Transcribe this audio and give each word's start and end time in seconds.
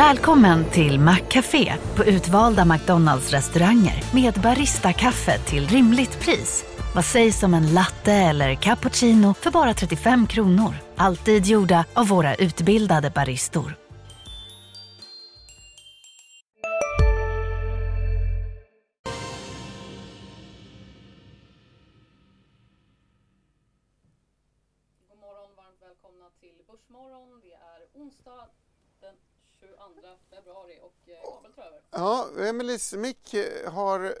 Välkommen 0.00 0.64
till 0.64 1.00
Maccafé 1.00 1.74
på 1.96 2.04
utvalda 2.04 2.64
McDonalds 2.64 3.30
restauranger 3.30 4.04
med 4.14 4.34
Baristakaffe 4.34 5.38
till 5.38 5.68
rimligt 5.68 6.20
pris. 6.20 6.64
Vad 6.94 7.04
sägs 7.04 7.42
om 7.42 7.54
en 7.54 7.74
latte 7.74 8.12
eller 8.12 8.54
cappuccino 8.54 9.34
för 9.34 9.50
bara 9.50 9.74
35 9.74 10.26
kronor? 10.26 10.74
Alltid 10.96 11.46
gjorda 11.46 11.84
av 11.94 12.08
våra 12.08 12.34
utbildade 12.34 13.10
baristor. 13.10 13.76
God 25.08 25.18
morgon, 25.20 25.50
varmt 25.56 25.82
välkomna 25.82 26.30
till 26.40 26.58
Börsmorgon. 26.66 27.40
Det 27.42 27.54
är 27.54 28.02
onsdag 28.02 28.46
22 29.80 30.08
februari 30.30 30.78
och 30.82 31.10
eh, 31.10 31.52
tar 31.56 31.62
över. 31.62 31.80
Ja, 31.90 32.28
Emelies 32.48 32.94
mick 32.94 33.34
eh, 33.34 33.72
har 33.72 34.14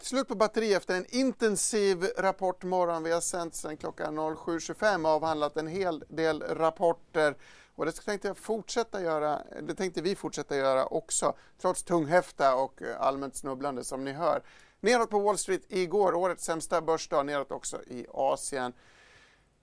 slut 0.00 0.28
på 0.28 0.34
batteri 0.34 0.74
efter 0.74 0.96
en 0.96 1.06
intensiv 1.08 2.04
rapportmorgon. 2.18 3.02
Vi 3.02 3.12
har 3.12 3.20
sänt 3.20 3.54
sedan 3.54 3.76
klockan 3.76 4.18
07.25 4.18 5.04
och 5.04 5.10
avhandlat 5.10 5.56
en 5.56 5.66
hel 5.66 6.04
del 6.08 6.42
rapporter. 6.42 7.36
Och 7.74 7.86
det 7.86 7.92
tänkte 7.92 8.28
jag 8.28 8.36
fortsätta 8.36 9.02
göra, 9.02 9.42
det 9.62 9.74
tänkte 9.74 10.02
vi 10.02 10.16
fortsätta 10.16 10.56
göra 10.56 10.86
också, 10.86 11.34
trots 11.58 11.82
tunghäfta 11.82 12.54
och 12.54 12.82
eh, 12.82 13.00
allmänt 13.00 13.36
snubblande 13.36 13.84
som 13.84 14.04
ni 14.04 14.12
hör. 14.12 14.42
Neråt 14.80 15.10
på 15.10 15.18
Wall 15.18 15.38
Street 15.38 15.62
igår, 15.68 16.14
årets 16.14 16.44
sämsta 16.44 16.80
börsdag, 16.80 17.22
neråt 17.22 17.52
också 17.52 17.82
i 17.86 18.06
Asien. 18.12 18.72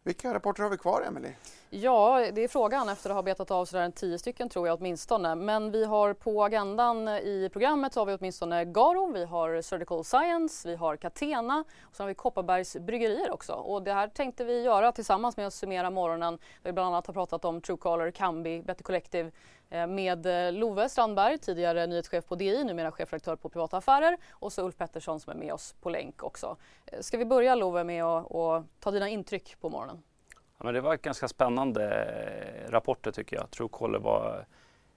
Vilka 0.07 0.33
rapporter 0.33 0.63
har 0.63 0.69
vi 0.69 0.77
kvar, 0.77 1.01
Emelie? 1.01 1.35
Ja, 1.69 2.31
det 2.33 2.43
är 2.43 2.47
frågan 2.47 2.89
efter 2.89 3.09
att 3.09 3.15
ha 3.15 3.23
betat 3.23 3.51
av 3.51 3.65
sådär 3.65 3.83
en 3.83 3.91
tio 3.91 4.19
stycken 4.19 4.49
tror 4.49 4.67
jag 4.67 4.79
åtminstone. 4.79 5.35
Men 5.35 5.71
vi 5.71 5.85
har 5.85 6.13
på 6.13 6.43
agendan 6.43 7.07
i 7.07 7.49
programmet 7.53 7.93
så 7.93 7.99
har 7.99 8.05
vi 8.05 8.13
åtminstone 8.13 8.65
Garo, 8.65 9.11
vi 9.11 9.25
har 9.25 9.61
Surgical 9.61 10.03
Science, 10.03 10.69
vi 10.69 10.75
har 10.75 10.95
Catena 10.95 11.63
och 11.81 11.95
så 11.95 12.03
har 12.03 12.07
vi 12.07 12.13
Kopparbergs 12.13 12.77
bryggerier 12.77 13.31
också. 13.31 13.53
Och 13.53 13.83
det 13.83 13.93
här 13.93 14.07
tänkte 14.07 14.43
vi 14.43 14.61
göra 14.61 14.91
tillsammans 14.91 15.37
med 15.37 15.47
att 15.47 15.53
summera 15.53 15.89
morgonen. 15.89 16.33
Där 16.33 16.69
vi 16.69 16.73
bland 16.73 16.87
annat 16.87 17.07
har 17.07 17.13
pratat 17.13 17.45
om 17.45 17.61
Truecaller, 17.61 18.11
Kambi, 18.11 18.61
Better 18.61 18.83
Collective 18.83 19.31
Eh, 19.69 19.87
med 19.87 20.25
eh, 20.25 20.53
Love 20.53 20.89
Strandberg, 20.89 21.37
tidigare 21.37 21.87
nyhetschef 21.87 22.25
på 22.25 22.35
DI, 22.35 22.63
numera 22.63 22.91
chefredaktör 22.91 23.35
på 23.35 23.49
Privata 23.49 23.77
Affärer 23.77 24.17
och 24.31 24.53
så 24.53 24.65
Ulf 24.65 24.77
Pettersson 24.77 25.19
som 25.19 25.31
är 25.31 25.37
med 25.37 25.53
oss 25.53 25.75
på 25.81 25.89
länk 25.89 26.23
också. 26.23 26.57
Eh, 26.85 26.99
ska 26.99 27.17
vi 27.17 27.25
börja 27.25 27.55
Love 27.55 27.83
med 27.83 28.03
att 28.03 28.65
ta 28.79 28.91
dina 28.91 29.09
intryck 29.09 29.55
på 29.61 29.69
morgonen? 29.69 30.03
Ja, 30.57 30.65
men 30.65 30.73
det 30.73 30.81
var 30.81 30.95
ganska 30.95 31.27
spännande 31.27 31.83
rapporter 32.69 33.11
tycker 33.11 33.35
jag. 33.35 33.51
Truecaller 33.51 33.99
var 33.99 34.45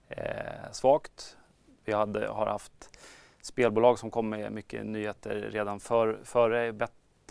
eh, 0.08 0.72
svagt. 0.72 1.36
Vi 1.84 1.92
hade, 1.92 2.28
har 2.28 2.46
haft 2.46 2.98
spelbolag 3.42 3.98
som 3.98 4.10
kom 4.10 4.28
med 4.28 4.52
mycket 4.52 4.86
nyheter 4.86 5.34
redan 5.34 5.80
för, 5.80 6.20
före. 6.24 6.72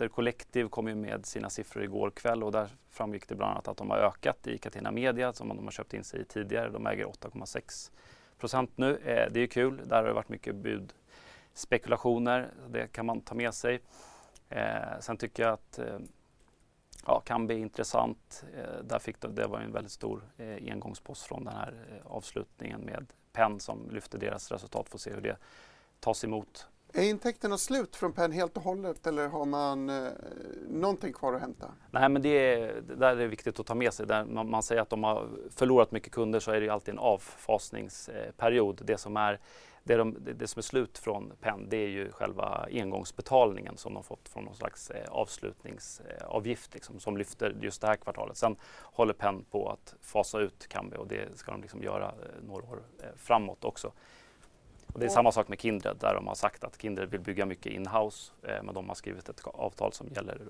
Center 0.00 0.14
Collective 0.14 0.68
kom 0.68 0.88
ju 0.88 0.94
med 0.94 1.26
sina 1.26 1.50
siffror 1.50 1.84
igår 1.84 2.10
kväll 2.10 2.42
och 2.42 2.52
där 2.52 2.68
framgick 2.90 3.28
det 3.28 3.34
bland 3.34 3.52
annat 3.52 3.68
att 3.68 3.76
de 3.76 3.90
har 3.90 3.96
ökat 3.96 4.46
i 4.46 4.58
Catena 4.58 4.90
Media 4.90 5.32
som 5.32 5.48
de 5.48 5.64
har 5.64 5.70
köpt 5.70 5.94
in 5.94 6.04
sig 6.04 6.20
i 6.20 6.24
tidigare. 6.24 6.70
De 6.70 6.86
äger 6.86 7.04
8,6 7.04 7.90
procent 8.38 8.70
nu. 8.76 8.96
Eh, 8.96 9.32
det 9.32 9.40
är 9.40 9.46
kul. 9.46 9.80
Där 9.84 9.96
har 9.96 10.04
det 10.04 10.12
varit 10.12 10.28
mycket 10.28 10.54
budspekulationer. 10.54 12.50
Det 12.68 12.92
kan 12.92 13.06
man 13.06 13.20
ta 13.20 13.34
med 13.34 13.54
sig. 13.54 13.80
Eh, 14.48 15.00
sen 15.00 15.16
tycker 15.16 15.42
jag 15.42 15.52
att 15.52 15.78
eh, 15.78 15.98
ja, 17.06 17.20
kan 17.20 17.46
bli 17.46 17.58
intressant. 17.58 18.44
Eh, 18.56 18.84
där 18.84 18.98
fick 18.98 19.20
det, 19.20 19.28
det 19.28 19.46
var 19.46 19.60
en 19.60 19.72
väldigt 19.72 19.92
stor 19.92 20.22
eh, 20.36 20.72
engångspost 20.72 21.22
från 21.22 21.44
den 21.44 21.54
här 21.54 21.74
eh, 21.90 22.06
avslutningen 22.06 22.80
med 22.80 23.06
Penn 23.32 23.60
som 23.60 23.90
lyfte 23.90 24.18
deras 24.18 24.52
resultat. 24.52 24.88
Får 24.88 24.98
se 24.98 25.10
hur 25.10 25.20
det 25.20 25.36
tas 26.00 26.24
emot. 26.24 26.68
Är 26.92 27.02
intäkterna 27.02 27.58
slut 27.58 27.96
från 27.96 28.12
Penn 28.12 28.32
helt 28.32 28.56
och 28.56 28.62
hållet 28.62 29.06
eller 29.06 29.28
har 29.28 29.44
man 29.44 29.90
eh, 29.90 30.12
någonting 30.68 31.12
kvar 31.12 31.34
att 31.34 31.40
hämta? 31.40 31.72
Nej, 31.90 32.08
men 32.08 32.22
det, 32.22 32.28
är, 32.28 32.80
det 32.80 32.96
där 32.96 33.16
är 33.16 33.26
viktigt 33.26 33.60
att 33.60 33.66
ta 33.66 33.74
med 33.74 33.94
sig. 33.94 34.06
Där 34.06 34.24
man, 34.24 34.50
man 34.50 34.62
säger 34.62 34.82
att 34.82 34.90
de 34.90 35.04
har 35.04 35.28
förlorat 35.50 35.92
mycket 35.92 36.12
kunder 36.12 36.40
så 36.40 36.50
är 36.50 36.60
det 36.60 36.66
ju 36.66 36.70
alltid 36.72 36.94
en 36.94 36.98
avfasningsperiod. 36.98 38.80
Det 38.84 38.98
som 38.98 39.16
är 39.16 39.40
det, 39.84 39.96
de, 39.96 40.16
det, 40.36 40.46
som 40.46 40.60
är 40.60 40.62
slut 40.62 40.98
från 40.98 41.32
Penn 41.40 41.66
det 41.68 41.76
är 41.76 41.88
ju 41.88 42.12
själva 42.12 42.66
engångsbetalningen 42.70 43.76
som 43.76 43.94
de 43.94 44.02
fått 44.02 44.28
från 44.28 44.44
någon 44.44 44.54
slags 44.54 44.90
eh, 44.90 45.08
avslutningsavgift 45.10 46.74
liksom, 46.74 47.00
som 47.00 47.16
lyfter 47.16 47.56
just 47.60 47.80
det 47.80 47.86
här 47.86 47.96
kvartalet. 47.96 48.36
Sen 48.36 48.56
håller 48.82 49.12
Penn 49.12 49.44
på 49.50 49.68
att 49.68 49.94
fasa 50.00 50.38
ut 50.38 50.66
Kambi 50.68 50.96
och 50.96 51.06
det 51.06 51.38
ska 51.38 51.52
de 51.52 51.62
liksom 51.62 51.82
göra 51.82 52.06
eh, 52.06 52.46
några 52.48 52.62
år 52.62 52.82
eh, 53.02 53.08
framåt 53.16 53.64
också. 53.64 53.92
Och 54.94 55.00
det 55.00 55.06
är 55.06 55.10
samma 55.10 55.32
sak 55.32 55.48
med 55.48 55.60
Kindred 55.60 55.96
där 56.00 56.14
de 56.14 56.26
har 56.26 56.34
sagt 56.34 56.64
att 56.64 56.82
Kindred 56.82 57.10
vill 57.10 57.20
bygga 57.20 57.46
mycket 57.46 57.72
inhouse 57.72 58.32
eh, 58.42 58.62
men 58.62 58.74
de 58.74 58.88
har 58.88 58.94
skrivit 58.94 59.28
ett 59.28 59.40
avtal 59.44 59.92
som 59.92 60.08
gäller 60.08 60.40
eh, 60.40 60.48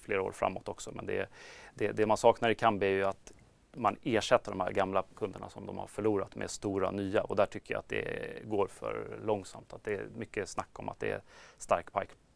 flera 0.00 0.22
år 0.22 0.32
framåt 0.32 0.68
också. 0.68 0.90
Men 0.94 1.06
det, 1.06 1.28
det, 1.74 1.92
det 1.92 2.06
man 2.06 2.16
saknar 2.16 2.50
i 2.50 2.54
Kambi 2.54 2.86
är 2.86 2.90
ju 2.90 3.04
att 3.04 3.32
man 3.74 3.96
ersätter 4.02 4.50
de 4.50 4.60
här 4.60 4.72
gamla 4.72 5.04
kunderna 5.16 5.48
som 5.48 5.66
de 5.66 5.78
har 5.78 5.86
förlorat 5.86 6.36
med 6.36 6.50
stora 6.50 6.90
nya 6.90 7.22
och 7.22 7.36
där 7.36 7.46
tycker 7.46 7.74
jag 7.74 7.78
att 7.78 7.88
det 7.88 8.42
går 8.44 8.66
för 8.66 9.18
långsamt. 9.24 9.72
Att 9.72 9.84
det 9.84 9.94
är 9.94 10.06
mycket 10.16 10.48
snack 10.48 10.68
om 10.72 10.88
att 10.88 11.00
det 11.00 11.10
är 11.10 11.20
stark 11.58 11.86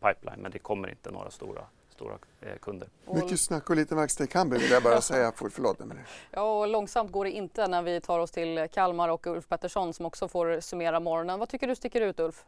pipeline 0.01 0.41
men 0.41 0.51
det 0.51 0.59
kommer 0.59 0.89
inte 0.89 1.11
några 1.11 1.31
stora, 1.31 1.67
stora 1.97 2.19
eh, 2.41 2.57
kunder. 2.63 2.89
Och- 3.05 3.17
Mycket 3.17 3.41
snack 3.41 3.71
och 3.71 3.77
lite 3.77 3.95
verkstad 3.95 4.25
i 4.25 4.27
Kambi 4.27 4.59
vill 4.59 4.71
jag 4.71 4.83
bara 4.83 5.01
säga. 5.13 5.33
För, 5.33 5.49
förlåt 5.49 5.81
Emelie. 5.81 6.03
Ja, 6.31 6.61
och 6.61 6.69
långsamt 6.69 7.13
går 7.13 7.25
det 7.25 7.31
inte 7.31 7.69
när 7.69 7.83
vi 7.83 8.01
tar 8.01 8.19
oss 8.19 8.31
till 8.31 8.69
Kalmar 8.73 9.09
och 9.09 9.27
Ulf 9.27 9.49
Pettersson 9.49 9.93
som 9.93 10.07
också 10.07 10.29
får 10.29 10.61
summera 10.61 11.01
morgonen. 11.01 11.39
Vad 11.39 11.49
tycker 11.49 11.67
du 11.67 11.75
sticker 11.77 12.01
ut 12.01 12.21
Ulf? 12.21 12.45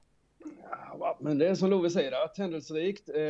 Ja, 1.00 1.16
men 1.20 1.38
det 1.38 1.48
är 1.48 1.54
som 1.54 1.70
Love 1.70 1.90
säger, 1.90 2.24
att 2.24 2.38
händelserikt. 2.38 3.08
Eh, 3.08 3.22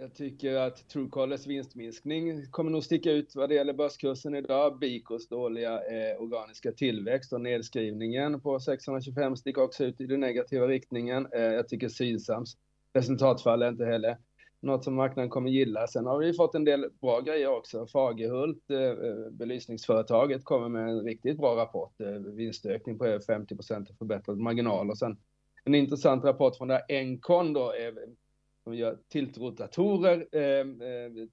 jag 0.00 0.14
tycker 0.14 0.54
att 0.54 0.88
Truecallers 0.88 1.46
vinstminskning 1.46 2.50
kommer 2.50 2.70
nog 2.70 2.84
sticka 2.84 3.10
ut 3.10 3.34
vad 3.36 3.48
det 3.48 3.54
gäller 3.54 3.72
börskursen 3.72 4.34
idag. 4.34 4.78
Bikos 4.78 5.28
dåliga 5.28 5.72
eh, 5.72 6.22
organiska 6.22 6.72
tillväxt 6.72 7.32
och 7.32 7.40
nedskrivningen 7.40 8.40
på 8.40 8.60
625 8.60 9.36
sticker 9.36 9.62
också 9.62 9.84
ut 9.84 10.00
i 10.00 10.06
den 10.06 10.20
negativa 10.20 10.66
riktningen. 10.66 11.28
Eh, 11.32 11.40
jag 11.42 11.68
tycker 11.68 11.88
Sydsams 11.88 12.56
resultatfall 12.94 13.62
är 13.62 13.68
inte 13.68 13.84
heller 13.84 14.16
något 14.64 14.84
som 14.84 14.94
marknaden 14.94 15.30
kommer 15.30 15.50
gilla. 15.50 15.86
Sen 15.86 16.06
har 16.06 16.18
vi 16.18 16.32
fått 16.32 16.54
en 16.54 16.64
del 16.64 16.86
bra 17.00 17.20
grejer 17.20 17.48
också. 17.48 17.86
Fagerhult, 17.86 18.70
eh, 18.70 18.78
eh, 18.80 19.30
belysningsföretaget, 19.30 20.44
kommer 20.44 20.68
med 20.68 20.88
en 20.88 21.00
riktigt 21.00 21.38
bra 21.38 21.56
rapport. 21.56 22.00
Eh, 22.00 22.12
vinstökning 22.12 22.98
på 22.98 23.06
över 23.06 23.20
50 23.20 23.56
procent 23.56 23.90
och 23.90 23.98
förbättrad 23.98 24.38
marginal. 24.38 24.90
Och 24.90 24.98
sen 24.98 25.16
en 25.64 25.74
intressant 25.74 26.24
rapport 26.24 26.56
från 26.56 26.68
där 26.68 26.82
Encon 26.88 27.52
då, 27.52 27.72
eh, 27.72 27.94
som 28.64 28.74
gör 28.74 28.98
tiltrotatorer 29.08 30.26
eh, 30.32 30.88
eh, 30.88 31.28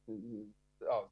ja, 0.86 1.10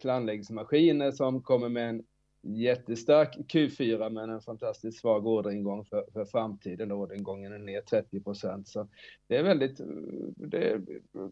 till 0.00 0.10
anläggningsmaskiner 0.10 1.10
som 1.10 1.42
kommer 1.42 1.68
med 1.68 1.88
en 1.88 2.04
jättestark 2.42 3.36
Q4 3.36 4.10
men 4.10 4.30
en 4.30 4.40
fantastiskt 4.40 5.00
svag 5.00 5.26
orderingång 5.26 5.84
för, 5.84 6.06
för 6.12 6.24
framtiden. 6.24 6.92
Orderingången 6.92 7.52
är 7.52 7.58
ner 7.58 7.80
30 7.80 8.20
procent. 8.20 8.68
Så 8.68 8.88
det 9.26 9.36
är 9.36 9.42
väldigt 9.42 9.80
det 10.36 10.70
är 10.70 10.82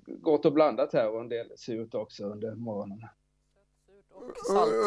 gott 0.06 0.47
och 0.47 0.53
blandat 0.53 0.93
här 0.93 1.10
och 1.10 1.21
en 1.21 1.28
del 1.28 1.53
surt 1.56 1.94
också 1.94 2.25
under 2.25 2.54
morgonen. 2.54 3.00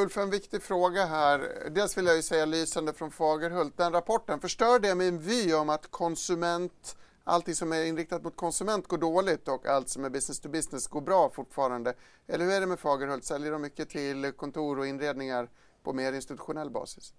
Ulf, 0.02 0.18
en 0.18 0.30
viktig 0.30 0.62
fråga 0.62 1.06
här. 1.06 1.70
Dels 1.72 1.98
vill 1.98 2.06
jag 2.06 2.16
ju 2.16 2.22
säga 2.22 2.46
lysande 2.46 2.94
från 2.94 3.12
Fagerhult. 3.12 3.78
Den 3.78 3.92
rapporten, 3.92 4.40
förstör 4.40 4.80
det 4.80 4.96
min 4.96 5.20
vy 5.20 5.54
om 5.54 5.70
att 5.70 5.92
konsument, 5.92 6.98
allting 7.24 7.56
som 7.56 7.74
är 7.74 7.86
inriktat 7.86 8.24
mot 8.24 8.36
konsument 8.36 8.88
går 8.88 8.98
dåligt 8.98 9.48
och 9.48 9.66
allt 9.66 9.90
som 9.90 10.06
är 10.06 10.10
business 10.10 10.40
to 10.40 10.50
business 10.50 10.88
går 10.88 11.02
bra 11.02 11.30
fortfarande? 11.30 11.94
Eller 12.28 12.46
hur 12.46 12.54
är 12.54 12.60
det 12.60 12.68
med 12.68 12.80
Fagerhult? 12.80 13.24
Säljer 13.24 13.52
de 13.52 13.62
mycket 13.62 13.90
till 13.90 14.32
kontor 14.32 14.80
och 14.80 14.88
inredningar 14.88 15.50
på 15.84 15.94
mer 15.94 16.14
institutionell 16.14 16.70
basis? 16.70 17.14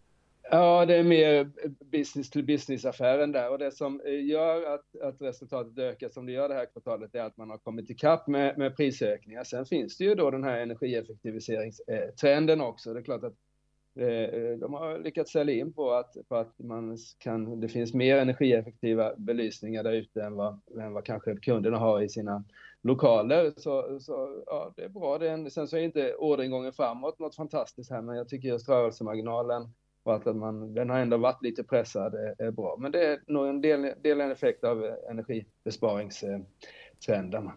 Ja, 0.51 0.87
det 0.87 0.97
är 0.97 1.03
mer 1.03 1.51
business 1.85 2.31
to 2.31 2.43
business-affären 2.43 3.33
där 3.33 3.51
och 3.51 3.59
det 3.59 3.73
som 3.73 4.01
eh, 4.01 4.25
gör 4.25 4.75
att, 4.75 4.97
att 5.03 5.23
resultatet 5.23 5.79
ökar 5.79 6.09
som 6.09 6.27
det 6.27 6.33
gör 6.33 6.49
det 6.49 6.55
här 6.55 6.67
kvartalet 6.67 7.15
är 7.15 7.23
att 7.23 7.37
man 7.37 7.51
har 7.51 7.59
kommit 7.59 7.91
ikapp 7.91 8.27
med, 8.27 8.59
med 8.59 8.77
prisökningar. 8.77 9.45
Sen 9.45 9.67
finns 9.67 9.97
det 9.97 10.05
ju 10.05 10.15
då 10.15 10.31
den 10.31 10.45
här 10.45 10.61
energieffektiviseringstrenden 10.61 12.61
också. 12.61 12.95
Det 12.95 13.01
är 13.01 13.05
klart 13.05 13.25
att 13.25 13.35
eh, 13.95 14.59
de 14.59 14.75
har 14.75 14.99
lyckats 14.99 15.33
sälja 15.33 15.55
in 15.55 15.73
på 15.73 15.93
att, 15.93 16.17
på 16.29 16.37
att 16.37 16.59
man 16.59 16.99
kan, 17.19 17.61
det 17.61 17.69
finns 17.69 17.95
mer 17.95 18.17
energieffektiva 18.17 19.15
belysningar 19.17 19.83
där 19.83 19.93
ute 19.93 20.23
än 20.23 20.35
vad, 20.35 20.61
än 20.81 20.93
vad 20.93 21.05
kanske 21.05 21.37
kunderna 21.37 21.79
har 21.79 22.03
i 22.03 22.09
sina 22.09 22.45
lokaler. 22.85 23.53
Så, 23.57 24.01
så 24.01 24.43
ja, 24.47 24.73
det 24.77 24.85
är 24.85 24.89
bra. 24.89 25.19
Det 25.19 25.29
är 25.29 25.33
en, 25.33 25.51
sen 25.51 25.69
så 25.69 25.77
är 25.77 25.81
inte 25.81 26.15
orderingången 26.15 26.73
framåt 26.73 27.19
något 27.19 27.37
fantastiskt 27.37 27.91
här, 27.91 28.03
men 28.03 28.17
jag 28.17 28.29
tycker 28.29 28.49
just 28.49 28.69
rörelsemarginalen 28.69 29.69
och 30.03 30.15
att 30.15 30.37
man, 30.37 30.75
den 30.75 30.91
har 30.91 30.99
ändå 30.99 31.17
varit 31.17 31.43
lite 31.43 31.65
pressad 31.65 32.15
är, 32.15 32.35
är 32.39 32.51
bra. 32.51 32.77
Men 32.79 32.93
det 32.93 33.07
är 33.07 33.21
nog 33.27 33.47
en 33.47 33.61
del, 33.61 33.93
del 34.03 34.21
en 34.21 34.31
effekt 34.31 34.65
av 34.65 34.85
eh, 34.85 34.95
energibesparingstrenden. 35.11 37.51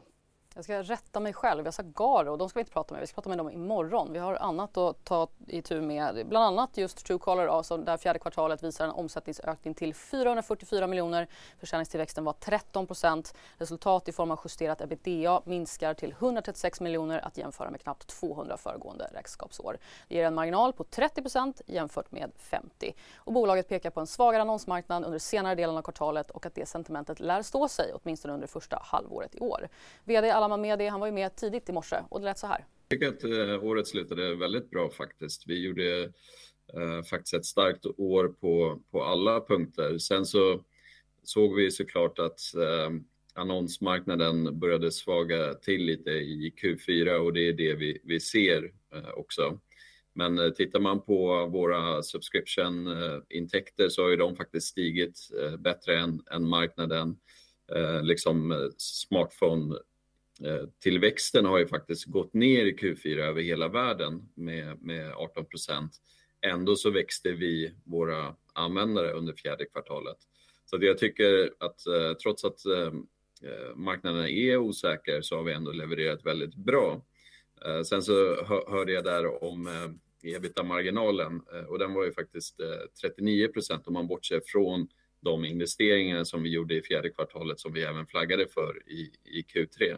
Jag 0.58 0.64
ska 0.64 0.82
rätta 0.84 1.20
mig 1.20 1.34
själv. 1.34 1.66
Jag 1.66 1.74
sa 1.74 1.84
Garo. 1.84 2.38
De 2.38 2.50
ska 2.50 2.60
vi 2.60 2.62
inte 2.62 2.72
prata 2.72 2.94
med. 2.94 3.02
Vi 3.02 3.08
ska 3.08 3.16
prata 3.16 3.30
med 3.30 3.38
dem 3.38 3.52
imorgon. 3.52 4.14
Vi 4.14 4.20
har 4.20 4.36
annat 4.36 4.78
att 4.78 5.06
ta 5.06 5.28
i 5.48 5.62
tur 5.62 5.82
med 5.82 6.28
bland 6.28 6.46
annat 6.46 6.78
just 6.78 7.06
Truecaller 7.06 7.48
alltså 7.48 7.78
där 7.78 7.98
fjärde 7.98 8.20
kvartalet 8.20 8.64
visar 8.64 8.86
en 8.86 8.92
omsättningsökning 8.92 9.74
till 9.74 9.94
444 9.94 10.88
miljoner. 10.88 11.28
Försäljningstillväxten 11.60 12.24
var 12.24 12.34
13% 12.34 13.36
Resultat 13.58 14.08
i 14.08 14.12
form 14.12 14.32
av 14.32 14.40
justerat 14.44 14.82
ebitda 14.82 15.42
minskar 15.46 15.94
till 15.94 16.12
136 16.12 16.82
miljoner 16.82 17.26
att 17.26 17.38
jämföra 17.38 17.70
med 17.70 17.82
knappt 17.82 18.08
200 18.08 18.58
föregående 18.58 19.10
räkenskapsår. 19.14 19.78
Det 20.08 20.16
ger 20.16 20.26
en 20.26 20.36
marginal 20.36 20.74
på 20.74 20.84
30% 20.84 21.62
jämfört 21.66 22.12
med 22.12 22.32
50 22.38 22.96
och 23.16 23.34
bolaget 23.34 23.70
pekar 23.70 23.90
på 23.90 24.00
en 24.00 24.08
svagare 24.08 24.42
annonsmarknad 24.42 25.06
under 25.06 25.20
senare 25.20 25.56
delen 25.56 25.78
av 25.78 25.82
kvartalet 25.82 26.32
och 26.32 26.46
att 26.46 26.56
det 26.56 26.66
sentimentet 26.66 27.20
lär 27.20 27.42
stå 27.42 27.68
sig 27.68 27.92
åtminstone 27.94 28.34
under 28.34 28.48
första 28.48 28.80
halvåret 28.84 29.36
i 29.36 29.40
år. 29.40 29.70
VD 30.04 30.32
med 30.56 30.80
det. 30.80 30.88
han 30.88 31.00
var 31.00 31.08
ju 31.08 31.14
med 31.14 31.36
tidigt 31.36 31.70
i 31.70 31.72
morse 31.72 31.96
och 32.10 32.20
det 32.20 32.26
lät 32.26 32.38
så 32.38 32.48
här. 32.48 32.66
Jag 32.90 33.00
tycker 33.00 33.08
att 33.08 33.24
eh, 33.24 33.64
året 33.64 33.88
slutade 33.88 34.36
väldigt 34.36 34.70
bra 34.70 34.90
faktiskt. 34.90 35.44
Vi 35.48 35.66
gjorde 35.66 36.04
eh, 36.74 37.04
faktiskt 37.10 37.34
ett 37.34 37.46
starkt 37.46 37.86
år 37.86 38.28
på, 38.28 38.82
på 38.92 39.04
alla 39.04 39.42
punkter. 39.42 39.98
Sen 39.98 40.26
så 40.26 40.64
såg 41.24 41.56
vi 41.56 41.72
såklart 41.72 42.20
att 42.20 42.40
eh, 42.56 42.90
annonsmarknaden 43.34 44.60
började 44.60 44.92
svaga 44.92 45.54
till 45.54 45.86
lite 45.86 46.10
i 46.12 46.54
Q4 46.62 47.18
och 47.18 47.34
det 47.34 47.48
är 47.48 47.54
det 47.54 47.74
vi, 47.74 48.02
vi 48.04 48.20
ser 48.20 48.72
eh, 48.94 49.10
också. 49.16 49.60
Men 50.18 50.40
eh, 50.40 50.50
tittar 50.50 50.80
man 50.80 51.02
på 51.02 51.46
våra 51.46 52.04
subscription-intäkter 52.04 53.84
eh, 53.84 53.90
så 53.90 54.02
har 54.02 54.10
ju 54.10 54.16
de 54.16 54.36
faktiskt 54.36 54.68
stigit 54.68 55.20
eh, 55.42 55.58
bättre 55.58 56.00
än, 56.00 56.22
än 56.32 56.48
marknaden. 56.48 57.18
Eh, 57.76 58.04
liksom 58.04 58.70
smartphone 58.78 59.76
Eh, 60.46 60.70
tillväxten 60.80 61.46
har 61.46 61.58
ju 61.58 61.68
faktiskt 61.68 62.06
gått 62.06 62.34
ner 62.34 62.66
i 62.66 62.76
Q4 62.76 63.20
över 63.20 63.42
hela 63.42 63.68
världen 63.68 64.30
med, 64.36 64.82
med 64.82 65.14
18 65.14 65.46
Ändå 66.42 66.76
så 66.76 66.90
växte 66.90 67.32
vi 67.32 67.74
våra 67.84 68.36
användare 68.54 69.12
under 69.12 69.34
fjärde 69.34 69.66
kvartalet. 69.66 70.18
Så 70.66 70.78
jag 70.82 70.98
tycker 70.98 71.54
att 71.60 71.88
eh, 71.88 72.14
trots 72.24 72.46
att 72.46 72.66
eh, 72.66 72.94
marknaden 73.76 74.28
är 74.28 74.58
osäker 74.58 75.22
så 75.22 75.36
har 75.36 75.44
vi 75.44 75.54
ändå 75.54 75.72
levererat 75.72 76.26
väldigt 76.26 76.56
bra. 76.56 77.06
Sen 77.86 78.02
så 78.02 78.46
hörde 78.68 78.92
jag 78.92 79.04
där 79.04 79.44
om 79.44 79.70
ebitda-marginalen 80.24 81.42
och 81.68 81.80
den 81.80 81.94
var 81.94 82.06
ju 82.06 82.12
faktiskt 82.12 82.60
39% 83.04 83.82
om 83.86 83.94
man 83.94 84.08
bortser 84.08 84.42
från 84.46 84.88
de 85.22 85.46
investeringar 85.46 86.24
som 86.24 86.44
vi 86.44 86.50
gjorde 86.50 86.76
i 86.76 86.82
fjärde 86.82 87.10
kvartalet 87.10 87.60
som 87.60 87.74
vi 87.74 87.84
även 87.84 88.08
flaggade 88.08 88.48
för 88.48 88.90
i, 88.90 89.12
i 89.24 89.42
Q3. 89.42 89.98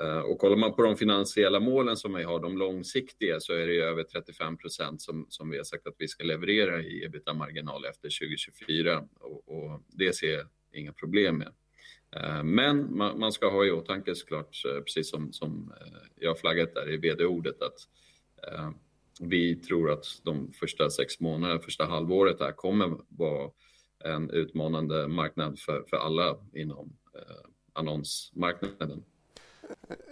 Eh, 0.00 0.18
och 0.18 0.38
kollar 0.38 0.56
man 0.56 0.74
på 0.74 0.82
de 0.82 0.96
finansiella 0.96 1.60
målen 1.60 1.96
som 1.96 2.14
vi 2.14 2.22
har, 2.22 2.40
de 2.40 2.58
långsiktiga, 2.58 3.40
så 3.40 3.52
är 3.52 3.66
det 3.66 3.72
ju 3.72 3.82
över 3.82 4.02
35 4.02 4.56
som, 4.98 5.26
som 5.28 5.50
vi 5.50 5.56
har 5.56 5.64
sagt 5.64 5.86
att 5.86 5.94
vi 5.98 6.08
ska 6.08 6.24
leverera 6.24 6.80
i 6.80 7.04
ebitda-marginal 7.04 7.84
efter 7.84 8.20
2024 8.20 9.08
och, 9.20 9.48
och 9.48 9.82
det 9.88 10.16
ser 10.16 10.32
jag 10.32 10.46
inga 10.72 10.92
problem 10.92 11.38
med. 11.38 11.52
Eh, 12.16 12.42
men 12.44 12.96
man, 12.96 13.18
man 13.18 13.32
ska 13.32 13.50
ha 13.50 13.64
i 13.64 13.70
åtanke 13.70 14.14
såklart, 14.14 14.62
eh, 14.66 14.80
precis 14.82 15.10
som, 15.10 15.32
som 15.32 15.72
jag 16.16 16.38
flaggat 16.38 16.74
där 16.74 16.92
i 16.92 16.96
vd-ordet, 16.96 17.62
att 17.62 17.78
vi 19.20 19.56
tror 19.56 19.90
att 19.90 20.04
de 20.24 20.52
första 20.52 20.90
sex 20.90 21.20
månaderna, 21.20 21.60
första 21.60 21.84
halvåret 21.84 22.40
här 22.40 22.52
kommer 22.52 22.98
vara 23.08 23.50
en 24.04 24.30
utmanande 24.30 25.08
marknad 25.08 25.58
för, 25.58 25.84
för 25.90 25.96
alla 25.96 26.36
inom 26.52 26.96
annonsmarknaden. 27.72 29.04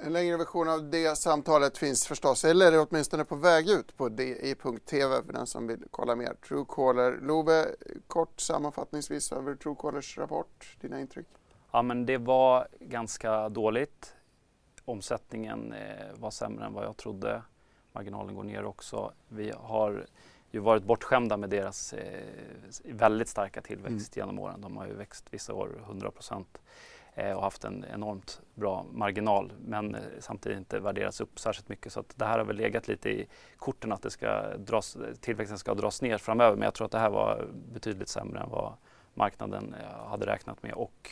En 0.02 0.12
längre 0.12 0.36
version 0.36 0.68
av 0.68 0.90
det 0.90 1.18
samtalet 1.18 1.78
finns 1.78 2.06
förstås, 2.06 2.44
eller 2.44 2.72
är 2.72 2.86
åtminstone 2.90 3.24
på 3.24 3.36
väg 3.36 3.68
ut 3.70 3.96
på 3.96 4.08
di.tv 4.08 5.22
för 5.26 5.32
den 5.32 5.46
som 5.46 5.66
vill 5.66 5.84
kolla 5.90 6.16
mer. 6.16 6.34
Truecaller. 6.48 7.18
Love, 7.22 7.66
kort 8.06 8.40
sammanfattningsvis 8.40 9.32
över 9.32 9.54
Truecallers 9.54 10.18
rapport, 10.18 10.76
dina 10.80 11.00
intryck? 11.00 11.26
Ja, 11.70 11.82
men 11.82 12.06
det 12.06 12.18
var 12.18 12.68
ganska 12.80 13.48
dåligt. 13.48 14.14
Omsättningen 14.84 15.72
eh, 15.72 16.18
var 16.18 16.30
sämre 16.30 16.66
än 16.66 16.72
vad 16.72 16.84
jag 16.84 16.96
trodde 16.96 17.42
marginalen 17.92 18.34
går 18.34 18.44
ner 18.44 18.64
också. 18.64 19.12
Vi 19.28 19.52
har 19.56 20.06
ju 20.50 20.58
varit 20.60 20.84
bortskämda 20.84 21.36
med 21.36 21.50
deras 21.50 21.92
eh, 21.92 22.24
väldigt 22.84 23.28
starka 23.28 23.62
tillväxt 23.62 24.16
mm. 24.16 24.28
genom 24.28 24.38
åren. 24.38 24.60
De 24.60 24.76
har 24.76 24.86
ju 24.86 24.92
växt 24.92 25.26
vissa 25.30 25.54
år 25.54 25.80
100 25.84 26.10
procent 26.10 26.58
Eh, 27.14 27.32
och 27.32 27.42
haft 27.42 27.64
en 27.64 27.84
enormt 27.94 28.40
bra 28.54 28.86
marginal 28.92 29.52
men 29.64 29.94
eh, 29.94 30.00
samtidigt 30.18 30.58
inte 30.58 30.80
värderats 30.80 31.20
upp 31.20 31.40
särskilt 31.40 31.68
mycket. 31.68 31.92
Så 31.92 32.00
att 32.00 32.12
det 32.16 32.24
här 32.24 32.38
har 32.38 32.44
väl 32.44 32.56
legat 32.56 32.88
lite 32.88 33.10
i 33.10 33.28
korten 33.56 33.92
att 33.92 34.02
det 34.02 34.10
ska 34.10 34.56
dras, 34.56 34.96
tillväxten 35.20 35.58
ska 35.58 35.74
dras 35.74 36.02
ner 36.02 36.18
framöver 36.18 36.56
men 36.56 36.64
jag 36.64 36.74
tror 36.74 36.84
att 36.84 36.92
det 36.92 36.98
här 36.98 37.10
var 37.10 37.48
betydligt 37.72 38.08
sämre 38.08 38.40
än 38.40 38.50
vad 38.50 38.72
marknaden 39.14 39.74
eh, 39.74 40.08
hade 40.08 40.26
räknat 40.26 40.62
med 40.62 40.72
och 40.72 41.10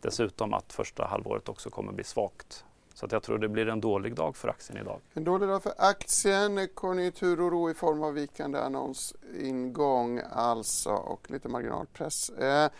dessutom 0.00 0.54
att 0.54 0.72
första 0.72 1.06
halvåret 1.06 1.48
också 1.48 1.70
kommer 1.70 1.92
bli 1.92 2.04
svagt 2.04 2.64
så 2.94 3.06
att 3.06 3.12
jag 3.12 3.22
tror 3.22 3.38
det 3.38 3.48
blir 3.48 3.68
en 3.68 3.80
dålig 3.80 4.14
dag 4.14 4.36
för 4.36 4.48
aktien 4.48 4.78
idag. 4.78 5.00
En 5.14 5.24
dålig 5.24 5.48
dag 5.48 5.62
för 5.62 5.72
aktien, 5.78 6.68
konjunkturoro 6.74 7.70
i 7.70 7.74
form 7.74 8.02
av 8.02 8.14
vikande 8.14 8.58
annonsingång 8.58 10.20
alltså 10.32 10.90
och 10.90 11.30
lite 11.30 11.48
marginalpress. 11.48 12.30
Eh, 12.30 12.70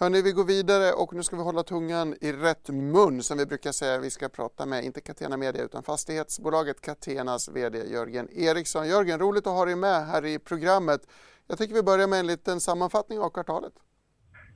hörni, 0.00 0.22
vi 0.22 0.32
går 0.32 0.44
vidare 0.44 0.92
och 0.92 1.14
nu 1.14 1.22
ska 1.22 1.36
vi 1.36 1.42
hålla 1.42 1.62
tungan 1.62 2.14
i 2.20 2.32
rätt 2.32 2.68
mun 2.68 3.22
som 3.22 3.38
vi 3.38 3.46
brukar 3.46 3.72
säga. 3.72 3.98
Vi 3.98 4.10
ska 4.10 4.28
prata 4.28 4.66
med, 4.66 4.84
inte 4.84 5.00
Catena 5.00 5.36
Media 5.36 5.62
utan 5.64 5.82
fastighetsbolaget 5.82 6.80
Catenas 6.80 7.48
VD 7.56 7.78
Jörgen 7.78 8.28
Eriksson. 8.32 8.88
Jörgen, 8.88 9.18
roligt 9.18 9.46
att 9.46 9.52
ha 9.52 9.64
dig 9.64 9.76
med 9.76 10.06
här 10.06 10.24
i 10.26 10.38
programmet. 10.38 11.00
Jag 11.48 11.58
tycker 11.58 11.74
vi 11.74 11.82
börjar 11.82 12.08
med 12.08 12.20
en 12.20 12.26
liten 12.26 12.60
sammanfattning 12.60 13.18
av 13.18 13.30
kvartalet. 13.30 13.72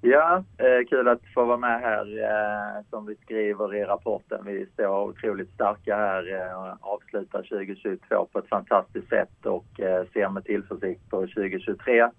Ja, 0.05 0.45
eh, 0.59 0.89
kul 0.89 1.09
att 1.09 1.21
få 1.35 1.45
vara 1.45 1.57
med 1.57 1.81
här 1.81 2.07
eh, 2.31 2.85
som 2.91 3.07
vi 3.07 3.15
skriver 3.15 3.75
i 3.75 3.85
rapporten. 3.85 4.41
Vi 4.47 4.67
står 4.67 5.03
otroligt 5.03 5.51
starka 5.55 5.97
här 5.97 6.23
eh, 6.35 6.61
och 6.61 6.69
eh, 6.69 6.77
avslutar 6.81 7.43
2022 7.43 8.29
på 8.33 8.39
ett 8.39 8.49
fantastiskt 8.49 9.09
sätt 9.09 9.47
och 9.47 9.81
eh, 9.81 10.05
ser 10.13 10.29
med 10.29 10.45
tillförsikt 10.45 11.11
på 11.11 11.21
2023. 11.21 12.11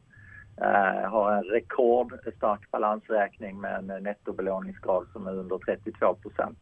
Eh, 0.62 1.10
har 1.10 1.32
en 1.32 1.44
rekordstark 1.44 2.72
balansräkning 2.72 3.62
med 3.62 3.90
en 3.90 4.04
nettobelåningsgrad 4.04 5.08
som 5.14 5.28
är 5.28 5.32
under 5.32 5.58
32 5.58 6.16
procent. 6.16 6.60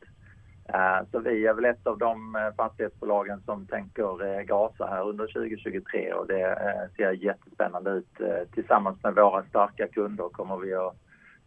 Eh, 0.73 1.07
så 1.11 1.19
vi 1.19 1.47
är 1.47 1.53
väl 1.53 1.65
ett 1.65 1.87
av 1.87 1.97
de 1.97 2.35
eh, 2.35 2.55
fastighetsbolagen 2.55 3.41
som 3.45 3.67
tänker 3.67 4.25
eh, 4.25 4.41
gasa 4.41 4.85
här 4.85 5.09
under 5.09 5.27
2023 5.27 6.13
och 6.13 6.27
det 6.27 6.41
eh, 6.41 6.95
ser 6.95 7.11
jättespännande 7.11 7.91
ut. 7.91 8.19
Eh, 8.19 8.53
tillsammans 8.53 9.03
med 9.03 9.15
våra 9.15 9.43
starka 9.43 9.87
kunder 9.87 10.29
kommer 10.29 10.57
vi 10.57 10.73
att 10.73 10.95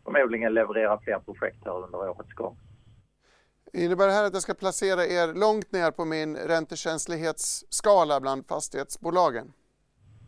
förmodligen 0.05 0.55
leverera 0.55 1.01
fler 1.01 1.19
projekt 1.19 1.65
här 1.65 1.85
under 1.85 1.99
årets 2.11 2.33
gång. 2.33 2.57
Innebär 3.73 4.07
det 4.07 4.13
här 4.13 4.25
att 4.25 4.33
jag 4.33 4.43
ska 4.43 4.55
placera 4.55 5.07
er 5.07 5.35
långt 5.35 5.73
ner 5.73 5.91
på 5.91 6.05
min 6.05 6.37
räntekänslighetsskala 6.37 8.21
bland 8.21 8.47
fastighetsbolagen? 8.47 9.53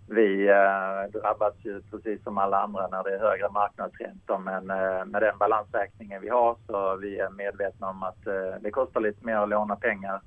Vi 0.09 0.49
eh, 0.49 1.21
drabbas 1.21 1.55
ju 1.59 1.83
precis 1.83 2.23
som 2.23 2.39
alla 2.39 2.63
andra 2.63 2.89
när 2.89 3.05
det 3.05 3.15
är 3.15 3.19
högre 3.19 3.51
marknadsräntor 3.51 4.39
men 4.39 4.71
eh, 4.71 5.05
med 5.05 5.23
den 5.23 5.39
balansräkningen 5.39 6.23
vi 6.23 6.29
har 6.29 6.57
så 6.67 6.97
vi 6.97 7.19
är 7.19 7.31
medvetna 7.31 7.91
om 7.91 8.03
att 8.03 8.27
eh, 8.27 8.61
det 8.61 8.71
kostar 8.71 9.01
lite 9.01 9.27
mer 9.27 9.37
att 9.37 9.49
låna 9.49 9.77
pengar 9.77 10.21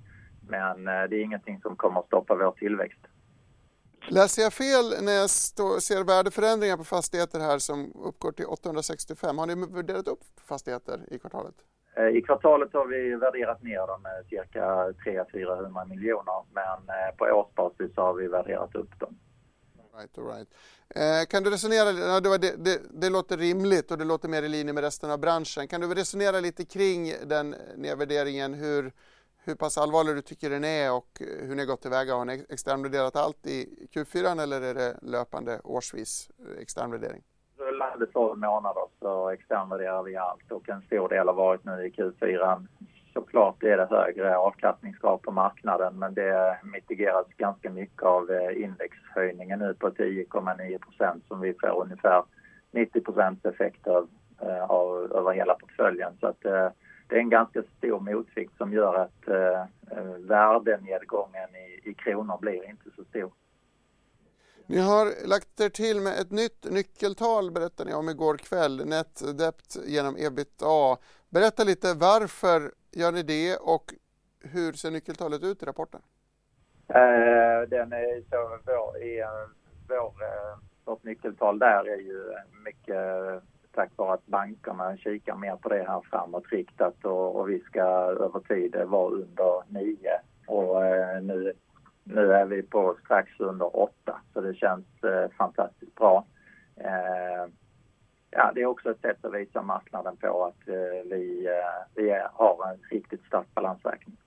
men 0.49 0.85
det 0.85 1.15
är 1.15 1.23
ingenting 1.23 1.61
som 1.61 1.75
kommer 1.75 1.99
att 1.99 2.05
stoppa 2.05 2.35
vår 2.35 2.51
tillväxt. 2.51 2.99
Läser 4.07 4.41
jag 4.41 4.53
fel 4.53 4.85
när 5.05 5.11
jag 5.11 5.29
står, 5.29 5.79
ser 5.79 6.03
värdeförändringar 6.03 6.77
på 6.77 6.83
fastigheter 6.83 7.39
här 7.39 7.57
som 7.57 7.93
uppgår 8.03 8.31
till 8.31 8.45
865? 8.45 9.37
Har 9.37 9.45
ni 9.47 9.55
värderat 9.55 10.07
upp 10.07 10.23
fastigheter 10.47 10.99
i 11.07 11.19
kvartalet? 11.19 11.55
Eh, 11.97 12.07
I 12.17 12.21
kvartalet 12.21 12.73
har 12.73 12.85
vi 12.85 13.15
värderat 13.15 13.63
ner 13.63 13.87
dem 13.87 14.01
med 14.01 14.25
cirka 14.29 14.65
300-400 15.05 15.87
miljoner 15.89 16.43
men 16.53 16.79
eh, 16.95 17.15
på 17.17 17.25
årsbasis 17.25 17.91
har 17.95 18.13
vi 18.13 18.27
värderat 18.27 18.75
upp 18.75 18.99
dem. 18.99 19.17
Right, 19.99 20.17
all 20.17 20.25
right. 20.25 20.47
Eh, 20.95 21.27
kan 21.29 21.43
du 21.43 21.49
resonera, 21.49 22.19
det, 22.19 22.57
det, 22.57 22.81
det, 22.89 23.09
låter 23.09 23.37
rimligt 23.37 23.91
och 23.91 23.97
det 23.97 24.05
låter 24.05 24.29
mer 24.29 24.43
i 24.43 24.47
linje 24.47 24.73
med 24.73 24.83
resten 24.83 25.11
av 25.11 25.19
branschen. 25.19 25.67
Kan 25.67 25.81
du 25.81 25.93
resonera 25.93 26.39
lite 26.39 26.65
kring 26.65 27.13
den 27.25 27.55
nedvärderingen, 27.75 28.53
hur, 28.53 28.91
hur 29.43 29.55
pass 29.55 29.77
allvarlig 29.77 30.15
du 30.15 30.21
tycker 30.21 30.49
den 30.49 30.63
är 30.63 30.93
och 30.93 31.09
hur 31.19 31.55
ni 31.55 31.61
har 31.61 31.65
gått 31.65 31.81
tillväga. 31.81 32.15
Har 32.15 32.25
ni 32.25 32.45
externvärderat 32.49 33.15
allt 33.15 33.45
i 33.45 33.87
Q4 33.93 34.41
eller 34.41 34.61
är 34.61 34.73
det 34.73 34.97
löpande 35.01 35.59
årsvis 35.63 36.31
eh, 36.39 36.61
externvärdering? 36.61 37.23
Rullande 37.57 38.05
12 38.05 38.39
månader 38.39 38.83
så 38.99 39.29
externvärderar 39.29 40.03
vi 40.03 40.15
allt 40.15 40.51
och 40.51 40.69
en 40.69 40.81
stor 40.81 41.09
del 41.09 41.27
har 41.27 41.35
varit 41.35 41.65
nu 41.65 41.85
i 41.85 41.89
Q4. 41.89 42.67
Såklart 43.19 43.63
är 43.63 43.77
det 43.77 43.87
högre 43.89 44.37
avkastningskrav 44.37 45.17
på 45.17 45.31
marknaden 45.31 45.99
men 45.99 46.13
det 46.13 46.59
mitigeras 46.63 47.27
ganska 47.37 47.69
mycket 47.69 48.03
av 48.03 48.31
eh, 48.31 48.63
indexhöjningen 48.63 49.59
nu 49.59 49.73
på 49.73 49.89
10,9 49.89 50.77
procent 50.77 51.23
som 51.27 51.41
vi 51.41 51.53
får 51.53 51.81
ungefär 51.81 52.23
90 52.71 53.01
procents 53.01 53.45
effekt 53.45 53.87
av, 53.87 54.09
eh, 54.41 54.63
av, 54.63 55.11
över 55.11 55.33
hela 55.33 55.53
portföljen. 55.53 56.13
Så 56.19 56.27
att, 56.27 56.45
eh, 56.45 56.67
det 57.07 57.15
är 57.15 57.19
en 57.19 57.29
ganska 57.29 57.63
stor 57.77 57.99
motvikt 57.99 58.57
som 58.57 58.73
gör 58.73 58.95
att 58.95 59.27
eh, 59.27 59.65
värdenedgången 60.17 61.49
i, 61.55 61.89
i 61.89 61.93
kronor 61.93 62.37
blir 62.41 62.69
inte 62.69 62.89
så 62.95 63.03
stor. 63.03 63.31
Ni 64.65 64.79
har 64.79 65.27
lagt 65.27 65.59
er 65.59 65.69
till 65.69 66.01
med 66.01 66.19
ett 66.19 66.31
nytt 66.31 66.71
nyckeltal 66.71 67.51
berättade 67.51 67.89
ni 67.89 67.95
om 67.95 68.09
igår 68.09 68.37
kväll, 68.37 68.85
net 68.85 69.37
debt 69.37 69.77
genom 69.85 70.15
ebitda. 70.17 70.97
Berätta 71.29 71.63
lite 71.63 71.93
varför 71.93 72.71
gör 72.91 73.11
ni 73.11 73.23
det 73.23 73.57
och 73.57 73.93
hur 74.41 74.73
ser 74.73 74.91
nyckeltalet 74.91 75.43
ut 75.43 75.63
i 75.63 75.65
rapporten? 75.65 76.01
Eh, 76.87 77.69
den 77.69 77.93
är 77.93 78.29
så 78.29 78.59
vår, 78.65 79.03
i, 79.03 79.19
eh, 79.19 79.27
vår, 79.87 80.23
eh, 80.23 80.57
vårt 80.85 81.03
nyckeltal 81.03 81.59
där 81.59 81.87
är 81.89 81.97
ju 81.97 82.33
mycket 82.65 82.95
eh, 82.95 83.41
tack 83.71 83.91
vare 83.95 84.13
att 84.13 84.25
bankerna 84.25 84.97
kikar 84.97 85.35
mer 85.35 85.55
på 85.55 85.69
det 85.69 85.83
här 85.87 86.01
framåtriktat 86.09 87.05
och, 87.05 87.35
och 87.35 87.49
vi 87.49 87.59
ska 87.59 87.81
över 87.81 88.39
tid 88.39 88.75
vara 88.75 89.11
under 89.11 89.63
9. 89.67 89.95
Och 90.47 90.85
eh, 90.85 91.21
nu 91.21 91.53
nu 92.13 92.33
är 92.33 92.45
vi 92.45 92.63
på 92.63 92.97
strax 93.03 93.39
under 93.39 93.79
åtta, 93.79 94.21
så 94.33 94.41
det 94.41 94.53
känns 94.53 95.03
eh, 95.03 95.29
fantastiskt 95.37 95.95
bra. 95.95 96.25
Eh, 96.75 97.51
ja, 98.31 98.51
det 98.55 98.61
är 98.61 98.65
också 98.65 98.91
ett 98.91 99.01
sätt 99.01 99.25
att 99.25 99.33
visa 99.33 99.61
marknaden 99.61 100.17
på 100.17 100.45
att 100.45 100.67
eh, 100.67 100.75
vi, 101.05 101.45
eh, 101.45 101.87
vi 101.95 102.11
har 102.33 102.71
en 102.71 102.79
riktigt 102.91 103.25
stark 103.25 103.47
balansräkning. 103.53 104.17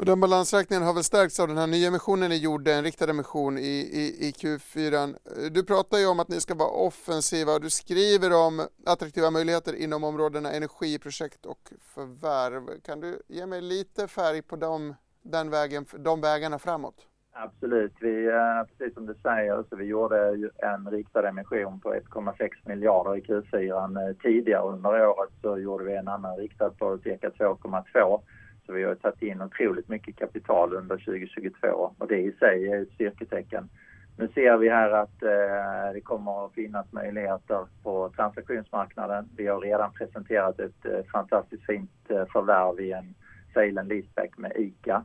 Och 0.00 0.06
den 0.06 0.20
balansräkningen 0.20 0.82
har 0.82 0.94
väl 0.94 1.04
stärkts 1.04 1.40
av 1.40 1.48
den 1.48 1.58
här 1.58 1.66
nya 1.66 1.88
emissionen 1.88 2.30
ni 2.30 2.36
gjorde, 2.36 2.74
en 2.74 2.84
riktad 2.84 3.10
emission 3.10 3.58
i, 3.58 3.60
i, 3.92 4.28
i 4.28 4.30
Q4. 4.30 5.16
Du 5.50 5.64
pratar 5.64 5.98
ju 5.98 6.06
om 6.06 6.20
att 6.20 6.28
ni 6.28 6.40
ska 6.40 6.54
vara 6.54 6.68
offensiva 6.68 7.52
och 7.52 7.60
du 7.60 7.70
skriver 7.70 8.32
om 8.32 8.66
attraktiva 8.86 9.30
möjligheter 9.30 9.74
inom 9.74 10.04
områdena 10.04 10.52
energiprojekt 10.52 11.46
och 11.46 11.72
förvärv. 11.80 12.80
Kan 12.80 13.00
du 13.00 13.22
ge 13.28 13.46
mig 13.46 13.60
lite 13.60 14.08
färg 14.08 14.42
på 14.42 14.56
dem 14.56 14.94
den 15.22 15.50
vägen, 15.50 15.86
de 15.98 16.20
vägarna 16.20 16.58
framåt? 16.58 17.09
Absolut. 17.32 17.92
Vi, 18.00 18.26
eh, 18.26 18.62
precis 18.68 18.94
som 18.94 19.06
du 19.06 19.14
säger, 19.14 19.64
så 19.70 19.76
vi 19.76 19.84
gjorde 19.84 20.50
en 20.58 20.90
riktad 20.90 21.28
emission 21.28 21.80
på 21.80 21.94
1,6 21.94 22.50
miljarder 22.64 23.16
i 23.16 23.20
Q4. 23.20 24.08
Eh, 24.08 24.16
tidigare 24.16 24.62
under 24.62 25.08
året 25.08 25.30
så 25.42 25.58
gjorde 25.58 25.84
vi 25.84 25.96
en 25.96 26.08
annan 26.08 26.36
riktad 26.36 26.70
på 26.70 26.98
cirka 26.98 27.30
2,2. 27.30 28.22
Så 28.66 28.72
vi 28.72 28.82
har 28.82 28.94
tagit 28.94 29.22
in 29.22 29.42
otroligt 29.42 29.88
mycket 29.88 30.16
kapital 30.16 30.74
under 30.74 30.96
2022 30.96 31.94
och 31.98 32.08
det 32.08 32.18
i 32.18 32.32
sig 32.32 32.68
är 32.68 32.82
ett 32.82 32.92
styrketecken. 32.92 33.68
Nu 34.16 34.28
ser 34.28 34.56
vi 34.56 34.68
här 34.68 34.90
att 34.90 35.22
eh, 35.22 35.92
det 35.94 36.00
kommer 36.00 36.46
att 36.46 36.52
finnas 36.52 36.92
möjligheter 36.92 37.66
på 37.82 38.12
transaktionsmarknaden. 38.16 39.28
Vi 39.36 39.46
har 39.46 39.60
redan 39.60 39.92
presenterat 39.92 40.60
ett 40.60 40.84
eh, 40.84 41.04
fantastiskt 41.12 41.66
fint 41.66 41.90
eh, 42.08 42.24
förvärv 42.32 42.80
i 42.80 42.92
en 42.92 43.14
sale 43.54 43.80
and 43.80 43.88
leaseback 43.88 44.38
med 44.38 44.52
ICA 44.56 45.04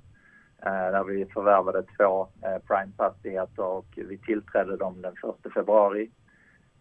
Eh, 0.62 0.92
där 0.92 1.04
vi 1.04 1.26
förvärvade 1.26 1.84
två 1.98 2.28
eh, 2.42 2.58
Prime-fastigheter 2.68 3.64
och 3.64 3.86
vi 3.96 4.18
tillträdde 4.18 4.78
dem 4.78 5.02
den 5.02 5.14
1 5.46 5.54
februari. 5.54 6.12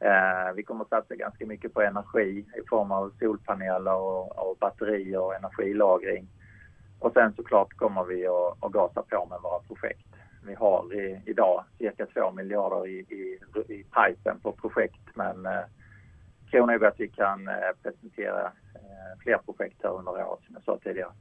Eh, 0.01 0.55
vi 0.55 0.63
kommer 0.63 0.85
att 0.85 0.89
satsa 0.89 1.15
ganska 1.15 1.47
mycket 1.47 1.75
på 1.75 1.83
energi 1.83 2.47
i 2.57 2.69
form 2.69 2.93
av 2.93 3.13
solpaneler 3.19 3.95
och, 3.95 4.39
och 4.39 4.57
batterier 4.61 5.21
och 5.21 5.35
energilagring. 5.35 6.29
Och 6.99 7.13
sen 7.13 7.33
såklart 7.35 7.77
kommer 7.77 8.05
vi 8.05 8.27
att, 8.27 8.65
att 8.65 8.73
gasa 8.73 9.03
på 9.03 9.27
med 9.31 9.39
våra 9.43 9.59
projekt. 9.59 10.07
Vi 10.47 10.55
har 10.55 10.95
i, 10.95 11.23
idag 11.27 11.65
cirka 11.79 12.07
2 12.07 12.31
miljarder 12.31 12.87
i, 12.87 12.99
i, 12.99 13.41
i 13.69 13.85
pipen 13.85 14.41
på 14.43 14.53
projekt 14.53 15.09
men 15.15 15.47
eh, 15.47 15.65
tror 16.51 16.67
nog 16.67 16.85
att 16.85 17.01
vi 17.01 17.09
kan 17.09 17.51
presentera 17.83 18.53
fler 19.23 19.39
projekt 19.39 19.77
här 19.83 19.91
under 19.91 20.13
året 20.13 20.45
som 20.47 20.55
jag 20.55 20.63
sa 20.65 20.79
tidigare 20.79 21.13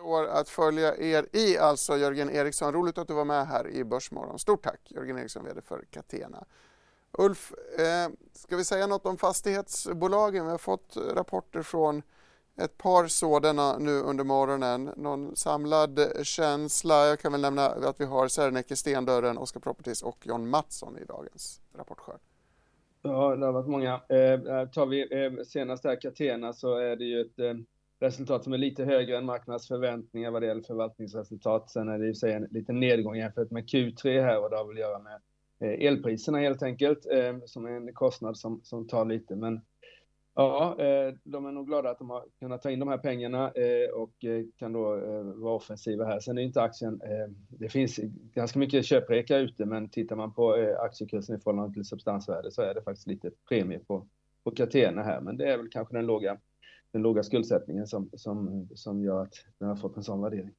år 0.00 0.26
att 0.26 0.48
följa 0.48 0.96
er 0.96 1.26
i, 1.32 1.58
alltså 1.58 1.96
Jörgen 1.96 2.30
Eriksson. 2.30 2.72
Roligt 2.72 2.98
att 2.98 3.08
du 3.08 3.14
var 3.14 3.24
med 3.24 3.46
här 3.46 3.68
i 3.68 3.84
Börsmorgon. 3.84 4.38
Stort 4.38 4.64
tack 4.64 4.80
Jörgen 4.84 5.18
Eriksson, 5.18 5.44
VD 5.44 5.60
för 5.62 5.84
Catena. 5.90 6.44
Ulf, 7.12 7.52
eh, 7.78 8.10
ska 8.32 8.56
vi 8.56 8.64
säga 8.64 8.86
något 8.86 9.06
om 9.06 9.16
fastighetsbolagen? 9.16 10.44
Vi 10.44 10.50
har 10.50 10.58
fått 10.58 10.96
rapporter 10.96 11.62
från 11.62 12.02
ett 12.56 12.78
par 12.78 13.06
sådana 13.06 13.78
nu 13.78 14.00
under 14.00 14.24
morgonen. 14.24 14.90
Någon 14.96 15.36
samlad 15.36 16.00
känsla? 16.22 17.06
Jag 17.06 17.20
kan 17.20 17.32
väl 17.32 17.40
nämna 17.40 17.66
att 17.66 18.00
vi 18.00 18.04
har 18.04 18.28
Serneke 18.28 18.76
Stendörren, 18.76 19.38
Oscar 19.38 19.60
Properties 19.60 20.02
och 20.02 20.26
John 20.26 20.48
Mattsson 20.48 20.98
i 20.98 21.04
dagens 21.04 21.60
rapportskörd. 21.74 22.20
Ja, 23.02 23.36
det 23.36 23.46
har 23.46 23.52
varit 23.52 23.68
många. 23.68 23.92
Eh, 23.94 24.68
tar 24.68 24.86
vi 24.86 25.24
eh, 25.24 25.44
senast 25.44 25.84
här 25.84 26.00
Catena 26.00 26.52
så 26.52 26.76
är 26.76 26.96
det 26.96 27.04
ju 27.04 27.20
ett 27.20 27.38
eh, 27.38 27.54
resultat 28.00 28.44
som 28.44 28.52
är 28.52 28.58
lite 28.58 28.84
högre 28.84 29.18
än 29.18 29.24
marknadsförväntningar 29.24 30.30
vad 30.30 30.42
det 30.42 30.46
gäller 30.46 30.62
förvaltningsresultat. 30.62 31.70
Sen 31.70 31.88
är 31.88 31.98
det 31.98 32.08
i 32.08 32.14
sig 32.14 32.32
en 32.32 32.48
liten 32.50 32.80
nedgång 32.80 33.16
jämfört 33.16 33.50
med 33.50 33.64
Q3 33.64 34.22
här 34.22 34.42
och 34.42 34.50
det 34.50 34.56
har 34.56 34.64
väl 34.64 34.76
att 34.76 34.80
göra 34.80 34.98
med 34.98 35.20
eh, 35.60 35.86
elpriserna 35.86 36.38
helt 36.38 36.62
enkelt, 36.62 37.06
eh, 37.06 37.36
som 37.46 37.66
är 37.66 37.70
en 37.70 37.94
kostnad 37.94 38.36
som, 38.36 38.60
som 38.64 38.86
tar 38.86 39.04
lite. 39.04 39.36
Men 39.36 39.60
ja, 40.34 40.76
eh, 40.78 41.14
de 41.24 41.46
är 41.46 41.52
nog 41.52 41.66
glada 41.66 41.90
att 41.90 41.98
de 41.98 42.10
har 42.10 42.24
kunnat 42.38 42.62
ta 42.62 42.70
in 42.70 42.78
de 42.78 42.88
här 42.88 42.98
pengarna 42.98 43.52
och 43.94 44.24
kan 44.58 44.72
då 44.72 44.96
vara 45.34 45.54
offensiva 45.54 46.04
här. 46.04 46.20
Sen 46.20 46.38
är 46.38 46.42
inte 46.42 46.62
aktien, 46.62 47.00
det 47.48 47.68
finns 47.68 48.00
ganska 48.34 48.58
mycket 48.58 48.84
köpreka 48.84 49.36
ute, 49.36 49.66
men 49.66 49.88
tittar 49.88 50.16
man 50.16 50.34
på 50.34 50.74
aktiekursen 50.80 51.36
i 51.36 51.40
förhållande 51.40 51.74
till 51.74 51.84
substansvärde 51.84 52.50
så 52.50 52.62
är 52.62 52.74
det 52.74 52.82
faktiskt 52.82 53.06
lite 53.06 53.30
premie 53.48 53.78
på, 53.78 54.06
på 54.44 54.50
Catena 54.50 55.02
här, 55.02 55.20
men 55.20 55.36
det 55.36 55.52
är 55.52 55.56
väl 55.56 55.68
kanske 55.70 55.96
den 55.96 56.06
låga 56.06 56.38
den 56.92 57.02
låga 57.02 57.22
skuldsättningen 57.22 57.86
som, 57.86 58.10
som, 58.14 58.68
som 58.74 59.02
gör 59.02 59.22
att 59.22 59.34
den 59.58 59.68
har 59.68 59.76
fått 59.76 59.96
en 59.96 60.04
sån 60.04 60.22
värdering. 60.22 60.54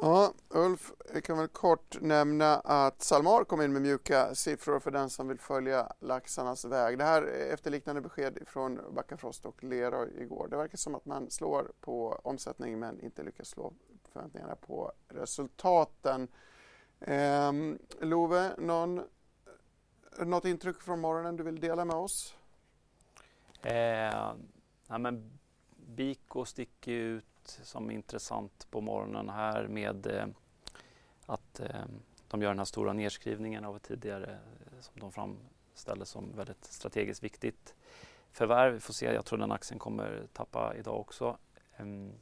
Ja, 0.00 0.32
Ulf, 0.48 0.92
jag 1.14 1.24
kan 1.24 1.38
väl 1.38 1.48
kort 1.48 2.00
nämna 2.00 2.54
att 2.54 3.02
Salmar 3.02 3.44
kom 3.44 3.62
in 3.62 3.72
med 3.72 3.82
mjuka 3.82 4.34
siffror 4.34 4.80
för 4.80 4.90
den 4.90 5.10
som 5.10 5.28
vill 5.28 5.38
följa 5.38 5.92
laxarnas 6.00 6.64
väg. 6.64 6.98
Det 6.98 7.04
här 7.04 7.22
är 7.22 7.54
efter 7.54 7.70
liknande 7.70 8.00
besked 8.00 8.38
från 8.46 8.80
Backafrost 8.94 9.46
och 9.46 9.64
Leroy 9.64 10.22
igår. 10.22 10.48
Det 10.50 10.56
verkar 10.56 10.76
som 10.76 10.94
att 10.94 11.04
man 11.04 11.30
slår 11.30 11.72
på 11.80 12.20
omsättning 12.24 12.78
men 12.78 13.00
inte 13.00 13.22
lyckas 13.22 13.48
slå 13.48 13.72
förväntningarna 14.12 14.56
på 14.56 14.92
resultaten. 15.08 16.28
Eh, 17.00 17.52
Love, 18.00 18.50
någon, 18.58 19.02
något 20.18 20.44
intryck 20.44 20.82
från 20.82 21.00
morgonen 21.00 21.36
du 21.36 21.42
vill 21.42 21.60
dela 21.60 21.84
med 21.84 21.96
oss? 21.96 22.34
Eh, 23.62 24.32
Ja, 24.92 24.98
men 24.98 25.38
Biko 25.76 26.44
sticker 26.44 26.92
ut 26.92 27.24
som 27.62 27.90
intressant 27.90 28.66
på 28.70 28.80
morgonen 28.80 29.28
här 29.28 29.68
med 29.68 30.06
eh, 30.06 30.26
att 31.26 31.60
eh, 31.60 31.84
de 32.28 32.42
gör 32.42 32.48
den 32.48 32.58
här 32.58 32.64
stora 32.64 32.92
nedskrivningen 32.92 33.64
av 33.64 33.78
tidigare 33.78 34.30
eh, 34.32 34.80
som 34.80 35.00
de 35.00 35.12
framställde 35.12 36.06
som 36.06 36.36
väldigt 36.36 36.64
strategiskt 36.64 37.22
viktigt 37.22 37.74
förvärv. 38.32 38.72
Vi 38.72 38.80
får 38.80 38.92
se, 38.92 39.06
jag 39.12 39.24
tror 39.24 39.38
den 39.38 39.52
aktien 39.52 39.78
kommer 39.78 40.26
tappa 40.32 40.74
idag 40.76 41.00
också. 41.00 41.36
Um, 41.78 42.12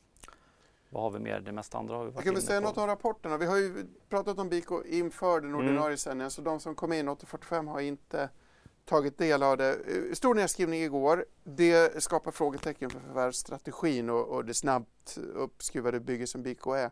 vad 0.91 1.03
har 1.03 1.11
vi 1.11 1.19
mer? 1.19 1.41
Det 1.41 1.53
mesta 1.53 1.79
andra 1.79 1.97
har 1.97 2.05
vi 2.05 2.11
varit 2.11 2.25
Kan 2.25 2.35
vi 2.35 2.41
säga 2.41 2.61
på. 2.61 2.67
något 2.67 2.79
om 2.79 2.87
rapporterna? 2.87 3.37
Vi 3.37 3.47
har 3.47 3.57
ju 3.57 3.87
pratat 4.09 4.39
om 4.39 4.49
Biko 4.49 4.85
inför 4.85 5.41
den 5.41 5.55
ordinarie 5.55 5.87
mm. 5.87 5.99
sändningen, 5.99 6.31
så 6.31 6.43
de 6.43 6.61
som 6.61 6.75
kom 6.75 6.93
in 6.93 7.09
8.45 7.09 7.69
har 7.69 7.81
inte 7.81 8.31
tagit 8.91 9.19
del 9.19 9.43
av 9.43 9.57
det. 9.57 9.71
Eh, 9.73 10.13
stor 10.13 10.35
nedskrivning 10.35 10.83
igår. 10.83 11.25
Det 11.45 12.03
skapar 12.03 12.31
frågetecken 12.31 12.91
för 12.91 13.01
förvärvsstrategin 13.01 14.11
och, 14.11 14.29
och 14.29 14.45
det 14.45 14.55
snabbt 14.55 15.19
uppskruvade 15.35 16.01
bygge 16.01 16.27
som 16.27 16.43
BK 16.43 16.67
är. 16.67 16.91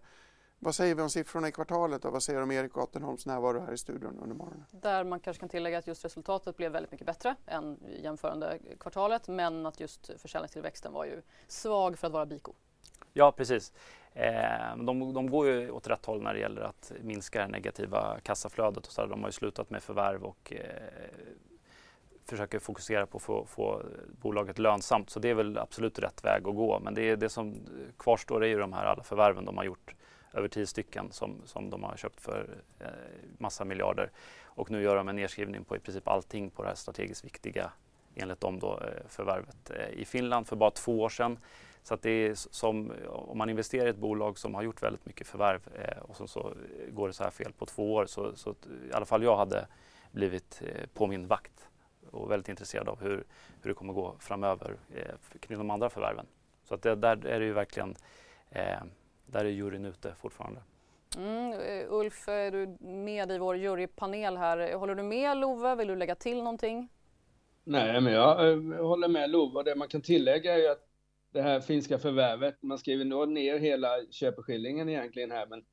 Vad 0.59 0.75
säger 0.75 0.95
vi 0.95 1.02
om 1.02 1.11
siffrorna 1.11 1.49
i 1.49 1.52
kvartalet 1.52 2.05
och 2.05 2.12
vad 2.12 2.23
säger 2.23 2.38
du 2.38 2.43
om 2.43 2.50
Erik 2.50 2.76
Attenholms 2.76 3.26
närvaro 3.26 3.61
här 3.61 3.73
i 3.73 3.78
studion 3.78 4.19
under 4.23 4.37
morgonen? 4.37 4.64
Där 4.71 5.05
man 5.05 5.21
kanske 5.21 5.40
kan 5.40 5.49
tillägga 5.49 5.78
att 5.78 5.87
just 5.87 6.05
resultatet 6.05 6.57
blev 6.57 6.73
väldigt 6.73 6.93
mycket 6.93 7.07
bättre 7.07 7.37
än 7.47 7.78
jämförande 8.02 8.59
kvartalet 8.81 9.28
men 9.28 9.67
att 9.67 9.81
just 9.81 10.11
försäljningstillväxten 10.17 10.93
var 10.93 11.05
ju 11.05 11.23
svag 11.49 11.99
för 11.99 12.07
att 12.07 12.12
vara 12.12 12.26
Biko. 12.26 12.52
Ja, 13.12 13.33
precis. 13.33 13.73
Eh, 14.12 14.76
de, 14.76 15.14
de, 15.14 15.31
går 15.31 15.47
ju 15.47 15.71
åt 15.71 15.88
rätt 15.88 16.07
håll 16.07 16.23
när 16.23 16.35
det 16.35 16.40
gäller 16.40 16.62
att 16.62 16.93
minska 17.00 17.40
det 17.40 17.49
negativa 17.49 18.21
kassaflödet. 18.23 18.87
Och 18.87 18.93
så 18.93 19.07
De 19.07 19.21
har 19.21 19.28
ju 19.28 19.33
slutat 19.33 19.71
med 19.71 19.83
förvärv 19.83 20.25
och 20.25 20.52
eh, 20.52 21.19
försöker 22.28 22.58
fokusera 22.58 23.06
på 23.06 23.16
att 23.16 23.23
få, 23.23 23.44
få, 23.47 23.82
bolaget 24.20 24.58
lönsamt. 24.58 25.11
Så 25.11 25.20
det 25.20 25.28
är 25.30 25.35
väl 25.35 25.58
absolut 25.58 25.99
rätt 25.99 26.25
väg 26.25 26.49
att 26.49 26.54
gå. 26.54 26.80
Men 26.80 26.94
det, 26.94 27.02
är, 27.02 27.16
det 27.16 27.28
som 27.28 27.54
kvarstår 27.99 28.44
är 28.44 28.49
ju 28.49 28.58
de 28.58 28.73
här 28.73 28.85
alla 28.85 29.02
förvärven 29.02 29.44
de 29.44 29.56
har 29.56 29.64
gjort 29.64 29.94
över 30.32 30.49
tio 30.49 30.66
stycken 30.66 31.12
som, 31.12 31.42
som 31.44 31.70
de 31.70 31.82
har 31.82 31.97
köpt 31.97 32.20
för 32.20 32.49
eh, 32.80 32.87
massa 33.38 33.64
miljarder. 33.64 34.11
Och 34.44 34.70
nu 34.70 34.82
gör 34.82 34.97
de 34.97 35.08
en 35.08 35.16
nedskrivning 35.16 35.64
på 35.64 35.76
i 35.76 35.78
princip 35.78 36.08
allting 36.08 36.50
på 36.50 36.62
det 36.62 36.68
här 36.68 36.75
strategiskt 36.75 37.25
viktiga 37.25 37.73
enligt 38.14 38.40
dem 38.40 38.58
då 38.58 38.80
eh, 38.80 39.08
förvärvet 39.08 39.70
eh, 39.70 40.00
i 40.00 40.04
Finland 40.04 40.47
för 40.47 40.56
bara 40.56 40.70
två 40.70 41.00
år 41.00 41.08
sedan. 41.08 41.38
Så 41.82 41.94
att 41.94 42.02
det 42.02 42.11
är 42.11 42.35
som 42.35 42.92
om 43.06 43.38
man 43.38 43.50
investerar 43.50 43.87
i 43.87 43.90
ett 43.90 43.97
bolag 43.97 44.38
som 44.38 44.54
har 44.54 44.62
gjort 44.62 44.82
väldigt 44.82 45.06
mycket 45.06 45.26
förvärv 45.26 45.61
eh, 45.75 46.02
och 46.02 46.16
så, 46.16 46.26
så 46.26 46.52
går 46.90 47.06
det 47.06 47.14
så 47.14 47.25
här 47.25 47.30
fel 47.30 47.52
på 47.52 47.66
två 47.66 47.94
år 47.94 48.06
så, 48.06 48.37
så 48.37 48.50
i 48.90 48.92
alla 48.92 49.06
fall 49.06 49.23
jag 49.23 49.37
hade 49.37 49.66
blivit 50.11 50.62
eh, 50.64 50.87
på 50.94 51.06
min 51.06 51.26
vakt 51.26 51.67
och 52.11 52.31
väldigt 52.31 52.49
intresserad 52.49 52.88
av 52.88 53.00
hur, 53.00 53.25
hur 53.62 53.69
det 53.71 53.75
kommer 53.75 53.93
gå 53.93 54.15
framöver 54.21 54.77
eh, 54.95 55.38
kring 55.41 55.59
de 55.59 55.71
andra 55.71 55.91
förvärven. 55.91 56.27
Så 56.65 56.75
att 56.75 56.83
det, 56.83 56.95
där 56.95 57.27
är 57.27 57.41
det 57.41 57.47
ju 57.47 57.53
verkligen, 57.53 57.95
eh, 58.50 58.83
där 59.27 59.45
är 59.45 59.49
juryn 59.49 59.85
ute 59.85 60.15
fortfarande. 60.15 60.61
Mm, 61.17 61.53
eh, 61.53 61.93
Ulf, 61.93 62.29
är 62.29 62.50
du 62.50 62.77
med 62.87 63.33
i 63.33 63.38
vår 63.38 63.57
jurypanel 63.57 64.37
här? 64.37 64.75
Håller 64.75 64.95
du 64.95 65.03
med 65.03 65.37
Love? 65.37 65.75
Vill 65.75 65.88
du 65.88 65.97
lägga 65.97 66.15
till 66.15 66.37
någonting? 66.37 66.88
Nej, 67.65 68.00
men 68.00 68.12
jag, 68.12 68.41
jag 68.50 68.85
håller 68.85 69.09
med 69.09 69.31
Love 69.31 69.62
det 69.62 69.75
man 69.75 69.88
kan 69.88 70.03
tillägga 70.03 70.59
är 70.59 70.71
att 70.71 70.88
det 71.33 71.43
här 71.43 71.61
finska 71.61 71.99
förvärvet, 71.99 72.62
man 72.62 72.79
skriver 72.79 73.05
nog 73.05 73.29
ner 73.29 73.59
hela 73.59 73.88
köpeskillingen 74.11 74.88
egentligen 74.88 75.31
här, 75.31 75.47
men 75.47 75.65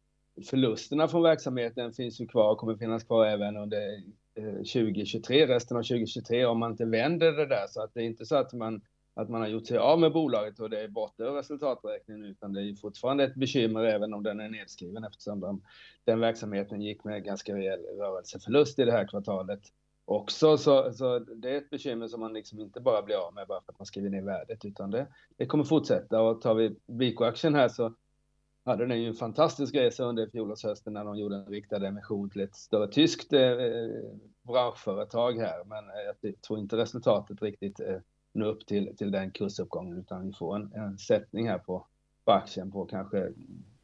förlusterna 0.50 1.08
från 1.08 1.24
verksamheten 1.24 1.94
finns 1.94 2.22
ju 2.22 2.28
kvar 2.28 2.52
och 2.52 2.58
kommer 2.58 2.76
finnas 2.76 3.04
kvar 3.04 3.26
även 3.26 3.58
under 3.58 4.04
Eh, 4.38 4.64
2023, 4.64 5.48
resten 5.48 5.78
av 5.78 5.82
2023, 5.82 6.46
om 6.46 6.60
man 6.60 6.72
inte 6.72 6.86
vänder 6.86 7.32
det 7.32 7.46
där. 7.46 7.68
Så 7.68 7.82
att 7.82 7.94
det 7.94 8.02
är 8.02 8.06
inte 8.06 8.26
så 8.26 8.36
att 8.36 8.54
man, 8.54 8.82
att 9.14 9.30
man 9.30 9.42
har 9.42 9.48
gjort 9.48 9.68
sig 9.68 9.78
av 9.78 10.00
med 10.00 10.14
bolaget 10.14 10.60
och 10.60 10.70
det 10.70 10.82
är 10.82 10.88
borta 10.88 11.24
ur 11.24 11.32
resultaträkningen, 11.32 12.26
utan 12.26 12.54
det 12.54 12.62
är 12.62 12.76
fortfarande 12.76 13.24
ett 13.24 13.36
bekymmer 13.36 13.84
även 13.84 14.14
om 14.14 14.24
den 14.24 14.40
är 14.40 14.50
nedskriven 14.50 15.04
eftersom 15.04 15.40
de, 15.40 15.62
den 16.04 16.20
verksamheten 16.20 16.82
gick 16.82 17.04
med 17.04 17.24
ganska 17.24 17.56
rejäl 17.56 17.80
rörelseförlust 17.80 18.80
i 18.80 18.86
det 18.86 18.92
här 18.92 19.08
kvartalet 19.08 19.62
också. 20.06 20.58
Så, 20.58 20.94
så 20.94 21.20
det 21.20 21.50
är 21.50 21.58
ett 21.58 21.70
bekymmer 21.70 22.08
som 22.08 22.20
man 22.20 22.34
liksom 22.34 22.60
inte 22.60 22.82
bara 22.82 23.02
blir 23.02 23.28
av 23.28 23.34
med 23.34 23.48
bara 23.48 23.62
för 23.62 23.72
att 23.72 23.80
man 23.80 23.86
skriver 23.86 24.10
ner 24.10 24.22
värdet, 24.22 24.66
utan 24.66 24.92
det, 24.92 25.08
det 25.38 25.46
kommer 25.46 25.64
fortsätta. 25.64 26.22
Och 26.22 26.42
tar 26.42 26.54
vi 26.54 26.76
Bico-aktien 26.88 27.56
här 27.56 27.68
så 27.68 27.94
hade 28.66 28.86
den 28.86 29.02
ju 29.02 29.08
en 29.08 29.14
fantastisk 29.14 29.76
resa 29.76 30.04
under 30.04 30.28
fjolårshösten 30.28 30.94
när 30.94 31.06
de 31.06 31.18
gjorde 31.18 31.36
en 31.36 31.46
riktad 31.46 31.88
emission 31.88 32.30
till 32.30 32.42
ett 32.42 32.56
större 32.56 32.88
tyskt 32.88 33.34
eh, 33.34 33.40
branschföretag 34.44 35.34
här. 35.34 35.64
Men 35.66 35.90
eh, 35.90 35.96
jag 36.24 36.42
tror 36.42 36.60
inte 36.60 36.78
resultatet 36.78 37.42
riktigt 37.42 37.80
eh, 37.80 37.98
når 38.34 38.48
upp 38.48 38.66
till, 38.66 38.98
till 38.98 39.12
den 39.12 39.32
kursuppgången 39.32 39.98
utan 39.98 40.28
vi 40.28 40.34
får 40.34 40.56
en, 40.56 40.74
en 40.74 40.98
sättning 40.98 41.50
här 41.50 41.58
på, 41.58 41.86
på 42.26 42.32
aktien 42.32 42.72
på 42.72 42.86
kanske 42.86 43.34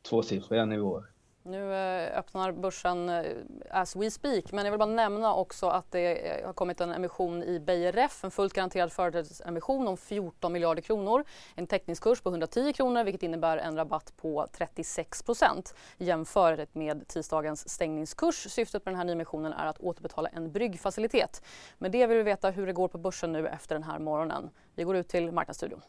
tvåsiffriga 0.09 0.65
nivåer. 0.65 1.03
Nu 1.43 1.74
eh, 1.74 2.17
öppnar 2.17 2.51
börsen 2.51 3.10
eh, 3.10 3.24
as 3.69 3.95
we 3.95 4.12
speak, 4.12 4.51
men 4.51 4.65
jag 4.65 4.71
vill 4.71 4.79
bara 4.79 4.86
nämna 4.86 5.36
också 5.36 5.67
att 5.67 5.91
det 5.91 6.29
eh, 6.29 6.45
har 6.45 6.53
kommit 6.53 6.81
en 6.81 6.91
emission 6.91 7.43
i 7.43 7.60
BRF, 7.60 8.24
en 8.24 8.31
fullt 8.31 8.53
garanterad 8.53 8.91
företrädesemission 8.91 9.88
om 9.88 9.98
14 9.98 10.53
miljarder 10.53 10.81
kronor. 10.81 11.24
En 11.55 11.67
teckningskurs 11.67 12.21
på 12.21 12.29
110 12.29 12.74
kronor 12.74 13.03
vilket 13.03 13.24
innebär 13.24 13.57
en 13.57 13.75
rabatt 13.75 14.13
på 14.17 14.48
36 14.51 15.24
procent 15.24 15.75
jämfört 15.98 16.75
med 16.75 17.07
tisdagens 17.07 17.69
stängningskurs. 17.69 18.36
Syftet 18.36 18.86
med 18.86 18.93
den 18.93 18.98
här 18.98 19.05
nyemissionen 19.05 19.53
är 19.53 19.65
att 19.65 19.79
återbetala 19.79 20.29
en 20.29 20.51
bryggfacilitet. 20.51 21.43
Med 21.77 21.91
det 21.91 22.07
vill 22.07 22.17
vi 22.17 22.24
veta 22.24 22.50
hur 22.50 22.67
det 22.67 22.74
går 22.74 22.88
på 22.88 22.98
börsen 22.98 23.31
nu 23.31 23.48
efter 23.48 23.75
den 23.75 23.83
här 23.83 24.00
morgonen. 24.00 24.50
Vi 24.75 24.83
går 24.83 24.95
ut 24.95 25.07
till 25.07 25.31
Marknadsstudion. 25.31 25.81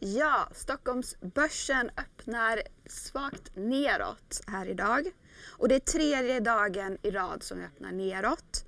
Ja, 0.00 0.48
Stockholmsbörsen 0.52 1.90
öppnar 1.96 2.62
svagt 2.86 3.56
neråt 3.56 4.40
här 4.46 4.66
idag. 4.66 5.10
Och 5.48 5.68
det 5.68 5.74
är 5.74 5.80
tredje 5.80 6.40
dagen 6.40 6.98
i 7.02 7.10
rad 7.10 7.42
som 7.42 7.58
vi 7.58 7.64
öppnar 7.64 7.92
neråt. 7.92 8.64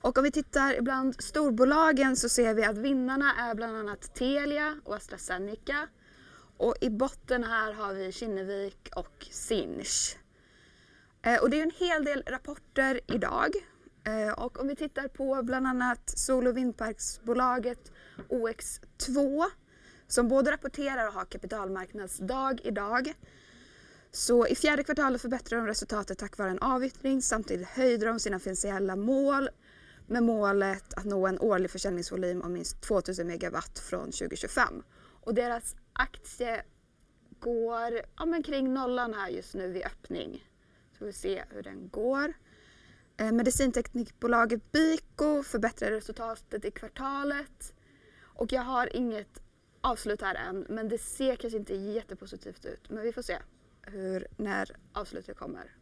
Och 0.00 0.18
om 0.18 0.24
vi 0.24 0.30
tittar 0.30 0.80
bland 0.80 1.22
storbolagen 1.22 2.16
så 2.16 2.28
ser 2.28 2.54
vi 2.54 2.64
att 2.64 2.78
vinnarna 2.78 3.34
är 3.38 3.54
bland 3.54 3.76
annat 3.76 4.14
Telia 4.14 4.80
och 4.84 4.94
AstraZeneca. 4.94 5.88
Och 6.56 6.74
i 6.80 6.90
botten 6.90 7.44
här 7.44 7.72
har 7.72 7.94
vi 7.94 8.12
Kinnevik 8.12 8.88
och 8.96 9.26
Sinch. 9.30 10.16
Eh, 11.22 11.42
och 11.42 11.50
det 11.50 11.58
är 11.58 11.62
en 11.62 11.72
hel 11.76 12.04
del 12.04 12.22
rapporter 12.26 13.00
idag. 13.06 13.50
Eh, 14.04 14.32
och 14.32 14.60
om 14.60 14.68
vi 14.68 14.76
tittar 14.76 15.08
på 15.08 15.42
bland 15.42 15.66
annat 15.66 16.18
sol 16.18 16.46
och 16.46 16.56
vindparksbolaget 16.56 17.92
OX2 18.28 19.44
som 20.08 20.28
både 20.28 20.50
rapporterar 20.50 21.06
och 21.06 21.14
har 21.14 21.24
kapitalmarknadsdag 21.24 22.60
idag. 22.64 23.14
Så 24.10 24.46
i 24.46 24.54
fjärde 24.54 24.84
kvartalet 24.84 25.20
förbättrade 25.20 25.62
de 25.62 25.68
resultatet 25.68 26.18
tack 26.18 26.38
vare 26.38 26.50
en 26.50 26.58
avyttring. 26.58 27.22
Samtidigt 27.22 27.68
höjde 27.68 28.06
de 28.06 28.20
sina 28.20 28.38
finansiella 28.38 28.96
mål 28.96 29.48
med 30.06 30.22
målet 30.22 30.94
att 30.94 31.04
nå 31.04 31.26
en 31.26 31.40
årlig 31.40 31.70
försäljningsvolym 31.70 32.42
om 32.42 32.52
minst 32.52 32.80
2000 32.80 33.26
megawatt 33.26 33.78
från 33.78 34.04
2025. 34.04 34.82
Och 35.20 35.34
deras 35.34 35.76
aktie 35.92 36.62
går 37.40 38.00
ja, 38.16 38.26
men 38.26 38.42
kring 38.42 38.74
nollan 38.74 39.14
här 39.14 39.28
just 39.28 39.54
nu 39.54 39.72
vid 39.72 39.82
öppning. 39.84 40.48
Så 40.98 41.04
vi 41.04 41.12
se 41.12 41.44
hur 41.50 41.62
den 41.62 41.88
går. 41.88 42.32
Eh, 43.16 43.32
medicinteknikbolaget 43.32 44.72
Biko 44.72 45.42
förbättrade 45.42 45.96
resultatet 45.96 46.64
i 46.64 46.70
kvartalet. 46.70 47.74
Och 48.22 48.52
jag 48.52 48.62
har 48.62 48.96
inget 48.96 49.42
avslut 49.86 50.20
här 50.20 50.34
än 50.34 50.66
men 50.68 50.88
det 50.88 50.98
ser 50.98 51.36
kanske 51.36 51.58
inte 51.58 51.74
jättepositivt 51.74 52.64
ut. 52.64 52.90
Men 52.90 53.02
vi 53.02 53.12
får 53.12 53.22
se 53.22 53.38
hur, 53.82 54.26
när 54.36 54.70
avslutet 54.92 55.36
kommer. 55.36 55.72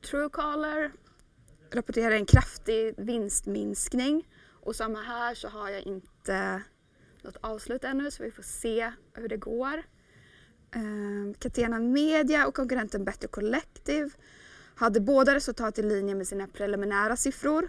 Truecaller 0.00 0.92
rapporterar 1.70 2.10
en 2.10 2.26
kraftig 2.26 2.94
vinstminskning 2.96 4.28
och 4.50 4.76
samma 4.76 5.02
här 5.02 5.34
så 5.34 5.48
har 5.48 5.70
jag 5.70 5.82
inte 5.82 6.62
något 7.22 7.36
avslut 7.40 7.84
ännu 7.84 8.10
så 8.10 8.22
vi 8.22 8.30
får 8.30 8.42
se 8.42 8.92
hur 9.14 9.28
det 9.28 9.36
går. 9.36 9.82
Uh, 10.76 11.34
Catena 11.38 11.78
Media 11.78 12.46
och 12.46 12.54
konkurrenten 12.54 13.04
Better 13.04 13.28
Collective 13.28 14.10
hade 14.74 15.00
båda 15.00 15.34
resultat 15.34 15.78
i 15.78 15.82
linje 15.82 16.14
med 16.14 16.28
sina 16.28 16.46
preliminära 16.46 17.16
siffror. 17.16 17.68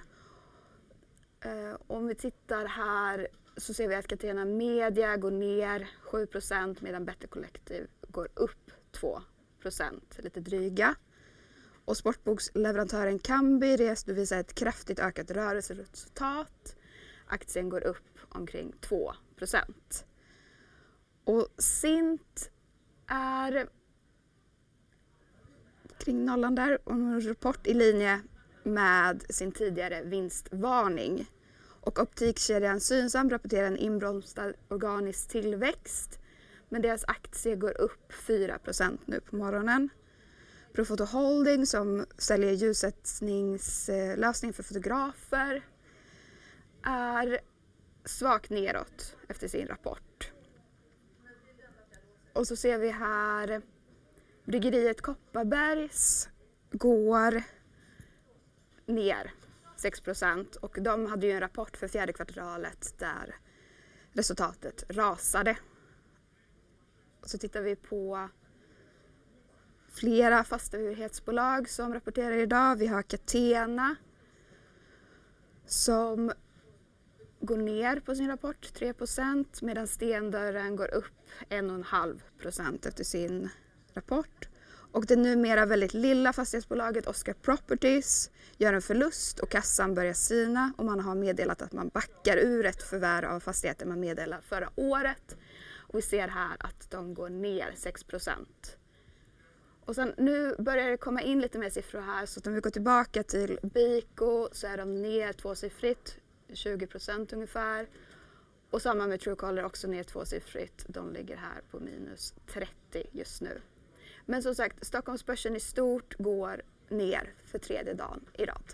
Eh, 1.41 1.75
om 1.87 2.07
vi 2.07 2.15
tittar 2.15 2.65
här 2.65 3.27
så 3.57 3.73
ser 3.73 3.87
vi 3.87 3.95
att 3.95 4.07
Catena 4.07 4.45
Media 4.45 5.17
går 5.17 5.31
ner 5.31 5.89
7% 6.11 6.77
medan 6.79 7.05
Better 7.05 7.27
Collective 7.27 7.87
går 8.07 8.29
upp 8.33 8.71
2% 8.91 9.21
lite 10.17 10.39
dryga. 10.39 10.95
Och 11.85 11.97
sportboksleverantören 11.97 13.19
Kambi 13.19 13.77
redovisar 13.77 14.39
ett 14.39 14.53
kraftigt 14.53 14.99
ökat 14.99 15.31
rörelseresultat. 15.31 16.75
Aktien 17.27 17.69
går 17.69 17.83
upp 17.83 18.19
omkring 18.29 18.73
2 18.81 19.13
Och 21.23 21.47
Sint 21.57 22.51
är 23.07 23.69
kring 25.97 26.25
nollan 26.25 26.55
där 26.55 26.79
och 26.83 26.91
en 26.91 27.27
rapport 27.27 27.67
i 27.67 27.73
linje 27.73 28.21
med 28.63 29.23
sin 29.29 29.51
tidigare 29.51 30.03
vinstvarning. 30.03 31.27
Och 31.85 31.99
optikkedjan 31.99 32.79
Synsam 32.79 33.29
rapporterar 33.29 33.67
en 33.67 33.77
inbromsad 33.77 34.53
organisk 34.67 35.27
tillväxt. 35.27 36.19
Men 36.69 36.81
deras 36.81 37.03
aktie 37.07 37.55
går 37.55 37.81
upp 37.81 38.11
4% 38.11 38.97
nu 39.05 39.19
på 39.19 39.35
morgonen. 39.35 39.89
Profoto 40.73 41.03
Holding 41.03 41.65
som 41.65 42.05
säljer 42.17 42.51
ljussättningslösningar 42.51 44.53
för 44.53 44.63
fotografer 44.63 45.63
är 46.83 47.39
svagt 48.05 48.49
neråt 48.49 49.15
efter 49.27 49.47
sin 49.47 49.67
rapport. 49.67 50.31
Och 52.33 52.47
så 52.47 52.55
ser 52.55 52.77
vi 52.77 52.89
här 52.89 53.61
bryggeriet 54.45 55.01
Kopparbergs 55.01 56.29
går 56.71 57.43
ner 58.85 59.33
6 59.75 60.01
och 60.61 60.77
de 60.81 61.05
hade 61.05 61.27
ju 61.27 61.31
en 61.31 61.39
rapport 61.39 61.77
för 61.77 61.87
fjärde 61.87 62.13
kvartalet 62.13 62.95
där 62.97 63.35
resultatet 64.11 64.83
rasade. 64.89 65.57
Så 67.23 67.37
tittar 67.37 67.61
vi 67.61 67.75
på 67.75 68.29
flera 69.89 70.43
fastighetsbolag 70.43 71.69
som 71.69 71.93
rapporterar 71.93 72.37
idag. 72.37 72.75
Vi 72.75 72.87
har 72.87 73.01
Catena 73.01 73.95
som 75.65 76.31
går 77.39 77.57
ner 77.57 77.99
på 77.99 78.15
sin 78.15 78.27
rapport 78.27 78.71
3% 78.73 79.45
medan 79.61 79.87
Stendörren 79.87 80.75
går 80.75 80.93
upp 80.93 81.29
1,5% 81.49 82.87
efter 82.87 83.03
sin 83.03 83.49
rapport. 83.93 84.47
Och 84.93 85.05
det 85.05 85.15
numera 85.15 85.65
väldigt 85.65 85.93
lilla 85.93 86.33
fastighetsbolaget 86.33 87.07
Oscar 87.07 87.33
Properties 87.33 88.31
gör 88.57 88.73
en 88.73 88.81
förlust 88.81 89.39
och 89.39 89.49
kassan 89.49 89.93
börjar 89.93 90.13
sina 90.13 90.73
och 90.77 90.85
man 90.85 90.99
har 90.99 91.15
meddelat 91.15 91.61
att 91.61 91.71
man 91.71 91.89
backar 91.89 92.37
ur 92.37 92.65
ett 92.65 92.83
förvärv 92.83 93.29
av 93.29 93.39
fastigheter 93.39 93.85
man 93.85 93.99
meddelade 93.99 94.41
förra 94.41 94.69
året. 94.75 95.37
Och 95.75 95.97
vi 95.97 96.01
ser 96.01 96.27
här 96.27 96.57
att 96.59 96.91
de 96.91 97.13
går 97.13 97.29
ner 97.29 97.73
6 97.75 98.05
och 99.85 99.95
sen 99.95 100.13
nu 100.17 100.55
börjar 100.59 100.91
det 100.91 100.97
komma 100.97 101.21
in 101.21 101.41
lite 101.41 101.57
mer 101.57 101.69
siffror 101.69 102.01
här 102.01 102.25
så 102.25 102.39
att 102.39 102.47
om 102.47 102.53
vi 102.53 102.59
går 102.59 102.69
tillbaka 102.69 103.23
till 103.23 103.59
Biko 103.63 104.47
så 104.51 104.67
är 104.67 104.77
de 104.77 105.01
ner 105.01 105.33
tvåsiffrigt, 105.33 106.17
20% 106.47 107.33
ungefär. 107.33 107.87
Och 108.69 108.81
samma 108.81 109.07
med 109.07 109.19
Truecaller 109.19 109.65
också 109.65 109.87
ner 109.87 110.03
tvåsiffrigt. 110.03 110.85
De 110.87 111.13
ligger 111.13 111.35
här 111.37 111.61
på 111.71 111.79
minus 111.79 112.33
30 112.47 112.67
just 113.11 113.41
nu. 113.41 113.61
Men 114.25 114.43
som 114.43 114.55
sagt, 114.55 114.85
Stockholmsbörsen 114.85 115.55
i 115.55 115.59
stort 115.59 116.15
går 116.17 116.61
ner 116.89 117.33
för 117.45 117.59
tredje 117.59 117.93
dagen 117.93 118.25
i 118.33 118.45
rad. 118.45 118.73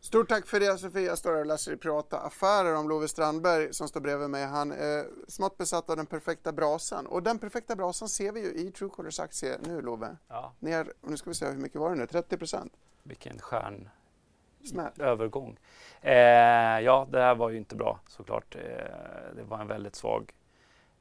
Stort 0.00 0.28
tack 0.28 0.46
för 0.46 0.60
det 0.60 0.78
Sofia. 0.78 1.02
Jag 1.02 1.18
står 1.18 1.38
och 1.40 1.46
läser 1.46 1.72
i 1.72 1.76
Privata 1.76 2.18
Affärer 2.18 2.76
om 2.76 2.88
Love 2.88 3.08
Strandberg 3.08 3.74
som 3.74 3.88
står 3.88 4.00
bredvid 4.00 4.30
mig. 4.30 4.44
Han 4.44 4.72
är 4.72 5.06
smått 5.28 5.58
besatt 5.58 5.90
av 5.90 5.96
den 5.96 6.06
perfekta 6.06 6.52
brasan 6.52 7.06
och 7.06 7.22
den 7.22 7.38
perfekta 7.38 7.76
brasan 7.76 8.08
ser 8.08 8.32
vi 8.32 8.40
ju 8.40 8.54
i 8.54 8.70
Truecolors 8.70 9.20
aktie 9.20 9.58
nu 9.66 9.80
Love. 9.82 10.16
Ja. 10.28 10.52
Ner, 10.58 10.92
nu 11.00 11.16
ska 11.16 11.30
vi 11.30 11.34
se 11.34 11.46
hur 11.46 11.56
mycket 11.56 11.80
var 11.80 11.90
det 11.90 11.96
nu, 11.96 12.06
30 12.06 12.36
procent? 12.36 12.72
Vilken 13.02 13.38
stjärn 13.38 13.88
Smäll. 14.64 14.92
övergång. 14.98 15.58
Eh, 16.00 16.12
ja, 16.80 17.08
det 17.10 17.20
här 17.20 17.34
var 17.34 17.50
ju 17.50 17.56
inte 17.56 17.76
bra 17.76 18.00
såklart. 18.08 18.56
Eh, 18.56 18.60
det 19.36 19.42
var 19.42 19.60
en 19.60 19.68
väldigt 19.68 19.94
svag 19.94 20.32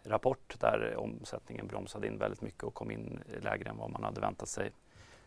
rapport 0.04 0.56
där 0.60 0.96
omsättningen 0.98 1.68
bromsade 1.68 2.08
in 2.08 2.18
väldigt 2.18 2.42
mycket 2.42 2.64
och 2.64 2.74
kom 2.74 2.92
in 2.92 3.24
lägre 3.42 3.70
än 3.70 3.78
vad 3.78 3.90
man 3.90 4.04
hade 4.04 4.22
väntat 4.22 4.50
sig. 4.50 4.72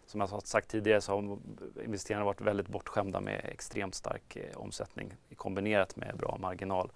Som 0.06 0.20
jag 0.20 0.46
sagt 0.46 0.68
tidigare 0.68 1.00
så 1.00 1.12
har 1.12 1.38
investerarna 1.84 2.24
varit 2.24 2.40
väldigt 2.40 2.68
bortskämda 2.68 3.20
med 3.20 3.44
extremt 3.44 3.94
stark 3.94 4.36
eh, 4.36 4.56
omsättning 4.56 5.12
kombinerat 5.36 5.96
med 5.96 6.16
bra 6.16 6.36
marginal. 6.40 6.90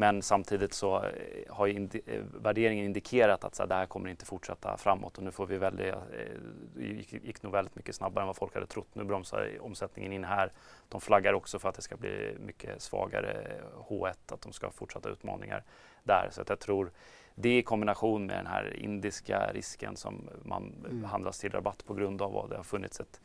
Men 0.00 0.22
samtidigt 0.22 0.74
så 0.74 0.96
eh, 0.96 1.12
har 1.48 1.66
indi 1.66 2.00
eh, 2.06 2.22
värderingen 2.42 2.84
indikerat 2.84 3.44
att 3.44 3.54
så 3.54 3.62
här, 3.62 3.68
det 3.68 3.74
här 3.74 3.86
kommer 3.86 4.10
inte 4.10 4.24
fortsätta 4.26 4.76
framåt 4.76 5.18
och 5.18 5.24
nu 5.24 5.30
får 5.30 5.46
vi 5.46 5.58
väldigt, 5.58 5.94
det 6.74 6.84
gick, 6.84 7.12
gick 7.12 7.42
nog 7.42 7.52
väldigt 7.52 7.76
mycket 7.76 7.94
snabbare 7.94 8.22
än 8.22 8.26
vad 8.26 8.36
folk 8.36 8.54
hade 8.54 8.66
trott. 8.66 8.88
Nu 8.92 9.04
bromsar 9.04 9.58
omsättningen 9.60 10.12
in 10.12 10.24
här. 10.24 10.52
De 10.88 11.00
flaggar 11.00 11.32
också 11.32 11.58
för 11.58 11.68
att 11.68 11.74
det 11.74 11.82
ska 11.82 11.96
bli 11.96 12.36
mycket 12.46 12.82
svagare 12.82 13.60
H1, 13.88 14.14
att 14.28 14.40
de 14.40 14.52
ska 14.52 14.66
ha 14.66 14.72
fortsatta 14.72 15.08
utmaningar 15.08 15.64
där. 16.02 16.28
Så 16.30 16.42
att 16.42 16.48
jag 16.48 16.58
tror 16.58 16.90
det 17.34 17.58
i 17.58 17.62
kombination 17.62 18.26
med 18.26 18.36
den 18.36 18.46
här 18.46 18.76
indiska 18.76 19.50
risken 19.52 19.96
som 19.96 20.28
man 20.42 20.74
mm. 20.84 21.04
handlas 21.04 21.38
till 21.38 21.52
rabatt 21.52 21.84
på 21.86 21.94
grund 21.94 22.22
av 22.22 22.32
vad 22.32 22.50
det 22.50 22.56
har 22.56 22.64
funnits 22.64 23.00
ett 23.00 23.20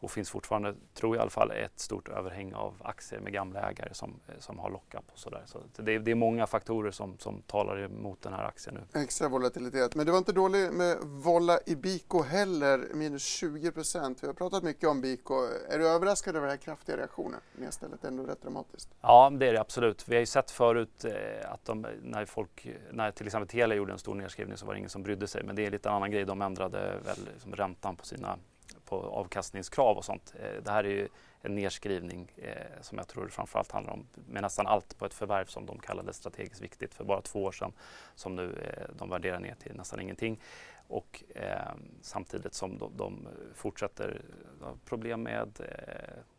och 0.00 0.10
finns 0.10 0.30
fortfarande, 0.30 0.74
tror 0.94 1.16
jag 1.16 1.20
i 1.20 1.22
alla 1.22 1.30
fall, 1.30 1.50
ett 1.50 1.80
stort 1.80 2.08
överhäng 2.08 2.54
av 2.54 2.74
aktier 2.84 3.20
med 3.20 3.32
gamla 3.32 3.70
ägare 3.70 3.94
som, 3.94 4.20
som 4.38 4.58
har 4.58 4.70
lockat 4.70 5.04
och 5.12 5.18
sådär. 5.18 5.42
Så 5.46 5.62
det 5.76 5.94
är, 5.94 5.98
det 5.98 6.10
är 6.10 6.14
många 6.14 6.46
faktorer 6.46 6.90
som, 6.90 7.18
som 7.18 7.42
talar 7.42 7.78
emot 7.78 8.22
den 8.22 8.32
här 8.32 8.44
aktien 8.44 8.78
nu. 8.92 9.00
Extra 9.00 9.28
volatilitet. 9.28 9.94
Men 9.94 10.06
det 10.06 10.12
var 10.12 10.18
inte 10.18 10.32
dåligt 10.32 10.72
med 10.72 10.96
volla 11.02 11.58
i 11.66 11.76
Biko 11.76 12.22
heller, 12.22 12.88
minus 12.94 13.22
20 13.22 13.72
procent. 13.72 14.22
Vi 14.22 14.26
har 14.26 14.34
pratat 14.34 14.62
mycket 14.62 14.88
om 14.88 15.00
Biko. 15.00 15.34
Är 15.68 15.78
du 15.78 15.88
överraskad 15.88 16.36
över 16.36 16.46
den 16.46 16.56
här 16.56 16.64
kraftiga 16.64 16.96
reaktionen? 16.96 17.40
Nedstället 17.52 18.04
ändå 18.04 18.22
rätt 18.22 18.42
dramatiskt. 18.42 18.88
Ja, 19.00 19.30
det 19.30 19.48
är 19.48 19.52
det 19.52 19.60
absolut. 19.60 20.08
Vi 20.08 20.14
har 20.14 20.20
ju 20.20 20.26
sett 20.26 20.50
förut 20.50 21.04
eh, 21.04 21.52
att 21.52 21.64
de, 21.64 21.86
när 22.02 22.24
folk, 22.24 22.68
när 22.92 23.10
till 23.10 23.26
exempel 23.26 23.48
Telia 23.48 23.76
gjorde 23.76 23.92
en 23.92 23.98
stor 23.98 24.14
nedskrivning 24.14 24.56
så 24.56 24.66
var 24.66 24.74
det 24.74 24.78
ingen 24.78 24.90
som 24.90 25.02
brydde 25.02 25.26
sig. 25.26 25.42
Men 25.44 25.56
det 25.56 25.66
är 25.66 25.70
lite 25.70 25.88
en 25.88 25.94
annan 25.94 26.10
grej. 26.10 26.24
De 26.24 26.42
ändrade 26.42 26.78
väl 27.04 27.28
liksom 27.34 27.52
räntan 27.52 27.96
på 27.96 28.06
sina 28.06 28.38
på 28.88 28.96
avkastningskrav 28.96 29.96
och 29.96 30.04
sånt. 30.04 30.34
Eh, 30.42 30.62
det 30.62 30.70
här 30.70 30.84
är 30.84 30.88
ju 30.88 31.08
en 31.42 31.54
nedskrivning 31.54 32.32
eh, 32.36 32.80
som 32.80 32.98
jag 32.98 33.08
tror 33.08 33.28
framförallt 33.28 33.72
handlar 33.72 33.92
om 33.92 34.06
med 34.14 34.42
nästan 34.42 34.66
allt 34.66 34.98
på 34.98 35.06
ett 35.06 35.14
förvärv 35.14 35.46
som 35.46 35.66
de 35.66 35.78
kallade 35.78 36.12
strategiskt 36.12 36.62
viktigt 36.62 36.94
för 36.94 37.04
bara 37.04 37.20
två 37.20 37.44
år 37.44 37.52
sedan 37.52 37.72
som 38.14 38.36
nu 38.36 38.44
eh, 38.44 38.94
de 38.98 39.10
värderar 39.10 39.40
ner 39.40 39.54
till 39.54 39.76
nästan 39.76 40.00
ingenting. 40.00 40.40
Och 40.88 41.24
eh, 41.34 41.72
samtidigt 42.02 42.54
som 42.54 42.78
de, 42.78 42.96
de 42.96 43.28
fortsätter 43.54 44.22
ha 44.60 44.74
problem 44.84 45.22
med 45.22 45.60
Eh, 45.60 46.37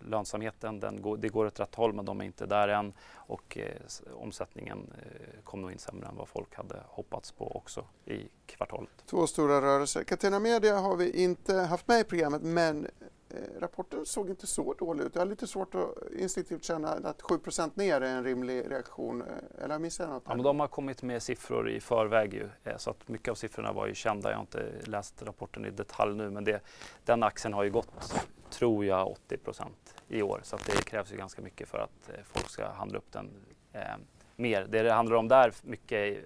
lönsamheten, 0.00 0.80
den 0.80 1.02
går, 1.02 1.16
det 1.16 1.28
går 1.28 1.46
åt 1.46 1.60
rätt 1.60 1.74
håll 1.74 1.92
men 1.92 2.04
de 2.04 2.20
är 2.20 2.24
inte 2.24 2.46
där 2.46 2.68
än 2.68 2.92
och 3.14 3.58
eh, 3.58 4.14
omsättningen 4.14 4.92
eh, 4.98 5.42
kom 5.44 5.62
nog 5.62 5.72
in 5.72 5.78
sämre 5.78 6.08
än 6.08 6.16
vad 6.16 6.28
folk 6.28 6.54
hade 6.54 6.82
hoppats 6.86 7.32
på 7.32 7.56
också 7.56 7.84
i 8.04 8.28
kvartalet. 8.46 8.90
Två 9.06 9.26
stora 9.26 9.60
rörelser. 9.60 10.04
Catena 10.04 10.40
Media 10.40 10.78
har 10.78 10.96
vi 10.96 11.22
inte 11.22 11.54
haft 11.54 11.88
med 11.88 12.00
i 12.00 12.04
programmet 12.04 12.42
men 12.42 12.86
eh, 13.30 13.60
rapporten 13.60 14.06
såg 14.06 14.30
inte 14.30 14.46
så 14.46 14.74
dålig 14.74 15.04
ut. 15.04 15.14
Jag 15.14 15.20
har 15.20 15.26
lite 15.26 15.46
svårt 15.46 15.74
att 15.74 16.12
instinktivt 16.18 16.64
känna 16.64 16.88
att 16.88 17.22
7% 17.22 17.70
ner 17.74 18.00
är 18.00 18.16
en 18.16 18.24
rimlig 18.24 18.70
reaktion. 18.70 19.22
Eh, 19.22 19.64
eller 19.64 19.78
missar 19.78 20.04
jag 20.04 20.12
något? 20.12 20.22
Ja, 20.26 20.34
men 20.34 20.44
de 20.44 20.60
har 20.60 20.68
kommit 20.68 21.02
med 21.02 21.22
siffror 21.22 21.70
i 21.70 21.80
förväg 21.80 22.34
ju, 22.34 22.48
eh, 22.64 22.76
så 22.76 22.90
att 22.90 23.08
mycket 23.08 23.28
av 23.28 23.34
siffrorna 23.34 23.72
var 23.72 23.86
ju 23.86 23.94
kända. 23.94 24.30
Jag 24.30 24.36
har 24.36 24.42
inte 24.42 24.72
läst 24.84 25.22
rapporten 25.22 25.64
i 25.64 25.70
detalj 25.70 26.16
nu 26.16 26.30
men 26.30 26.44
det, 26.44 26.60
den 27.04 27.22
aktien 27.22 27.54
har 27.54 27.64
ju 27.64 27.70
gått 27.70 28.24
tror 28.52 28.84
jag 28.84 29.10
80 29.10 29.36
procent 29.36 29.94
i 30.08 30.22
år. 30.22 30.40
Så 30.42 30.56
det 30.56 30.84
krävs 30.84 31.12
ju 31.12 31.16
ganska 31.16 31.42
mycket 31.42 31.68
för 31.68 31.78
att 31.78 32.08
eh, 32.08 32.24
folk 32.24 32.48
ska 32.48 32.68
handla 32.68 32.98
upp 32.98 33.12
den 33.12 33.30
eh, 33.72 33.96
mer. 34.36 34.66
Det 34.68 34.82
det 34.82 34.92
handlar 34.92 35.16
om 35.16 35.28
där 35.28 35.52
mycket 35.62 35.92
är, 35.92 36.24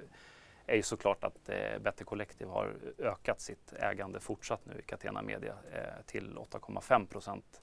är 0.66 0.76
ju 0.76 0.82
såklart 0.82 1.24
att 1.24 1.48
eh, 1.48 1.78
Better 1.80 2.04
Collective 2.04 2.50
har 2.50 2.74
ökat 2.98 3.40
sitt 3.40 3.72
ägande 3.72 4.20
fortsatt 4.20 4.60
nu 4.66 4.78
i 4.78 4.82
Catena 4.82 5.22
Media 5.22 5.54
eh, 5.72 6.02
till 6.06 6.38
8,5 6.38 7.06
procent. 7.06 7.62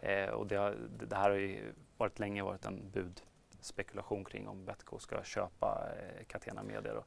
Eh, 0.00 0.28
och 0.28 0.46
det, 0.46 0.56
har, 0.56 0.76
det, 1.08 1.16
här 1.16 1.30
har 1.30 1.36
ju 1.36 1.72
varit 1.96 2.18
länge 2.18 2.42
varit 2.42 2.64
en 2.64 2.90
budspekulation 2.90 4.24
kring 4.24 4.48
om 4.48 4.64
Betco 4.64 4.98
ska 4.98 5.22
köpa 5.22 5.88
eh, 5.96 6.24
Catena 6.24 6.62
Media. 6.62 6.94
Då. 6.94 7.04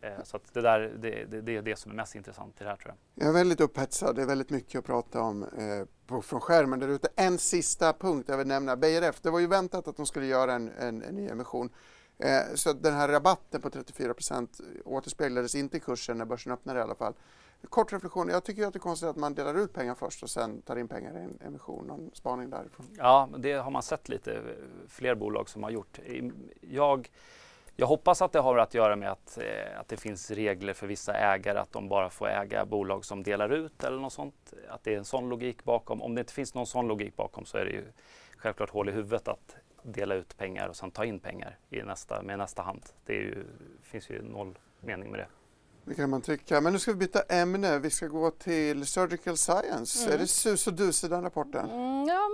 Eh, 0.00 0.22
så 0.24 0.38
det, 0.52 0.60
där, 0.60 0.80
det, 0.80 1.24
det, 1.24 1.40
det, 1.40 1.56
är 1.56 1.62
det 1.62 1.76
som 1.76 1.90
är 1.90 1.96
mest 1.96 2.14
intressant 2.14 2.60
i 2.60 2.64
det 2.64 2.70
här 2.70 2.76
tror 2.76 2.94
jag. 3.14 3.24
Jag 3.26 3.28
är 3.28 3.38
väldigt 3.38 3.60
upphetsad. 3.60 4.16
Det 4.16 4.22
är 4.22 4.26
väldigt 4.26 4.50
mycket 4.50 4.78
att 4.78 4.84
prata 4.84 5.20
om 5.20 5.42
eh, 5.42 5.86
på, 6.06 6.22
från 6.22 6.40
skärmen 6.40 6.80
där 6.80 6.88
ute. 6.88 7.08
En 7.16 7.38
sista 7.38 7.92
punkt 7.92 8.28
jag 8.28 8.38
vill 8.38 8.46
nämna. 8.46 8.76
BRF, 8.76 9.20
det 9.20 9.30
var 9.30 9.38
ju 9.38 9.46
väntat 9.46 9.88
att 9.88 9.96
de 9.96 10.06
skulle 10.06 10.26
göra 10.26 10.52
en, 10.52 10.68
en, 10.68 11.02
en 11.02 11.14
ny 11.14 11.28
emission. 11.28 11.70
Eh, 12.18 12.54
så 12.54 12.72
den 12.72 12.94
här 12.94 13.08
rabatten 13.08 13.60
på 13.60 13.70
34 13.70 14.14
procent 14.14 14.60
återspeglades 14.84 15.54
inte 15.54 15.76
i 15.76 15.80
kursen 15.80 16.18
när 16.18 16.24
börsen 16.24 16.52
öppnade 16.52 16.78
i 16.78 16.82
alla 16.82 16.94
fall. 16.94 17.14
Kort 17.68 17.92
reflektion. 17.92 18.28
Jag 18.28 18.44
tycker 18.44 18.66
att 18.66 18.72
det 18.72 18.76
är 18.76 18.80
konstigt 18.80 19.08
att 19.08 19.16
man 19.16 19.34
delar 19.34 19.54
ut 19.54 19.72
pengar 19.72 19.94
först 19.94 20.22
och 20.22 20.30
sen 20.30 20.62
tar 20.62 20.76
in 20.76 20.88
pengar 20.88 21.18
i 21.18 21.22
en 21.22 21.38
emission. 21.46 21.86
Någon 21.86 22.10
spaning 22.12 22.50
därifrån? 22.50 22.86
Ja, 22.98 23.28
det 23.38 23.52
har 23.52 23.70
man 23.70 23.82
sett 23.82 24.08
lite 24.08 24.42
fler 24.88 25.14
bolag 25.14 25.48
som 25.48 25.62
har 25.62 25.70
gjort. 25.70 25.98
Jag 26.60 27.10
jag 27.80 27.86
hoppas 27.86 28.22
att 28.22 28.32
det 28.32 28.40
har 28.40 28.58
att 28.58 28.74
göra 28.74 28.96
med 28.96 29.10
att, 29.10 29.38
eh, 29.38 29.80
att 29.80 29.88
det 29.88 29.96
finns 29.96 30.30
regler 30.30 30.72
för 30.72 30.86
vissa 30.86 31.14
ägare 31.14 31.58
att 31.58 31.72
de 31.72 31.88
bara 31.88 32.10
får 32.10 32.28
äga 32.28 32.64
bolag 32.64 33.04
som 33.04 33.22
delar 33.22 33.52
ut 33.52 33.84
eller 33.84 33.98
något 33.98 34.12
sånt. 34.12 34.54
Att 34.68 34.84
det 34.84 34.94
är 34.94 34.98
en 34.98 35.04
sån 35.04 35.28
logik 35.28 35.64
bakom. 35.64 36.02
Om 36.02 36.14
det 36.14 36.20
inte 36.20 36.32
finns 36.32 36.54
någon 36.54 36.66
sån 36.66 36.88
logik 36.88 37.16
bakom 37.16 37.44
så 37.44 37.58
är 37.58 37.64
det 37.64 37.70
ju 37.70 37.84
självklart 38.36 38.70
hål 38.70 38.88
i 38.88 38.92
huvudet 38.92 39.28
att 39.28 39.56
dela 39.82 40.14
ut 40.14 40.36
pengar 40.36 40.68
och 40.68 40.76
sen 40.76 40.90
ta 40.90 41.04
in 41.04 41.20
pengar 41.20 41.58
i 41.70 41.82
nästa, 41.82 42.22
med 42.22 42.38
nästa 42.38 42.62
hand. 42.62 42.82
Det 43.06 43.14
ju, 43.14 43.44
finns 43.82 44.10
ju 44.10 44.22
noll 44.22 44.58
mening 44.80 45.10
med 45.10 45.20
det. 45.20 45.26
Det 45.84 45.94
kan 45.94 46.10
man 46.10 46.22
tycka. 46.22 46.60
Men 46.60 46.72
nu 46.72 46.78
ska 46.78 46.90
vi 46.90 46.96
byta 46.96 47.22
ämne. 47.22 47.78
Vi 47.78 47.90
ska 47.90 48.06
gå 48.06 48.30
till 48.30 48.86
Surgical 48.86 49.36
Science. 49.36 50.02
Mm. 50.02 50.14
Är 50.14 50.18
det 50.18 50.26
sus 50.26 50.66
och 50.66 50.74
dus 50.74 51.04
i 51.04 51.08
den 51.08 51.22
rapporten? 51.22 51.70
Mm, 51.70 52.08
ja, 52.08 52.30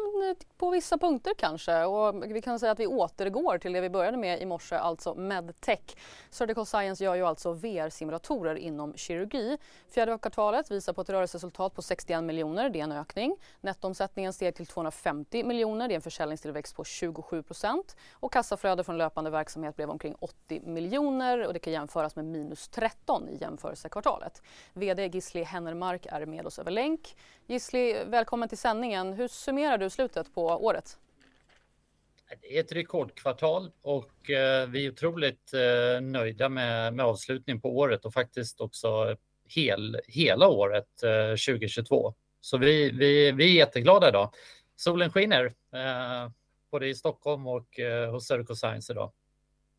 på 0.57 0.71
vissa 0.71 0.99
punkter 0.99 1.33
kanske. 1.39 1.85
Och 1.85 2.25
vi 2.27 2.43
kan 2.43 2.59
säga 2.59 2.73
att 2.73 2.81
vi 2.81 2.87
återgår 2.87 3.59
till 3.59 3.73
det 3.73 3.81
vi 3.81 3.91
började 3.91 4.17
med 4.17 4.43
i 4.43 4.47
morse, 4.47 4.77
alltså 4.77 5.15
medtech. 5.15 5.97
Surgical 6.31 6.67
Science 6.67 7.05
gör 7.05 7.15
ju 7.15 7.27
alltså 7.27 7.53
VR-simulatorer 7.53 8.57
inom 8.57 8.95
kirurgi. 8.97 9.59
Fjärde 9.89 10.19
kvartalet 10.19 10.71
visar 10.71 10.93
på 10.93 11.01
ett 11.01 11.11
rörelseresultat 11.11 11.75
på 11.75 11.83
61 11.83 12.25
miljoner, 12.25 12.71
det 12.71 12.81
är 12.81 12.85
en 12.85 12.93
ökning. 12.93 13.37
Nettoomsättningen 13.61 14.33
steg 14.33 14.55
till 14.55 14.67
250 14.67 15.45
miljoner, 15.45 15.89
det 15.89 15.95
är 15.95 15.97
en 15.97 16.03
försäljningstillväxt 16.03 16.77
på 16.77 16.85
27 16.85 17.43
procent. 17.43 17.97
Och 18.13 18.33
kassaflöde 18.33 18.85
från 18.85 18.99
löpande 18.99 19.31
verksamhet 19.31 19.77
blev 19.77 19.91
omkring 19.91 20.15
80 20.19 20.61
miljoner 20.61 21.47
och 21.47 21.53
det 21.53 21.59
kan 21.59 21.73
jämföras 21.73 22.17
med 22.17 22.25
minus 22.25 22.69
13 22.69 23.29
i 23.29 23.36
jämförelsekvartalet. 23.37 24.43
VD 24.73 25.07
Gisli 25.07 25.43
Hennermark 25.43 26.07
är 26.07 26.27
med 26.27 26.47
oss 26.47 26.59
över 26.59 26.71
länk. 26.71 27.17
Gisli, 27.47 28.05
välkommen 28.07 28.49
till 28.49 28.59
sändningen. 28.59 29.13
Hur 29.13 29.29
summerar 29.29 29.79
du 29.79 29.91
slutet 29.91 30.35
på 30.35 30.47
året? 30.47 30.99
Det 32.41 32.57
är 32.57 32.61
ett 32.61 32.73
rekordkvartal 32.73 33.71
och 33.83 34.31
eh, 34.31 34.69
vi 34.69 34.87
är 34.87 34.91
otroligt 34.91 35.55
eh, 35.55 36.01
nöjda 36.01 36.49
med, 36.49 36.95
med 36.95 37.07
avslutningen 37.07 37.61
på 37.61 37.77
året 37.77 38.05
och 38.05 38.13
faktiskt 38.13 38.61
också 38.61 39.17
hel, 39.49 40.01
hela 40.07 40.49
året 40.49 41.03
eh, 41.03 41.31
2022. 41.31 42.15
Så 42.41 42.59
vi, 42.59 42.91
vi, 42.91 43.33
vi 43.33 43.45
är 43.45 43.55
jätteglada 43.55 44.09
idag. 44.09 44.31
Solen 44.77 45.11
skiner 45.11 45.45
eh, 45.73 46.31
både 46.71 46.89
i 46.89 46.95
Stockholm 46.95 47.47
och 47.47 47.81
eh, 47.81 48.11
hos 48.11 48.27
Surgical 48.27 48.57
Science 48.57 48.93
idag. 48.93 49.13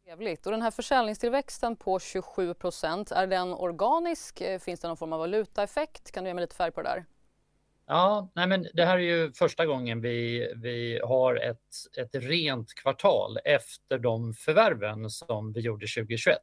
Trevligt. 0.08 0.46
Och 0.46 0.52
den 0.52 0.62
här 0.62 0.72
försäljningstillväxten 0.72 1.76
på 1.76 2.00
27 2.00 2.54
procent, 2.54 3.12
är 3.12 3.28
den 3.28 3.54
organisk? 3.54 4.42
Eh, 4.42 4.60
finns 4.60 4.80
det 4.80 4.88
någon 4.88 4.98
form 4.98 5.14
av 5.14 5.20
valutaeffekt? 5.20 6.12
Kan 6.12 6.24
du 6.24 6.30
ge 6.30 6.34
mig 6.34 6.42
lite 6.42 6.56
färg 6.56 6.72
på 6.72 6.82
det 6.82 6.90
där? 6.90 7.06
Ja, 7.88 8.32
nej 8.36 8.48
men 8.48 8.68
det 8.74 8.86
här 8.86 8.98
är 8.98 9.02
ju 9.02 9.32
första 9.34 9.66
gången 9.66 10.02
vi, 10.02 10.48
vi 10.56 11.00
har 11.04 11.36
ett, 11.36 11.98
ett 11.98 12.16
rent 12.16 12.74
kvartal 12.74 13.38
efter 13.46 14.00
de 14.00 14.34
förvärven 14.34 15.10
som 15.10 15.54
vi 15.54 15.60
gjorde 15.60 15.88
2021. 15.88 16.38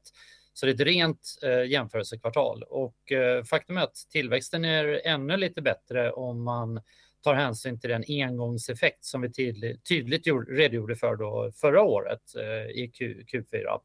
Så 0.52 0.66
det 0.66 0.72
är 0.72 0.74
ett 0.74 0.80
rent 0.80 1.38
eh, 1.42 1.64
jämförelsekvartal 1.64 2.62
och 2.62 3.12
eh, 3.12 3.44
faktum 3.44 3.76
är 3.76 3.82
att 3.82 3.96
tillväxten 4.10 4.64
är 4.64 5.06
ännu 5.06 5.36
lite 5.36 5.62
bättre 5.62 6.12
om 6.12 6.42
man 6.42 6.80
tar 7.24 7.34
hänsyn 7.34 7.80
till 7.80 7.90
den 7.90 8.04
engångseffekt 8.08 9.04
som 9.04 9.20
vi 9.20 9.32
tydligt, 9.32 9.88
tydligt 9.88 10.26
redogjorde 10.48 10.96
för 10.96 11.16
då 11.16 11.52
förra 11.54 11.82
året 11.82 12.34
eh, 12.36 12.82
i 12.82 12.92
Q, 12.94 13.24
Q4. 13.32 13.80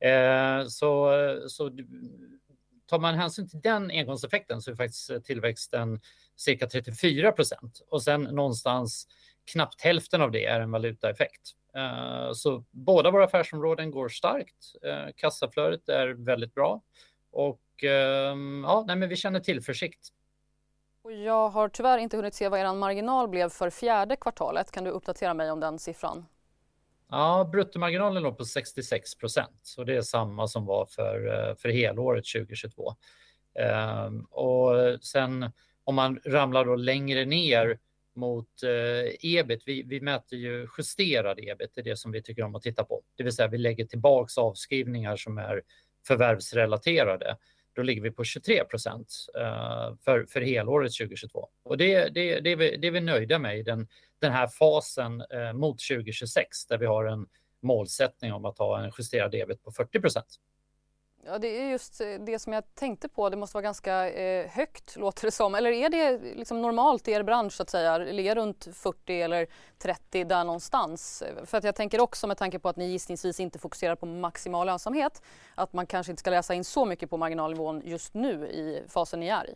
Eh, 0.00 0.66
så, 0.66 1.12
så 1.48 1.70
tar 2.86 2.98
man 2.98 3.14
hänsyn 3.14 3.48
till 3.48 3.60
den 3.60 3.90
engångseffekten 3.90 4.62
så 4.62 4.70
är 4.70 4.74
faktiskt 4.74 5.10
eh, 5.10 5.18
tillväxten 5.18 6.00
cirka 6.36 6.66
34 6.66 7.32
procent 7.32 7.82
och 7.90 8.02
sen 8.02 8.22
någonstans 8.22 9.06
knappt 9.52 9.80
hälften 9.80 10.22
av 10.22 10.30
det 10.30 10.44
är 10.44 10.60
en 10.60 10.70
valutaeffekt. 10.70 11.50
Eh, 11.76 12.32
så 12.32 12.64
båda 12.70 13.10
våra 13.10 13.24
affärsområden 13.24 13.90
går 13.90 14.08
starkt. 14.08 14.74
Eh, 14.82 15.12
kassaflödet 15.16 15.88
är 15.88 16.08
väldigt 16.08 16.54
bra 16.54 16.82
och 17.30 17.84
ehm, 17.84 18.64
ja, 18.66 18.84
nej, 18.86 18.96
men 18.96 19.08
vi 19.08 19.16
känner 19.16 19.40
tillförsikt. 19.40 20.08
Och 21.08 21.14
jag 21.14 21.48
har 21.48 21.68
tyvärr 21.68 21.98
inte 21.98 22.16
hunnit 22.16 22.34
se 22.34 22.48
vad 22.48 22.60
er 22.60 22.74
marginal 22.74 23.28
blev 23.28 23.48
för 23.48 23.70
fjärde 23.70 24.16
kvartalet. 24.16 24.70
Kan 24.70 24.84
du 24.84 24.90
uppdatera 24.90 25.34
mig 25.34 25.50
om 25.50 25.60
den 25.60 25.78
siffran? 25.78 26.26
Ja, 27.10 27.48
bruttomarginalen 27.52 28.22
låg 28.22 28.38
på 28.38 28.44
66 28.44 29.14
procent 29.14 29.74
och 29.78 29.86
det 29.86 29.96
är 29.96 30.02
samma 30.02 30.46
som 30.46 30.66
var 30.66 30.86
för, 30.86 31.26
eh, 31.26 31.56
för 31.56 31.68
helåret 31.68 32.24
2022. 32.26 32.94
Ehm, 33.58 34.24
och 34.24 34.74
sen 35.02 35.50
om 35.84 35.94
man 35.94 36.20
ramlar 36.24 36.64
då 36.64 36.76
längre 36.76 37.24
ner 37.24 37.78
mot 38.14 38.62
eh, 38.62 39.32
ebit, 39.38 39.62
vi, 39.66 39.82
vi 39.82 40.00
mäter 40.00 40.38
ju 40.38 40.68
justerad 40.78 41.38
ebit, 41.40 41.70
det 41.74 41.80
är 41.80 41.84
det 41.84 41.96
som 41.96 42.12
vi 42.12 42.22
tycker 42.22 42.42
om 42.42 42.54
att 42.54 42.62
titta 42.62 42.84
på. 42.84 43.02
Det 43.16 43.22
vill 43.22 43.32
säga 43.32 43.48
vi 43.48 43.58
lägger 43.58 43.84
tillbaks 43.84 44.38
avskrivningar 44.38 45.16
som 45.16 45.38
är 45.38 45.62
förvärvsrelaterade. 46.06 47.36
Då 47.78 47.82
ligger 47.82 48.02
vi 48.02 48.10
på 48.10 48.24
23 48.24 48.64
procent 48.64 49.26
eh, 49.38 49.94
för, 50.04 50.26
för 50.28 50.40
helåret 50.40 50.92
2022. 50.92 51.48
Och 51.62 51.78
det, 51.78 52.08
det, 52.08 52.40
det, 52.40 52.52
är 52.52 52.56
vi, 52.56 52.76
det 52.76 52.86
är 52.86 52.90
vi 52.90 53.00
nöjda 53.00 53.38
med 53.38 53.58
i 53.58 53.62
den, 53.62 53.88
den 54.20 54.32
här 54.32 54.48
fasen 54.48 55.20
eh, 55.20 55.52
mot 55.52 55.78
2026 55.88 56.66
där 56.66 56.78
vi 56.78 56.86
har 56.86 57.04
en 57.04 57.26
målsättning 57.62 58.32
om 58.32 58.44
att 58.44 58.58
ha 58.58 58.84
en 58.84 58.92
justerad 58.98 59.34
ebit 59.34 59.62
på 59.62 59.72
40 59.72 60.00
procent. 60.00 60.26
Ja, 61.30 61.38
det 61.38 61.60
är 61.60 61.70
just 61.70 62.00
eh, 62.00 62.06
det 62.26 62.38
som 62.38 62.52
jag 62.52 62.74
tänkte 62.74 63.08
på. 63.08 63.30
Det 63.30 63.36
måste 63.36 63.54
vara 63.54 63.62
ganska 63.62 64.10
eh, 64.10 64.50
högt 64.50 64.96
låter 64.96 65.26
det 65.26 65.30
som. 65.30 65.54
Eller 65.54 65.70
är 65.70 65.88
det 65.88 66.18
liksom 66.36 66.62
normalt 66.62 67.08
i 67.08 67.12
er 67.12 67.22
bransch 67.22 67.52
så 67.52 67.62
att 67.62 67.70
säga? 67.70 67.98
Ligga 67.98 68.34
runt 68.34 68.68
40 68.72 69.20
eller 69.20 69.46
30 69.78 70.24
där 70.24 70.44
någonstans? 70.44 71.22
För 71.44 71.58
att 71.58 71.64
jag 71.64 71.74
tänker 71.74 72.00
också 72.00 72.26
med 72.26 72.36
tanke 72.36 72.58
på 72.58 72.68
att 72.68 72.76
ni 72.76 72.90
gissningsvis 72.90 73.40
inte 73.40 73.58
fokuserar 73.58 73.96
på 73.96 74.06
maximal 74.06 74.66
lönsamhet 74.66 75.22
att 75.54 75.72
man 75.72 75.86
kanske 75.86 76.12
inte 76.12 76.20
ska 76.20 76.30
läsa 76.30 76.54
in 76.54 76.64
så 76.64 76.84
mycket 76.84 77.10
på 77.10 77.16
marginalnivån 77.16 77.82
just 77.84 78.14
nu 78.14 78.46
i 78.46 78.82
fasen 78.88 79.20
ni 79.20 79.28
är 79.28 79.50
i. 79.50 79.54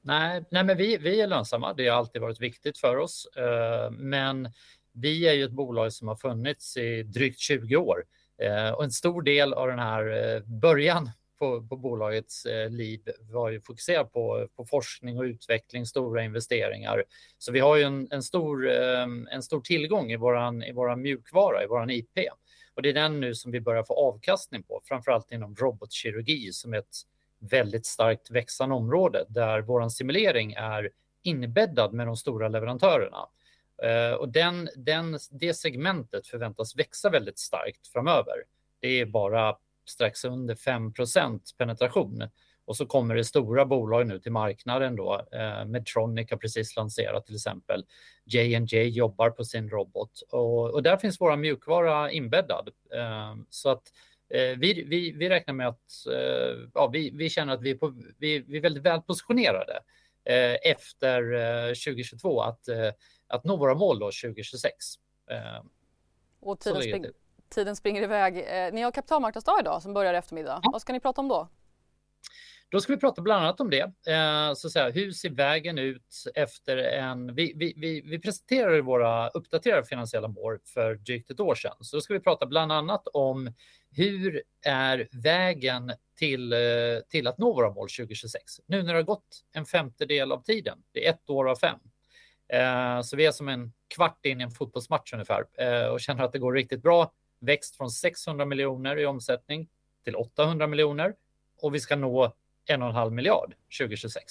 Nej, 0.00 0.44
nej 0.50 0.64
men 0.64 0.76
vi, 0.76 0.96
vi 0.96 1.20
är 1.20 1.26
lönsamma. 1.26 1.72
Det 1.72 1.88
har 1.88 1.98
alltid 1.98 2.22
varit 2.22 2.40
viktigt 2.40 2.78
för 2.78 2.96
oss. 2.96 3.26
Eh, 3.36 3.90
men 3.90 4.48
vi 4.92 5.28
är 5.28 5.32
ju 5.32 5.44
ett 5.44 5.52
bolag 5.52 5.92
som 5.92 6.08
har 6.08 6.16
funnits 6.16 6.76
i 6.76 7.02
drygt 7.02 7.38
20 7.38 7.76
år. 7.76 8.04
Eh, 8.38 8.70
och 8.70 8.84
en 8.84 8.90
stor 8.90 9.22
del 9.22 9.52
av 9.52 9.68
den 9.68 9.78
här 9.78 10.34
eh, 10.34 10.42
början 10.42 11.10
på, 11.38 11.66
på 11.68 11.76
bolagets 11.76 12.46
eh, 12.46 12.70
liv 12.70 13.00
var 13.20 13.50
ju 13.50 13.60
fokuserad 13.60 14.12
på, 14.12 14.48
på 14.56 14.64
forskning 14.64 15.18
och 15.18 15.22
utveckling, 15.22 15.86
stora 15.86 16.22
investeringar. 16.22 17.04
Så 17.38 17.52
vi 17.52 17.60
har 17.60 17.76
ju 17.76 17.82
en, 17.82 18.08
en 18.10 18.22
stor, 18.22 18.68
en 18.68 19.42
stor 19.42 19.60
tillgång 19.60 20.12
i 20.12 20.16
vår 20.16 20.64
i 20.64 20.72
våran 20.72 21.02
mjukvara, 21.02 21.64
i 21.64 21.66
vår 21.66 21.90
IP. 21.90 22.18
Och 22.74 22.82
det 22.82 22.88
är 22.88 22.94
den 22.94 23.20
nu 23.20 23.34
som 23.34 23.52
vi 23.52 23.60
börjar 23.60 23.84
få 23.84 23.94
avkastning 23.94 24.62
på, 24.62 24.80
framförallt 24.84 25.32
inom 25.32 25.56
robotkirurgi 25.56 26.52
som 26.52 26.74
är 26.74 26.78
ett 26.78 26.96
väldigt 27.38 27.86
starkt 27.86 28.30
växande 28.30 28.74
område 28.74 29.24
där 29.28 29.60
vår 29.60 29.88
simulering 29.88 30.52
är 30.52 30.90
inbäddad 31.22 31.92
med 31.92 32.06
de 32.06 32.16
stora 32.16 32.48
leverantörerna. 32.48 33.28
Eh, 33.82 34.12
och 34.12 34.28
den, 34.28 34.68
den, 34.76 35.18
det 35.30 35.54
segmentet 35.54 36.26
förväntas 36.26 36.76
växa 36.76 37.10
väldigt 37.10 37.38
starkt 37.38 37.86
framöver. 37.86 38.34
Det 38.80 39.00
är 39.00 39.06
bara 39.06 39.56
strax 39.84 40.24
under 40.24 40.54
5% 40.54 41.40
penetration. 41.58 42.28
Och 42.64 42.76
så 42.76 42.86
kommer 42.86 43.14
det 43.14 43.24
stora 43.24 43.64
bolag 43.66 44.06
nu 44.06 44.18
till 44.18 44.32
marknaden 44.32 44.96
då. 44.96 45.26
Eh, 45.32 45.64
Medtronic 45.64 46.30
har 46.30 46.36
precis 46.36 46.76
lanserat 46.76 47.26
till 47.26 47.34
exempel. 47.34 47.84
J&J 48.24 48.88
jobbar 48.88 49.30
på 49.30 49.44
sin 49.44 49.70
robot 49.70 50.22
och, 50.30 50.70
och 50.70 50.82
där 50.82 50.96
finns 50.96 51.20
våra 51.20 51.36
mjukvara 51.36 52.10
inbäddad. 52.10 52.68
Eh, 52.94 53.34
så 53.50 53.70
att 53.70 53.82
eh, 54.28 54.58
vi, 54.58 54.84
vi, 54.88 55.12
vi 55.12 55.28
räknar 55.28 55.54
med 55.54 55.68
att 55.68 56.06
eh, 56.12 56.68
ja, 56.74 56.86
vi, 56.92 57.10
vi 57.14 57.30
känner 57.30 57.52
att 57.52 57.62
vi 57.62 57.70
är, 57.70 57.74
på, 57.74 57.94
vi, 58.18 58.38
vi 58.38 58.56
är 58.56 58.62
väldigt 58.62 58.82
väl 58.82 59.00
positionerade 59.00 59.80
eh, 60.24 60.70
efter 60.72 61.22
2022 61.68 62.42
att 62.42 62.68
att 63.32 63.44
nå 63.44 63.56
våra 63.56 63.74
mål 63.74 63.98
då 63.98 64.06
2026. 64.06 64.74
Eh, 65.30 65.36
och 66.40 66.60
tiden, 66.60 66.82
spring, 66.82 67.06
tiden 67.48 67.76
springer 67.76 68.02
iväg. 68.02 68.38
Eh, 68.38 68.72
ni 68.72 68.82
har 68.82 68.90
kapitalmarknadsdag 68.90 69.60
idag 69.60 69.82
som 69.82 69.94
börjar 69.94 70.14
i 70.14 70.16
eftermiddag. 70.16 70.60
Ja. 70.62 70.70
Vad 70.72 70.82
ska 70.82 70.92
ni 70.92 71.00
prata 71.00 71.20
om 71.20 71.28
då? 71.28 71.48
Då 72.68 72.80
ska 72.80 72.92
vi 72.92 72.98
prata 72.98 73.22
bland 73.22 73.44
annat 73.44 73.60
om 73.60 73.70
det. 73.70 73.92
Eh, 74.12 74.54
så 74.54 74.70
säga, 74.70 74.90
hur 74.90 75.12
ser 75.12 75.30
vägen 75.30 75.78
ut 75.78 76.24
efter 76.34 76.76
en... 76.76 77.34
Vi, 77.34 77.52
vi, 77.56 77.74
vi, 77.76 78.00
vi 78.00 78.18
presenterade 78.18 78.82
våra 78.82 79.28
uppdaterade 79.28 79.84
finansiella 79.86 80.28
mål 80.28 80.58
för 80.64 80.94
drygt 80.94 81.30
ett 81.30 81.40
år 81.40 81.54
sedan. 81.54 81.76
Så 81.80 81.96
då 81.96 82.00
ska 82.00 82.14
vi 82.14 82.20
prata 82.20 82.46
bland 82.46 82.72
annat 82.72 83.08
om 83.12 83.52
hur 83.90 84.42
är 84.66 85.08
vägen 85.12 85.92
till, 86.16 86.54
till 87.08 87.26
att 87.26 87.38
nå 87.38 87.52
våra 87.52 87.70
mål 87.70 87.88
2026? 87.88 88.42
Nu 88.66 88.82
när 88.82 88.92
det 88.92 88.98
har 88.98 89.02
gått 89.02 89.44
en 89.52 89.64
femtedel 89.64 90.32
av 90.32 90.42
tiden. 90.42 90.78
Det 90.92 91.06
är 91.06 91.10
ett 91.10 91.30
år 91.30 91.48
av 91.50 91.56
fem. 91.56 91.78
Eh, 92.52 93.02
så 93.02 93.16
vi 93.16 93.26
är 93.26 93.32
som 93.32 93.48
en 93.48 93.72
kvart 93.88 94.26
in 94.26 94.40
i 94.40 94.44
en 94.44 94.50
fotbollsmatch 94.50 95.12
ungefär 95.12 95.44
eh, 95.58 95.86
och 95.86 96.00
känner 96.00 96.24
att 96.24 96.32
det 96.32 96.38
går 96.38 96.52
riktigt 96.52 96.82
bra. 96.82 97.12
Växt 97.40 97.76
från 97.76 97.90
600 97.90 98.44
miljoner 98.44 98.98
i 98.98 99.06
omsättning 99.06 99.68
till 100.04 100.16
800 100.16 100.66
miljoner 100.66 101.14
och 101.60 101.74
vi 101.74 101.80
ska 101.80 101.96
nå 101.96 102.34
en 102.66 102.82
och 102.82 102.88
en 102.88 102.94
halv 102.94 103.12
miljard 103.12 103.54
2026. 103.78 104.24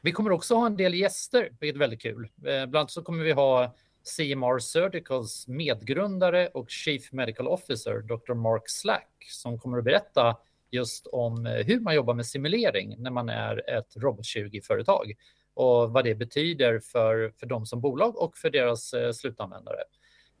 Vi 0.00 0.12
kommer 0.12 0.32
också 0.32 0.54
ha 0.54 0.66
en 0.66 0.76
del 0.76 0.94
gäster, 0.94 1.52
vilket 1.60 1.74
är 1.74 1.78
väldigt 1.78 2.02
kul. 2.02 2.24
Eh, 2.24 2.42
bland 2.42 2.76
annat 2.76 2.90
så 2.90 3.02
kommer 3.02 3.24
vi 3.24 3.32
ha 3.32 3.74
CMR 4.16 4.58
Surgicals 4.58 5.48
medgrundare 5.48 6.48
och 6.48 6.70
Chief 6.70 7.12
Medical 7.12 7.48
Officer, 7.48 7.98
Dr. 7.98 8.34
Mark 8.34 8.62
Slack, 8.66 9.26
som 9.28 9.58
kommer 9.58 9.78
att 9.78 9.84
berätta 9.84 10.36
just 10.70 11.06
om 11.06 11.46
eh, 11.46 11.52
hur 11.52 11.80
man 11.80 11.94
jobbar 11.94 12.14
med 12.14 12.26
simulering 12.26 12.94
när 12.98 13.10
man 13.10 13.28
är 13.28 13.70
ett 13.70 13.96
Robot 13.96 14.24
20-företag 14.24 15.14
och 15.54 15.90
vad 15.90 16.04
det 16.04 16.14
betyder 16.14 16.78
för, 16.78 17.32
för 17.40 17.46
dem 17.46 17.66
som 17.66 17.80
bolag 17.80 18.16
och 18.16 18.36
för 18.36 18.50
deras 18.50 18.92
eh, 18.92 19.12
slutanvändare. 19.12 19.80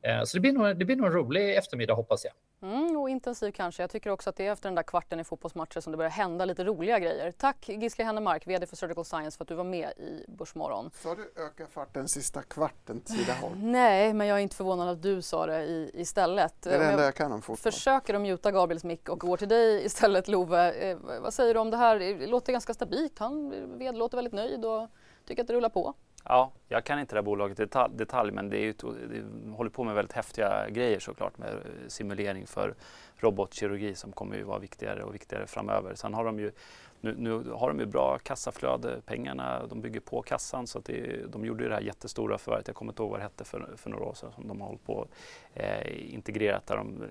Eh, 0.02 0.24
så 0.24 0.36
det 0.36 0.40
blir, 0.40 0.52
nog, 0.52 0.78
det 0.78 0.84
blir 0.84 0.96
nog 0.96 1.06
en 1.06 1.12
rolig 1.12 1.56
eftermiddag 1.56 1.94
hoppas 1.94 2.24
jag. 2.24 2.32
Mm, 2.62 2.96
och 2.96 3.10
intensiv 3.10 3.52
kanske. 3.52 3.82
Jag 3.82 3.90
tycker 3.90 4.10
också 4.10 4.30
att 4.30 4.36
det 4.36 4.46
är 4.46 4.52
efter 4.52 4.68
den 4.68 4.74
där 4.74 4.82
kvarten 4.82 5.20
i 5.20 5.24
fotbollsmatcher 5.24 5.80
som 5.80 5.90
det 5.90 5.96
börjar 5.96 6.10
hända 6.10 6.44
lite 6.44 6.64
roliga 6.64 6.98
grejer. 6.98 7.32
Tack 7.32 7.68
Gisli 7.68 8.04
Hennemark, 8.04 8.46
VD 8.46 8.66
för 8.66 8.76
Surgical 8.76 9.04
Science 9.04 9.36
för 9.36 9.44
att 9.44 9.48
du 9.48 9.54
var 9.54 9.64
med 9.64 9.90
i 9.90 10.24
Börsmorgon. 10.28 10.90
Sa 10.94 11.14
du 11.14 11.32
öka 11.36 11.66
farten 11.66 12.08
sista 12.08 12.42
kvarten 12.42 13.00
Tidaholm? 13.00 13.54
Nej, 13.72 14.14
men 14.14 14.26
jag 14.26 14.38
är 14.38 14.42
inte 14.42 14.56
förvånad 14.56 14.88
att 14.88 15.02
du 15.02 15.22
sa 15.22 15.46
det 15.46 15.64
i, 15.64 15.90
istället. 15.94 16.62
Det 16.62 16.74
är 16.74 16.78
det 16.78 16.84
enda 16.84 17.04
jag 17.04 17.14
kan 17.14 17.32
om 17.32 17.42
fotboll. 17.42 17.72
Försöker 17.72 18.14
att 18.14 18.20
muta 18.20 18.52
Gabriels 18.52 18.84
mick 18.84 19.08
och 19.08 19.20
går 19.20 19.36
till 19.36 19.48
dig 19.48 19.84
istället 19.84 20.28
Love. 20.28 20.90
Eh, 20.90 20.98
vad 21.20 21.34
säger 21.34 21.54
du 21.54 21.60
om 21.60 21.70
det 21.70 21.76
här? 21.76 21.98
Det 21.98 22.26
låter 22.26 22.52
ganska 22.52 22.74
stabilt. 22.74 23.18
Han 23.18 23.50
VD 23.78 23.98
låter 23.98 24.16
väldigt 24.16 24.34
nöjd 24.34 24.64
och 24.64 24.88
tycker 25.30 25.42
att 25.42 25.48
det 25.48 25.54
rullar 25.54 25.68
på. 25.68 25.94
Ja, 26.24 26.52
jag 26.68 26.84
kan 26.84 26.98
inte 26.98 27.14
det 27.14 27.18
här 27.18 27.22
bolaget 27.22 27.60
i 27.60 27.62
detalj, 27.62 27.94
detalj 27.96 28.32
men 28.32 28.50
det, 28.50 28.58
är 28.58 28.62
ju, 28.62 28.72
det 28.72 29.52
håller 29.52 29.70
på 29.70 29.84
med 29.84 29.94
väldigt 29.94 30.12
häftiga 30.12 30.68
grejer 30.68 30.98
såklart 30.98 31.38
med 31.38 31.54
simulering 31.88 32.46
för 32.46 32.74
robotkirurgi 33.16 33.94
som 33.94 34.12
kommer 34.12 34.36
ju 34.36 34.42
vara 34.42 34.58
viktigare 34.58 35.02
och 35.02 35.14
viktigare 35.14 35.46
framöver. 35.46 35.94
Sen 35.94 36.14
har 36.14 36.24
de 36.24 36.38
ju 36.38 36.52
nu, 37.00 37.14
nu, 37.18 37.50
har 37.50 37.68
de 37.68 37.80
ju 37.80 37.86
bra 37.86 38.18
kassaflöde, 38.18 39.00
pengarna, 39.06 39.66
de 39.66 39.80
bygger 39.80 40.00
på 40.00 40.22
kassan 40.22 40.66
så 40.66 40.78
att 40.78 40.84
det, 40.84 41.32
de 41.32 41.44
gjorde 41.44 41.62
ju 41.62 41.68
det 41.68 41.74
här 41.74 41.82
jättestora 41.82 42.38
förvärvet, 42.38 42.66
jag 42.68 42.76
kommer 42.76 42.92
inte 42.92 43.02
ihåg 43.02 43.10
vad 43.10 43.20
det 43.20 43.24
hette 43.24 43.44
för, 43.44 43.74
för 43.76 43.90
några 43.90 44.04
år 44.04 44.14
sedan 44.14 44.32
som 44.32 44.48
de 44.48 44.60
har 44.60 44.68
hållit 44.68 44.84
på 44.84 45.06
eh, 45.54 46.14
integrerat 46.14 46.66
där 46.66 46.76
de 46.76 47.04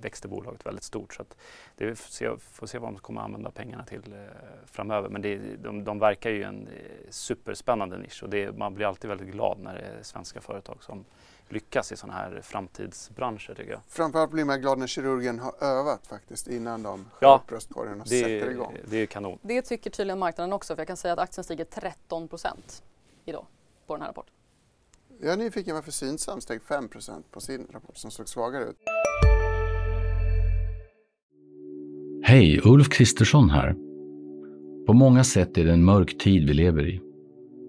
växte 0.00 0.28
bolaget 0.28 0.66
väldigt 0.66 0.84
stort. 0.84 1.14
Så 1.14 1.22
att 1.22 1.36
det 1.76 1.98
får, 1.98 2.36
får 2.36 2.66
se 2.66 2.78
vad 2.78 2.92
de 2.92 2.98
kommer 2.98 3.20
använda 3.20 3.50
pengarna 3.50 3.84
till 3.84 4.12
eh, 4.12 4.18
framöver. 4.66 5.08
Men 5.08 5.22
det, 5.22 5.38
de, 5.56 5.84
de 5.84 5.98
verkar 5.98 6.30
ju 6.30 6.40
i 6.40 6.42
en 6.42 6.66
eh, 6.66 7.10
superspännande 7.10 7.98
nisch 7.98 8.22
och 8.22 8.30
det, 8.30 8.58
man 8.58 8.74
blir 8.74 8.86
alltid 8.86 9.08
väldigt 9.08 9.32
glad 9.32 9.58
när 9.58 9.74
det 9.74 9.80
är 9.80 10.02
svenska 10.02 10.40
företag 10.40 10.82
som 10.82 11.04
lyckas 11.52 11.92
i 11.92 11.96
sådana 11.96 12.18
här 12.18 12.40
framtidsbranscher 12.42 13.54
tycker 13.54 13.70
jag. 13.70 13.80
Framförallt 13.88 14.30
blir 14.30 14.44
man 14.44 14.60
glad 14.60 14.78
när 14.78 14.86
kirurgen 14.86 15.38
har 15.38 15.64
övat 15.64 16.06
faktiskt 16.06 16.48
innan 16.48 16.82
de 16.82 17.04
skär 17.04 17.26
ja, 17.26 17.40
upp 17.42 17.48
bröstkorgen 17.48 18.00
och 18.00 18.06
det, 18.08 18.20
sätter 18.20 18.50
igång. 18.50 18.76
Det 18.84 18.96
är 18.96 19.06
kanon. 19.06 19.38
Det 19.42 19.62
tycker 19.62 19.90
tydligen 19.90 20.18
marknaden 20.18 20.52
också 20.52 20.74
för 20.74 20.80
jag 20.80 20.86
kan 20.86 20.96
säga 20.96 21.12
att 21.12 21.18
aktien 21.18 21.44
stiger 21.44 21.64
13 21.64 22.28
procent 22.28 22.82
idag 23.24 23.46
på 23.86 23.94
den 23.94 24.00
här 24.02 24.08
rapporten. 24.08 24.34
Jag 25.20 25.32
är 25.32 25.36
nyfiken 25.36 25.74
varför 25.74 25.92
Synsam 25.92 26.40
steg 26.40 26.62
5 26.62 26.88
procent 26.88 27.30
på 27.30 27.40
sin 27.40 27.66
rapport 27.72 27.96
som 27.96 28.10
såg 28.10 28.28
svagare 28.28 28.64
ut. 28.64 28.76
Hej, 32.24 32.60
Ulf 32.64 32.88
Kristersson 32.88 33.50
här. 33.50 33.72
På 34.86 34.92
många 34.92 35.24
sätt 35.24 35.58
är 35.58 35.64
det 35.64 35.72
en 35.72 35.84
mörk 35.84 36.18
tid 36.18 36.48
vi 36.48 36.54
lever 36.54 36.88
i. 36.88 37.11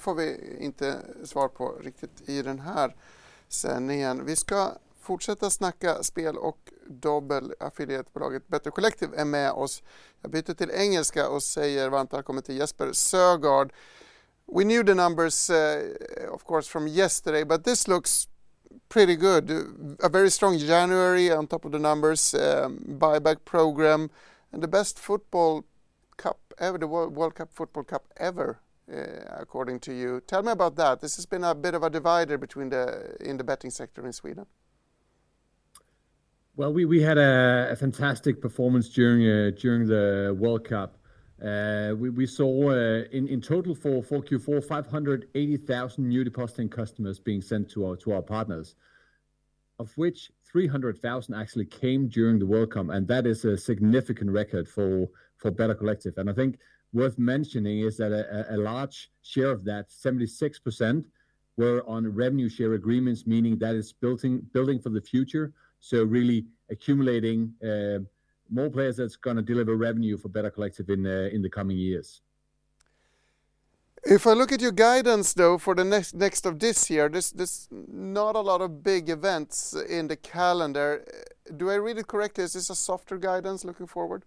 Får 0.00 0.14
vi 0.14 0.56
inte 0.60 1.02
svar 1.24 1.48
på 1.48 1.72
riktigt 1.80 2.28
i 2.28 2.42
den 2.42 2.60
här 2.60 2.96
sändningen. 3.48 4.24
Vi 4.24 4.36
ska 4.36 4.72
fortsätta 5.00 5.50
snacka 5.50 6.02
spel 6.02 6.36
och 6.36 6.72
dobbel. 6.86 7.54
Affiliatebolaget 7.60 8.48
Better 8.48 8.70
Collective 8.70 9.20
är 9.20 9.24
med 9.24 9.52
oss. 9.52 9.82
Jag 10.20 10.30
byter 10.30 10.54
till 10.54 10.70
engelska 10.70 11.28
och 11.28 11.42
säger 11.42 11.88
varmt 11.88 12.12
välkommen 12.12 12.42
till 12.42 12.56
Jesper 12.56 12.92
Sögaard. 12.92 13.72
We 14.46 14.62
knew 14.62 14.86
the 14.86 14.94
numbers 14.94 15.50
uh, 15.50 16.34
of 16.34 16.44
course 16.44 16.70
from 16.70 16.88
yesterday 16.88 17.44
but 17.44 17.64
this 17.64 17.88
looks 17.88 18.28
pretty 18.88 19.16
good. 19.16 19.50
A 20.02 20.08
very 20.08 20.30
strong 20.30 20.58
January 20.58 21.32
on 21.32 21.46
top 21.46 21.64
of 21.64 21.72
the 21.72 21.78
numbers, 21.78 22.34
um, 22.34 22.98
buyback 22.98 23.44
program 23.44 24.10
and 24.52 24.62
the 24.62 24.68
best 24.68 24.98
football 24.98 25.62
cup 26.16 26.38
ever, 26.58 26.78
the 26.78 26.86
World 26.86 27.34
Cup 27.34 27.48
Football 27.52 27.84
Cup 27.84 28.04
ever 28.16 28.58
according 29.28 29.80
to 29.80 29.92
you. 29.92 30.20
Tell 30.26 30.42
me 30.42 30.52
about 30.52 30.76
that. 30.76 31.00
This 31.00 31.16
has 31.16 31.26
been 31.26 31.44
a 31.44 31.54
bit 31.54 31.74
of 31.74 31.82
a 31.82 31.90
divider 31.90 32.38
between 32.38 32.70
the 32.70 33.16
in 33.20 33.36
the 33.36 33.44
betting 33.44 33.70
sector 33.70 34.04
in 34.04 34.12
Sweden. 34.12 34.46
Well, 36.56 36.72
we, 36.72 36.84
we 36.84 37.00
had 37.00 37.16
a, 37.16 37.68
a 37.70 37.76
fantastic 37.76 38.40
performance 38.40 38.88
during 38.88 39.26
uh, 39.26 39.52
during 39.58 39.86
the 39.86 40.36
World 40.38 40.64
Cup. 40.64 40.98
Uh, 41.42 41.94
we, 41.96 42.10
we 42.10 42.26
saw 42.26 42.70
uh, 42.70 43.04
in, 43.12 43.26
in 43.28 43.40
total 43.40 43.74
for, 43.74 44.02
for 44.02 44.20
Q4 44.20 44.62
580,000 44.62 46.06
new 46.06 46.22
depositing 46.22 46.68
customers 46.68 47.18
being 47.18 47.40
sent 47.40 47.70
to 47.70 47.86
our 47.86 47.96
to 47.96 48.12
our 48.12 48.20
partners, 48.20 48.74
of 49.78 49.90
which 49.96 50.30
300,000 50.52 51.34
actually 51.34 51.64
came 51.64 52.08
during 52.08 52.38
the 52.38 52.44
World 52.44 52.72
Cup, 52.72 52.90
and 52.90 53.08
that 53.08 53.26
is 53.26 53.44
a 53.44 53.56
significant 53.56 54.30
record 54.30 54.68
for 54.68 55.08
for 55.38 55.50
Better 55.50 55.74
Collective. 55.74 56.18
And 56.18 56.28
I 56.28 56.34
think 56.34 56.58
worth 56.92 57.18
mentioning 57.18 57.80
is 57.80 57.96
that 57.98 58.12
a, 58.12 58.56
large 58.56 59.10
share 59.22 59.50
of 59.50 59.64
that, 59.64 59.88
76%, 59.88 61.04
were 61.56 61.84
on 61.86 62.06
revenue 62.08 62.48
share 62.48 62.74
agreements, 62.74 63.26
meaning 63.26 63.58
that 63.58 63.74
is 63.74 63.92
building 63.92 64.40
building 64.52 64.78
for 64.80 64.90
the 64.90 65.00
future. 65.00 65.52
So 65.80 66.04
really 66.04 66.46
accumulating 66.70 67.52
uh, 67.62 67.98
more 68.50 68.70
players 68.70 68.96
that's 68.96 69.16
going 69.16 69.36
to 69.36 69.42
deliver 69.42 69.76
revenue 69.76 70.16
for 70.16 70.28
Better 70.28 70.50
Collective 70.50 70.88
in 70.90 71.06
uh, 71.06 71.28
in 71.32 71.42
the 71.42 71.50
coming 71.50 71.76
years. 71.76 72.22
If 74.02 74.26
I 74.26 74.32
look 74.32 74.50
at 74.50 74.62
your 74.62 74.72
guidance, 74.72 75.34
though, 75.34 75.58
for 75.58 75.74
the 75.74 75.84
next 75.84 76.14
next 76.14 76.46
of 76.46 76.58
this 76.58 76.88
year, 76.88 77.08
there's 77.08 77.68
not 77.70 78.34
a 78.34 78.40
lot 78.40 78.62
of 78.62 78.82
big 78.82 79.10
events 79.10 79.74
in 79.74 80.08
the 80.08 80.16
calendar. 80.16 81.04
Do 81.54 81.70
I 81.70 81.74
read 81.74 81.98
it 81.98 82.06
correctly? 82.06 82.44
Is 82.44 82.54
this 82.54 82.70
a 82.70 82.74
softer 82.74 83.18
guidance 83.18 83.64
looking 83.64 83.86
forward? 83.86 84.24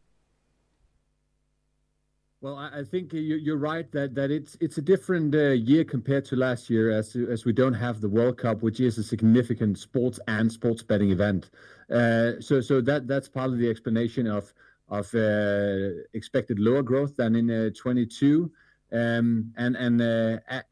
Well, 2.44 2.58
I 2.58 2.84
think 2.84 3.12
you're 3.14 3.56
right 3.56 3.90
that 3.94 4.16
that 4.16 4.30
it's 4.30 4.58
it's 4.60 4.78
a 4.78 4.82
different 4.82 5.34
uh, 5.34 5.52
year 5.52 5.86
compared 5.86 6.26
to 6.26 6.36
last 6.36 6.70
year, 6.70 6.92
as 6.92 7.46
we 7.46 7.54
don't 7.54 7.74
have 7.74 8.02
the 8.02 8.10
World 8.10 8.38
Cup, 8.38 8.62
which 8.62 8.82
is 8.82 8.98
a 8.98 9.04
significant 9.04 9.80
sports 9.80 10.20
and 10.28 10.52
sports 10.52 10.84
betting 10.84 11.12
event. 11.12 11.52
Uh, 11.90 12.34
so 12.42 12.60
so 12.60 12.82
that 12.82 13.08
that's 13.08 13.30
part 13.30 13.52
of 13.52 13.60
the 13.60 13.70
explanation 13.70 14.28
of 14.28 14.54
of 14.90 15.16
uh, 15.16 16.04
expected 16.14 16.60
lower 16.60 16.84
growth 16.84 17.16
than 17.16 17.38
in 17.38 17.74
22. 17.74 18.52
Um, 18.92 19.54
and 19.56 19.78
and 19.78 20.02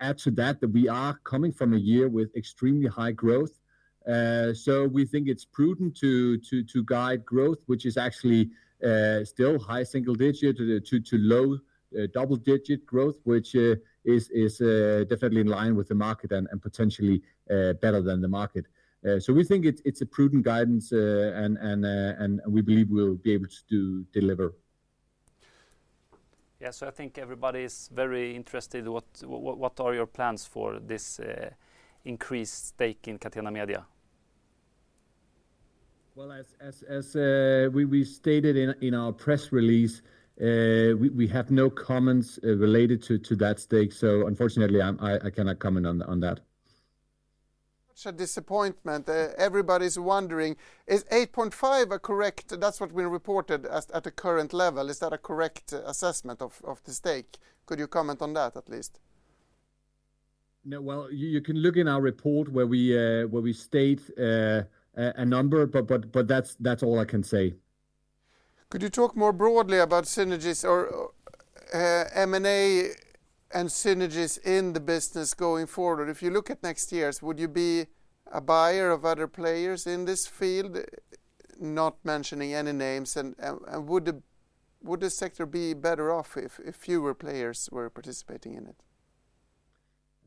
add 0.02 0.18
to 0.26 0.32
that 0.32 0.60
that 0.60 0.72
we 0.74 0.90
are 0.90 1.18
coming 1.24 1.54
from 1.54 1.74
a 1.74 1.80
year 1.80 2.10
with 2.10 2.36
extremely 2.36 2.88
high 2.88 3.14
growth. 3.14 3.62
so 4.54 4.90
we 4.92 5.06
think 5.06 5.30
it's 5.30 5.46
prudent 5.46 5.96
to 6.00 6.38
to 6.38 6.66
to 6.66 6.84
guide 6.84 7.24
growth, 7.24 7.60
which 7.68 7.86
is 7.86 7.96
actually 7.96 8.52
Uh, 8.84 9.24
still 9.24 9.60
high 9.60 9.84
single 9.84 10.16
digit 10.16 10.58
to 10.58 11.18
low 11.18 11.58
uh, 11.98 12.08
double 12.14 12.38
digit 12.38 12.86
growth, 12.86 13.18
which 13.26 13.54
uh, 13.56 13.76
is 14.06 14.62
uh, 14.62 15.04
definitely 15.10 15.42
in 15.42 15.48
line 15.48 15.76
with 15.76 15.90
the 15.90 15.96
market 15.96 16.32
and 16.32 16.48
potentially 16.62 17.22
uh, 17.52 17.74
better 17.74 18.02
than 18.02 18.22
the 18.22 18.28
market. 18.28 18.66
So 19.20 19.34
we 19.34 19.44
think 19.44 19.66
it's 19.66 20.02
a 20.02 20.06
prudent 20.06 20.46
guidance, 20.46 20.92
and 20.92 22.42
we 22.48 22.62
believe 22.62 22.90
we'll 22.90 23.16
be 23.16 23.34
able 23.34 23.48
to 23.70 24.06
deliver. 24.14 24.54
Yeah. 26.60 26.70
So 26.70 26.88
I 26.88 26.92
think 26.92 27.18
everybody 27.18 27.64
is 27.64 27.90
very 27.92 28.36
interested. 28.36 28.88
What 28.88 29.80
are 29.80 29.94
your 29.96 30.06
plans 30.06 30.46
for 30.46 30.80
this 30.80 31.20
increased 32.06 32.68
stake 32.68 33.08
in 33.08 33.18
Catena 33.18 33.52
Media? 33.52 33.86
Well, 36.14 36.34
as 36.60 37.16
uh, 37.16 37.70
we 37.72 38.04
stated 38.04 38.58
in 38.82 38.94
our 38.94 39.14
press 39.14 39.52
release, 39.52 40.02
uh, 40.42 40.96
we 40.98 41.28
have 41.28 41.52
no 41.52 41.70
comments 41.70 42.38
uh, 42.44 42.58
related 42.58 43.02
to 43.04 43.36
that 43.38 43.60
stake. 43.60 43.94
So 43.94 44.28
unfortunately, 44.28 44.82
I 44.82 45.30
cannot 45.30 45.60
comment 45.60 45.86
on 45.88 46.20
that. 46.20 46.42
Such 47.94 48.14
a 48.14 48.18
disappointment. 48.18 49.08
Everybody's 49.08 49.98
wondering, 49.98 50.58
is 50.88 51.04
8.5 51.06 51.92
a 51.92 52.00
correct... 52.00 52.60
That's 52.60 52.82
what 52.82 52.92
we 52.92 53.04
reported 53.04 53.66
at 53.66 54.04
the 54.04 54.12
current 54.12 54.54
level. 54.54 54.90
Is 54.90 55.00
that 55.00 55.14
a 55.14 55.18
correct 55.18 55.72
assessment 55.74 56.42
of 56.42 56.82
the 56.84 56.92
stake? 56.92 57.38
Could 57.66 57.80
you 57.80 57.88
comment 57.88 58.22
on 58.22 58.34
that 58.34 58.58
at 58.58 58.68
least? 58.68 59.00
No. 60.64 60.82
Well, 60.82 61.12
you 61.12 61.42
can 61.42 61.58
look 61.58 61.78
in 61.78 61.88
our 61.88 62.02
report 62.02 62.52
where 62.52 62.68
we 62.68 62.96
uh 62.96 63.28
where 63.28 63.42
we 63.42 63.54
state 63.54 64.02
a 64.96 65.26
number, 65.26 65.66
but 65.66 65.88
but 65.88 66.12
but 66.12 66.28
that's 66.28 66.56
that's 66.60 66.84
all 66.84 67.00
I 67.00 67.06
can 67.06 67.24
say. 67.24 67.56
Could 68.70 68.82
you 68.82 68.90
talk 68.90 69.16
more 69.16 69.34
broadly 69.34 69.80
about 69.80 70.06
synergies 70.06 70.64
or 70.64 71.12
uh, 71.74 72.06
M&A 72.14 72.92
and 73.54 73.68
synergies 73.68 74.40
in 74.46 74.72
the 74.74 74.80
business 74.80 75.34
going 75.34 75.68
forward? 75.68 76.10
If 76.10 76.24
you 76.24 76.30
look 76.32 76.50
at 76.50 76.64
next 76.64 76.92
years, 76.94 77.22
would 77.22 77.38
you 77.38 77.50
be 77.50 77.88
a 78.32 78.40
buyer 78.40 78.92
of 78.92 79.04
other 79.04 79.28
players 79.28 79.86
in 79.86 80.06
this 80.06 80.26
field? 80.26 80.78
Not 81.60 81.98
mentioning 82.04 82.54
any 82.54 82.72
names, 82.72 83.18
and 83.18 83.36
and 83.40 83.88
would 83.88 84.24
would 84.84 85.00
the 85.00 85.10
sector 85.10 85.46
be 85.46 85.74
better 85.74 86.12
off 86.12 86.38
if, 86.38 86.60
if 86.66 86.76
fewer 86.76 87.14
players 87.14 87.70
were 87.72 87.90
participating 87.90 88.56
in 88.56 88.66
it? 88.66 88.76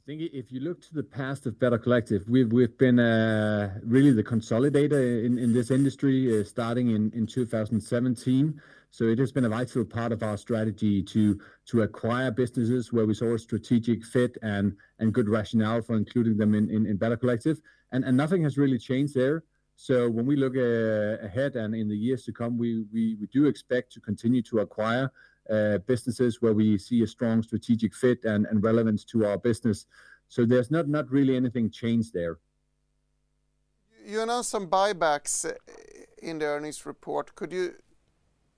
I 0.04 0.06
think 0.06 0.20
if 0.34 0.52
you 0.52 0.60
look 0.60 0.82
to 0.82 0.92
the 0.92 1.02
past 1.02 1.46
of 1.46 1.58
Better 1.58 1.78
Collective, 1.78 2.28
we've 2.28 2.52
we've 2.52 2.76
been 2.76 2.98
uh, 2.98 3.78
really 3.82 4.12
the 4.12 4.22
consolidator 4.22 5.24
in 5.24 5.38
in 5.38 5.54
this 5.54 5.70
industry 5.70 6.38
uh, 6.38 6.44
starting 6.44 6.90
in 6.90 7.10
in 7.14 7.26
2017. 7.26 8.60
So 8.90 9.04
it 9.04 9.18
has 9.18 9.32
been 9.32 9.46
a 9.46 9.48
vital 9.48 9.82
part 9.82 10.12
of 10.12 10.22
our 10.22 10.36
strategy 10.36 11.02
to 11.04 11.40
to 11.68 11.82
acquire 11.82 12.30
businesses 12.30 12.92
where 12.92 13.06
we 13.06 13.14
saw 13.14 13.32
a 13.32 13.38
strategic 13.38 14.04
fit 14.04 14.36
and 14.42 14.76
and 14.98 15.14
good 15.14 15.30
rationale 15.30 15.80
for 15.80 15.96
including 15.96 16.36
them 16.36 16.54
in 16.54 16.68
in 16.68 16.98
Better 16.98 17.16
Collective. 17.16 17.58
And 17.92 18.04
and 18.04 18.14
nothing 18.14 18.42
has 18.42 18.58
really 18.58 18.78
changed 18.78 19.14
there. 19.14 19.42
So 19.76 20.10
when 20.10 20.26
we 20.26 20.36
look 20.36 20.54
uh, 20.54 21.24
ahead 21.24 21.56
and 21.56 21.74
in 21.74 21.88
the 21.88 21.96
years 21.96 22.24
to 22.26 22.32
come, 22.32 22.58
we, 22.58 22.84
we, 22.92 23.16
we 23.20 23.26
do 23.32 23.46
expect 23.46 23.90
to 23.94 24.00
continue 24.00 24.40
to 24.42 24.60
acquire 24.60 25.10
Uh, 25.50 25.76
businesses 25.86 26.40
where 26.40 26.54
we 26.54 26.78
see 26.78 27.02
a 27.02 27.06
strong 27.06 27.42
strategic 27.42 27.94
fit 27.94 28.24
and 28.24 28.46
relevance 28.64 29.04
to 29.04 29.26
our 29.26 29.36
business. 29.36 29.84
So 30.28 30.46
there's 30.46 30.70
not 30.70 31.10
really 31.10 31.36
anything 31.36 31.68
changed 31.68 32.14
there. 32.14 32.38
You 34.06 34.22
announced 34.22 34.48
some 34.48 34.68
buybacks 34.68 35.44
uh, 35.44 35.52
in 36.22 36.38
the 36.38 36.46
earnings 36.46 36.86
report. 36.86 37.34
Could 37.34 37.52
you 37.52 37.74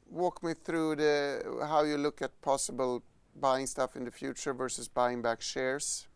walk 0.09 0.45
me 0.45 0.55
through 0.55 0.95
the 0.97 1.67
how 1.69 1.83
you 1.83 1.97
look 1.97 2.23
at 2.23 2.41
possible 2.41 3.03
buying 3.35 3.67
stuff 3.67 3.97
in 3.97 4.05
the 4.05 4.13
future 4.13 4.55
versus 4.55 4.87
buying 4.87 5.23
back 5.23 5.43
shares? 5.43 6.07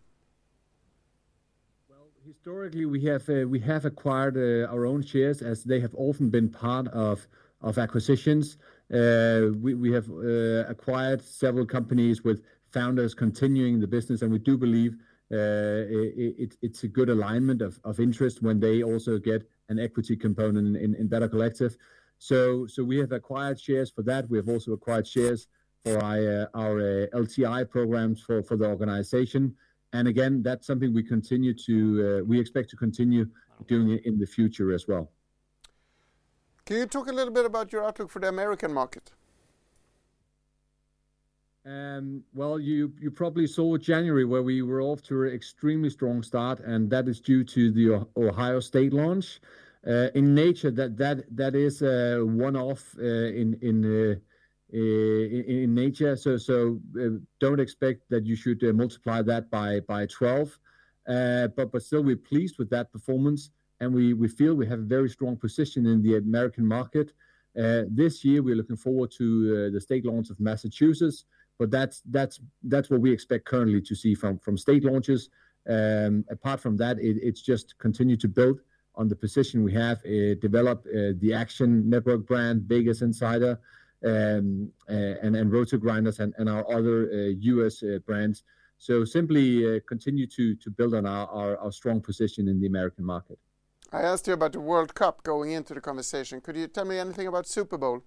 Well, 1.89 2.11
historically, 2.25 2.85
we 2.85 3.05
have 3.07 3.29
uh 3.29 3.49
we 3.49 3.59
have 3.59 3.85
acquired 3.85 4.37
uh, 4.37 4.73
our 4.73 4.87
own 4.87 5.03
shares 5.03 5.43
as 5.43 5.65
they 5.65 5.81
have 5.81 5.95
often 5.97 6.31
been 6.31 6.49
part 6.49 6.87
of 6.89 7.27
acquisitions. 7.77 8.57
Uh, 8.93 9.53
we 9.61 9.93
have 9.93 10.11
uh, 10.11 10.69
acquired 10.69 11.23
several 11.23 11.65
companies 11.65 12.25
with 12.25 12.43
founders 12.73 13.15
continuing 13.15 13.79
the 13.79 13.87
business, 13.87 14.23
and 14.23 14.33
we 14.33 14.39
do 14.39 14.57
believe 14.57 14.95
uh, 15.33 15.87
it's 16.61 16.83
a 16.83 16.89
good 16.89 17.09
alignment 17.09 17.63
of 17.63 18.01
interest 18.01 18.43
when 18.43 18.59
they 18.59 18.83
also 18.83 19.17
get 19.17 19.49
an 19.69 19.79
equity 19.79 20.17
component 20.17 20.77
in 20.77 21.07
Better 21.07 21.29
Collective. 21.29 21.77
So 22.19 22.67
we 22.85 22.99
have 22.99 23.13
acquired 23.13 23.61
shares 23.61 23.91
for 23.91 24.03
that. 24.03 24.29
We 24.29 24.39
have 24.39 24.49
also 24.49 24.73
acquired 24.73 25.07
shares 25.07 25.47
for 25.85 26.03
our 26.03 27.09
LTI 27.15 27.71
programs 27.71 28.21
for 28.23 28.43
the 28.43 28.67
organization. 28.67 29.55
And 29.93 30.09
again, 30.09 30.43
that's 30.43 30.67
something 30.67 30.93
we 30.93 31.03
continue 31.03 31.55
to 31.55 32.21
uh 32.21 32.25
we 32.25 32.39
expect 32.39 32.71
to 32.71 32.77
continue 32.77 33.27
doing 33.67 34.01
in 34.05 34.19
the 34.19 34.27
future 34.27 34.73
as 34.73 34.87
well. 34.89 35.11
Can 36.71 36.79
you 36.79 36.87
talk 36.87 37.09
a 37.09 37.13
little 37.13 37.35
bit 37.35 37.45
about 37.45 37.73
your 37.73 37.85
outlook 37.85 38.09
for 38.11 38.21
the 38.21 38.29
American 38.29 38.73
market? 38.73 39.11
Um, 41.67 42.23
well, 42.33 42.61
you 42.61 42.93
probably 43.13 43.49
saw 43.49 43.77
January 43.77 44.25
where 44.25 44.45
we 44.45 44.63
were 44.63 44.81
off 44.81 45.03
to 45.09 45.25
an 45.25 45.35
extremely 45.35 45.91
strong 45.91 46.23
start, 46.23 46.61
and 46.61 46.89
that 46.91 47.09
is 47.09 47.21
due 47.21 47.43
to 47.43 47.73
the 47.73 48.07
Ohio 48.17 48.61
State 48.61 48.93
launch. 48.93 49.41
Uh, 49.85 50.11
in 50.15 50.33
nature, 50.33 50.71
that 50.71 51.53
is 51.57 51.83
a 51.83 52.21
one-off 52.25 52.95
uh, 53.01 53.05
uh, 53.05 53.31
in, 53.33 54.15
nature. 55.75 56.17
So 56.17 56.81
don't 57.41 57.59
expect 57.59 58.09
that 58.11 58.25
you 58.25 58.37
should 58.37 58.63
multiply 58.77 59.23
that 59.23 59.51
by 59.51 59.81
by 59.81 60.07
12. 60.07 60.57
Uh, 61.09 61.49
but 61.49 61.73
but 61.73 61.83
still, 61.83 62.05
we're 62.05 62.15
pleased 62.15 62.59
with 62.61 62.71
that 62.71 62.93
performance, 62.93 63.51
and 63.81 63.93
we 63.95 64.15
we 64.15 64.29
feel 64.29 64.55
we 64.55 64.67
have 64.67 64.81
a 64.81 64.91
very 64.97 65.09
strong 65.09 65.37
position 65.37 65.87
in 65.87 66.03
the 66.03 66.17
American 66.17 66.67
market. 66.67 67.13
this 67.55 68.25
year, 68.25 68.43
we're 68.43 68.57
looking 68.57 68.77
forward 68.77 69.11
to 69.19 69.71
the 69.71 69.81
state 69.81 70.05
launch 70.05 70.31
of 70.31 70.39
Massachusetts 70.39 71.25
but 71.61 71.71
that's 71.71 72.03
that's 72.07 72.41
that's 72.65 72.89
what 72.91 73.03
we 73.03 73.13
expect 73.13 73.45
currently 73.45 73.83
to 73.83 73.95
see 73.95 74.15
from 74.15 74.39
from 74.39 74.57
state 74.57 74.83
launches. 74.83 75.29
Um, 75.69 76.25
apart 76.31 76.59
from 76.59 76.79
that, 76.79 76.99
it, 76.99 77.19
it's 77.23 77.43
just 77.43 77.79
continue 77.79 78.17
to 78.17 78.29
build 78.29 78.61
on 78.95 79.09
the 79.09 79.15
position 79.15 79.63
we 79.63 79.75
have, 79.75 79.99
uh, 79.99 80.35
develop 80.41 80.79
uh, 80.87 81.13
the 81.19 81.33
Action 81.35 81.89
Network 81.89 82.27
brand, 82.27 82.63
Vegas 82.63 83.03
Insider, 83.03 83.61
um, 84.07 84.73
uh, 84.89 85.15
and 85.23 85.37
and 85.37 85.53
Roto 85.53 85.77
Grinders, 85.77 86.19
and, 86.19 86.33
and 86.39 86.49
our 86.49 86.65
other 86.73 87.29
U.S. 87.53 87.83
Uh, 87.83 87.89
uh, 87.89 87.99
brands. 87.99 88.43
So 88.79 89.05
simply 89.05 89.77
uh, 89.77 89.81
continue 89.87 90.27
to 90.29 90.55
to 90.57 90.71
build 90.71 90.95
on 90.95 91.05
our 91.05 91.71
strong 91.73 92.01
position 92.01 92.49
in 92.49 92.59
the 92.59 92.69
American 92.69 93.05
market. 93.05 93.39
I 93.93 94.03
asked 94.03 94.27
you 94.29 94.35
about 94.35 94.53
the 94.53 94.61
World 94.61 94.95
Cup 94.95 95.23
going 95.23 95.51
into 95.51 95.75
the 95.75 95.81
conversation. 95.81 96.41
Could 96.41 96.57
you 96.57 96.69
tell 96.69 96.85
me 96.85 96.99
anything 96.99 97.27
about 97.27 97.49
Super 97.49 97.77
Bowl? 97.77 98.03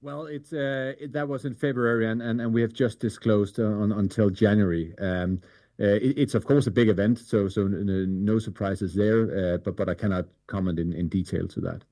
Well, 0.00 0.26
it's 0.26 0.52
uh, 0.52 0.92
it, 1.00 1.12
that 1.12 1.28
was 1.28 1.44
in 1.44 1.54
February, 1.54 2.06
and, 2.06 2.22
and, 2.22 2.40
and 2.40 2.54
we 2.54 2.60
have 2.60 2.72
just 2.72 3.00
disclosed 3.00 3.58
uh, 3.58 3.64
on, 3.64 3.90
until 3.92 4.30
January. 4.30 4.94
Um, 5.00 5.40
uh, 5.80 5.86
it, 5.86 6.18
it's 6.18 6.34
of 6.34 6.44
course 6.44 6.66
a 6.66 6.70
big 6.70 6.88
event, 6.88 7.18
so 7.18 7.48
so 7.48 7.66
no 7.66 8.38
surprises 8.38 8.94
there. 8.94 9.54
Uh, 9.54 9.56
but 9.58 9.76
but 9.76 9.88
I 9.88 9.94
cannot 9.94 10.26
comment 10.46 10.78
in, 10.78 10.92
in 10.92 11.08
detail 11.08 11.48
to 11.48 11.60
that. 11.62 11.82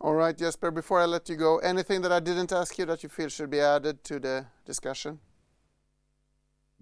All 0.00 0.14
right, 0.14 0.36
Jesper. 0.36 0.70
Before 0.70 1.00
I 1.00 1.06
let 1.06 1.28
you 1.28 1.36
go, 1.36 1.58
anything 1.58 2.02
that 2.02 2.12
I 2.12 2.20
didn't 2.20 2.52
ask 2.52 2.78
you 2.78 2.86
that 2.86 3.02
you 3.02 3.08
feel 3.08 3.28
should 3.28 3.50
be 3.50 3.60
added 3.60 4.04
to 4.04 4.20
the 4.20 4.46
discussion? 4.64 5.18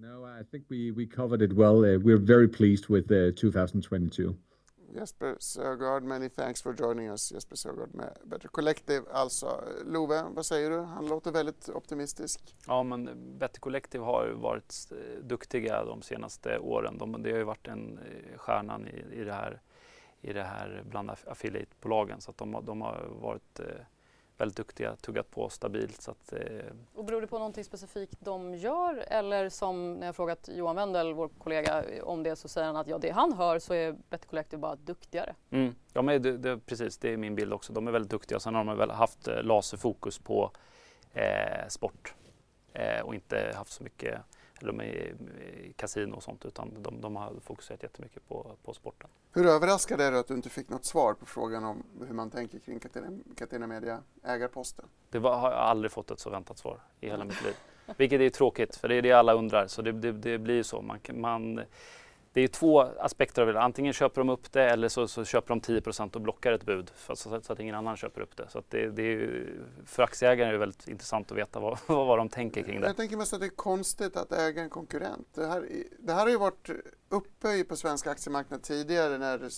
No, 0.01 0.25
I 0.41 0.45
think 0.51 0.65
we 0.69 0.93
we 0.93 1.07
covered 1.07 1.43
it 1.43 1.53
well. 1.53 1.85
Uh, 1.85 1.99
we're 1.99 2.25
very 2.27 2.49
pleased 2.49 2.89
with 2.89 3.11
uh, 3.11 3.33
2022. 3.35 4.37
Jesper 4.95 5.37
Sögaard, 5.41 6.03
many 6.03 6.29
thanks 6.29 6.63
for 6.63 6.73
joining 6.73 7.09
us. 7.09 7.33
Jesper 7.33 7.57
Sögaard 7.57 7.95
med 7.95 8.19
Better 8.25 8.49
Collective 8.49 9.03
alltså. 9.13 9.65
Love, 9.85 10.23
vad 10.31 10.47
säger 10.47 10.71
du? 10.71 10.79
Han 10.79 11.07
låter 11.07 11.33
väldigt 11.33 11.69
optimistisk. 11.69 12.57
Ja, 12.67 12.83
men 12.83 13.11
Better 13.39 13.61
Collective 13.61 14.05
har 14.05 14.29
varit 14.29 14.89
eh, 14.91 15.25
duktiga 15.25 15.85
de 15.85 16.03
senaste 16.03 16.59
åren. 16.59 16.99
De, 16.99 17.23
det 17.23 17.31
har 17.31 17.39
ju 17.39 17.45
varit 17.45 17.69
en 17.69 17.99
eh, 17.99 18.39
stjärnan 18.39 18.89
i, 18.89 19.21
i 19.21 19.25
det 19.25 19.33
här 19.33 19.61
i 20.21 20.33
det 20.33 20.43
här 20.43 20.83
bland 20.91 21.11
affiliate-bolagen 21.11 22.21
så 22.21 22.31
att 22.31 22.39
de, 22.39 22.63
de 22.65 22.81
har 22.81 23.09
varit 23.21 23.61
eh, 23.61 23.67
väldigt 24.39 24.57
duktiga, 24.57 24.97
tuggat 24.97 25.31
på 25.31 25.49
stabilt. 25.49 26.03
Så 26.03 26.11
att, 26.11 26.33
eh... 26.33 26.41
Och 26.95 27.05
beror 27.05 27.21
det 27.21 27.27
på 27.27 27.39
någonting 27.39 27.65
specifikt 27.65 28.21
de 28.21 28.55
gör 28.55 29.05
eller 29.09 29.49
som 29.49 29.95
när 29.95 30.07
jag 30.07 30.17
frågat 30.17 30.49
Johan 30.53 30.77
Wendel, 30.77 31.15
vår 31.15 31.29
kollega, 31.29 31.85
om 32.03 32.23
det 32.23 32.37
så 32.37 32.49
säger 32.49 32.67
han 32.67 32.77
att 32.77 32.89
ja, 32.89 32.99
det 32.99 33.11
han 33.11 33.33
hör 33.33 33.59
så 33.59 33.75
är 33.75 33.97
Better 34.11 34.29
Collective 34.29 34.61
bara 34.61 34.77
duktigare. 34.77 35.35
Mm. 35.51 35.75
Ja, 35.93 36.03
men 36.03 36.23
det, 36.23 36.39
det, 36.39 36.59
precis, 36.59 36.99
det 36.99 37.13
är 37.13 37.17
min 37.17 37.35
bild 37.35 37.53
också. 37.53 37.73
De 37.73 37.89
är 37.89 37.93
väldigt 37.93 38.11
duktiga. 38.11 38.41
Sen 38.41 38.55
har 38.55 38.65
de 38.65 38.79
väl 38.79 38.91
haft 38.91 39.29
eh, 39.29 39.43
laserfokus 39.43 40.19
på 40.19 40.51
eh, 41.13 41.69
sport 41.69 42.15
eh, 42.73 43.01
och 43.01 43.15
inte 43.15 43.53
haft 43.57 43.73
så 43.73 43.83
mycket 43.83 44.21
eller 44.61 44.73
de 44.73 44.81
är 44.81 45.15
kasino 45.77 46.17
och 46.17 46.23
sånt 46.23 46.45
utan 46.45 46.83
de, 46.83 47.01
de 47.01 47.17
har 47.17 47.35
fokuserat 47.41 47.83
jättemycket 47.83 48.29
på, 48.29 48.57
på 48.65 48.75
sporten. 48.75 49.11
Hur 49.33 49.47
överraskad 49.47 50.01
är 50.01 50.13
du 50.13 50.19
att 50.19 50.29
du 50.29 50.35
inte 50.35 50.49
fick 50.49 50.69
något 50.69 50.85
svar 50.85 51.15
på 51.15 51.27
frågan 51.27 51.65
om 51.65 51.83
hur 52.07 52.15
man 52.15 52.31
tänker 52.31 52.59
kring 52.59 52.81
Catena, 52.81 53.19
Catena 53.37 53.67
Media 53.67 54.03
ägarposten? 54.23 54.85
Det 55.11 55.19
var, 55.19 55.39
har 55.39 55.51
jag 55.51 55.61
aldrig 55.61 55.93
fått 55.93 56.11
ett 56.11 56.21
så 56.21 56.31
väntat 56.31 56.59
svar 56.59 56.81
i 57.01 57.09
hela 57.09 57.25
mitt 57.25 57.45
liv. 57.45 57.55
Vilket 57.97 58.21
är 58.21 58.31
tråkigt 58.31 58.77
för 58.77 58.89
det 58.89 58.95
är 58.95 59.03
det 59.03 59.13
alla 59.13 59.33
undrar 59.33 59.67
så 59.67 59.83
det, 59.83 59.93
det, 59.93 60.13
det 60.13 60.39
blir 60.39 60.63
så. 60.63 60.83
Man, 60.83 60.99
man, 61.15 61.61
det 62.33 62.41
är 62.41 62.49
två 62.49 62.81
aspekter 62.81 63.43
av 63.43 63.53
det. 63.53 63.61
Antingen 63.61 63.93
köper 63.93 64.21
de 64.21 64.29
upp 64.29 64.53
det 64.53 64.71
eller 64.71 64.89
så, 64.89 65.09
så 65.09 65.25
köper 65.25 65.49
de 65.49 65.61
10% 65.61 66.15
och 66.15 66.21
blockar 66.21 66.53
ett 66.53 66.65
bud 66.65 66.91
för, 66.91 67.15
så, 67.15 67.41
så, 67.43 67.53
att 67.53 67.61
ingen 67.61 67.75
annan 67.75 67.97
köper 67.97 68.21
upp 68.21 68.37
det. 68.37 68.49
Så 68.49 68.63
det, 68.69 68.91
det 68.91 69.03
är, 69.03 69.53
för 69.87 70.03
aktieägare 70.03 70.49
är 70.49 70.53
det 70.53 70.59
väldigt 70.59 70.89
intressant 70.89 71.33
att 71.33 71.39
veta 71.39 71.61
vad, 71.61 71.79
vad 71.87 72.19
de 72.19 72.29
tänker 72.29 72.63
kring 72.63 72.81
det. 72.81 72.87
Jag 72.87 72.97
tänker 72.97 73.17
mest 73.17 73.33
att 73.33 73.41
det 73.41 73.47
är 73.47 73.57
konstigt 73.57 74.17
att 74.17 74.33
äga 74.33 74.63
en 74.63 74.71
konkurrent. 74.71 75.29
Det 75.35 75.47
här, 75.47 75.69
det 75.99 76.13
här 76.13 76.21
har 76.21 76.29
ju 76.29 76.39
varit 76.39 76.71
uppe 77.09 77.65
på 77.65 77.77
svensk 77.77 78.07
aktiemarknad 78.07 78.63
tidigare 78.63 79.19
när 79.19 79.49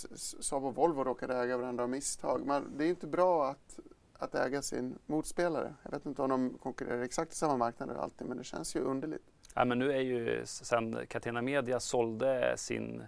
Saab 0.42 0.64
och 0.64 0.74
Volvo 0.74 1.04
råkade 1.04 1.34
äga 1.34 1.56
varandra 1.56 1.84
av 1.84 1.90
misstag. 1.90 2.42
Men 2.46 2.78
det 2.78 2.84
är 2.84 2.88
inte 2.88 3.06
bra 3.06 3.46
att 3.50 3.78
att 4.20 4.34
äga 4.34 4.62
sin 4.62 4.98
motspelare. 5.06 5.74
Jag 5.82 5.90
vet 5.90 6.06
inte 6.06 6.22
om 6.22 6.30
de 6.30 6.58
konkurrerar 6.62 7.02
exakt 7.02 7.32
i 7.32 7.36
samma 7.36 7.56
marknader 7.56 7.94
alltid 7.94 8.26
men 8.26 8.36
det 8.36 8.44
känns 8.44 8.76
ju 8.76 8.80
underligt. 8.80 9.26
Ja, 9.54 9.64
men 9.64 9.78
nu 9.78 9.92
är 9.92 10.00
ju 10.00 10.42
sen 10.44 11.06
Catena 11.08 11.42
Media 11.42 11.80
sålde 11.80 12.56
sin, 12.56 13.02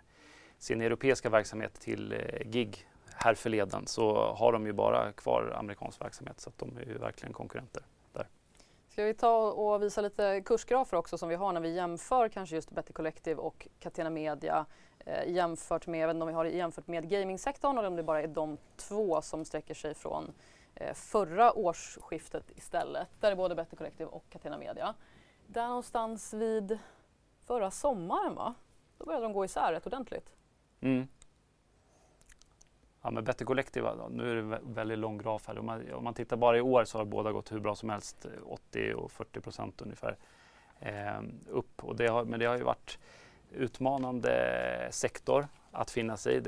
sin 0.58 0.80
europeiska 0.80 1.30
verksamhet 1.30 1.74
till 1.80 2.12
eh, 2.12 2.18
GIG 2.50 2.86
här 3.14 3.34
förleden 3.34 3.86
så 3.86 4.32
har 4.32 4.52
de 4.52 4.66
ju 4.66 4.72
bara 4.72 5.12
kvar 5.12 5.54
amerikansk 5.56 6.00
verksamhet 6.00 6.40
så 6.40 6.50
att 6.50 6.58
de 6.58 6.76
är 6.76 6.86
ju 6.86 6.98
verkligen 6.98 7.32
konkurrenter 7.32 7.82
där. 8.12 8.28
Ska 8.88 9.04
vi 9.04 9.14
ta 9.14 9.52
och 9.52 9.82
visa 9.82 10.00
lite 10.00 10.42
kursgrafer 10.44 10.96
också 10.96 11.18
som 11.18 11.28
vi 11.28 11.34
har 11.34 11.52
när 11.52 11.60
vi 11.60 11.74
jämför 11.74 12.28
kanske 12.28 12.54
just 12.54 12.70
Better 12.70 12.92
Collective 12.92 13.40
och 13.40 13.68
Catena 13.78 14.10
Media 14.10 14.66
eh, 14.98 15.32
jämfört 15.32 15.86
med, 15.86 16.04
även 16.04 16.22
om 16.22 16.28
vi 16.28 16.34
har 16.34 16.44
jämfört 16.44 16.86
med 16.86 17.08
gamingsektorn 17.08 17.78
eller 17.78 17.88
om 17.88 17.96
det 17.96 18.02
bara 18.02 18.22
är 18.22 18.26
de 18.26 18.58
två 18.76 19.22
som 19.22 19.44
sträcker 19.44 19.74
sig 19.74 19.94
från 19.94 20.32
eh, 20.74 20.94
förra 20.94 21.52
årsskiftet 21.52 22.44
istället. 22.56 23.08
Där 23.20 23.32
är 23.32 23.36
både 23.36 23.54
Better 23.54 23.76
Collective 23.76 24.10
och 24.10 24.24
Catena 24.30 24.58
Media 24.58 24.94
där 25.52 25.66
någonstans 25.66 26.34
vid 26.34 26.78
förra 27.46 27.70
sommaren 27.70 28.34
va? 28.34 28.54
Då 28.98 29.04
började 29.04 29.24
de 29.24 29.32
gå 29.32 29.44
isär 29.44 29.72
rätt 29.72 29.86
ordentligt. 29.86 30.32
Mm. 30.80 31.06
Ja, 33.02 33.10
men 33.10 33.24
Better 33.24 33.44
Collective, 33.44 33.90
nu 34.10 34.30
är 34.30 34.34
det 34.34 34.60
väldigt 34.62 34.98
lång 34.98 35.18
graf 35.18 35.46
här. 35.46 35.58
Om 35.58 35.66
man, 35.66 35.92
om 35.92 36.04
man, 36.04 36.14
tittar 36.14 36.36
bara 36.36 36.58
i 36.58 36.60
år 36.60 36.84
så 36.84 36.98
har 36.98 37.04
båda 37.04 37.32
gått 37.32 37.52
hur 37.52 37.60
bra 37.60 37.74
som 37.74 37.90
helst, 37.90 38.24
eh, 38.24 38.30
80 38.46 38.94
och 38.94 39.12
40 39.12 39.40
procent 39.40 39.82
ungefär 39.82 40.16
eh, 40.80 41.22
upp. 41.48 41.84
Och 41.84 41.96
det 41.96 42.06
har, 42.06 42.24
men 42.24 42.40
det 42.40 42.46
har 42.46 42.56
ju 42.56 42.62
varit 42.62 42.98
utmanande 43.50 44.88
sektor 44.90 45.48
att 45.70 45.90
finna 45.90 46.16
sig 46.16 46.36
i. 46.36 46.40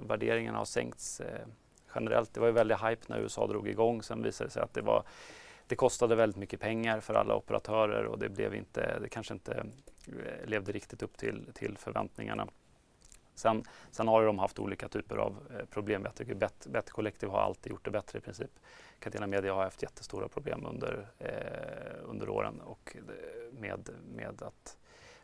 Värderingarna 0.00 0.58
har 0.58 0.64
sänkts 0.64 1.20
eh, 1.20 1.46
generellt. 1.94 2.34
Det 2.34 2.40
var 2.40 2.46
ju 2.46 2.52
väldigt 2.52 2.82
hype 2.82 3.02
när 3.06 3.18
USA 3.18 3.46
drog 3.46 3.68
igång. 3.68 4.02
Sen 4.02 4.22
visade 4.22 4.48
det 4.48 4.52
sig 4.52 4.62
att 4.62 4.74
det 4.74 4.82
var 4.82 5.04
det 5.72 5.76
kostade 5.76 6.14
väldigt 6.14 6.36
mycket 6.36 6.60
pengar 6.60 7.00
för 7.00 7.14
alla 7.14 7.34
operatörer 7.34 8.04
och 8.04 8.18
det, 8.18 8.28
blev 8.28 8.54
inte, 8.54 8.98
det 8.98 9.08
kanske 9.08 9.34
inte 9.34 9.66
eh, 10.06 10.46
levde 10.48 10.72
riktigt 10.72 11.02
upp 11.02 11.16
till, 11.16 11.46
till 11.54 11.78
förväntningarna. 11.78 12.48
Sen, 13.34 13.64
sen 13.90 14.08
har 14.08 14.24
de 14.24 14.38
haft 14.38 14.58
olika 14.58 14.88
typer 14.88 15.16
av 15.16 15.36
eh, 15.50 15.64
problem. 15.64 16.02
Jag 16.04 16.14
tycker 16.14 16.34
Bet, 16.34 16.66
Bet 16.66 16.90
Collective 16.90 17.32
har 17.32 17.40
alltid 17.40 17.72
gjort 17.72 17.84
det 17.84 17.90
bättre 17.90 18.18
i 18.18 18.22
princip. 18.22 18.50
Catena 18.98 19.26
Media 19.26 19.54
har 19.54 19.64
haft 19.64 19.82
jättestora 19.82 20.28
problem 20.28 20.66
under, 20.66 21.06
eh, 21.18 22.10
under 22.10 22.28
åren 22.28 22.60
och 22.60 22.96
eh, 22.96 23.58
med, 23.60 23.88
med 24.14 24.42
att 24.42 24.76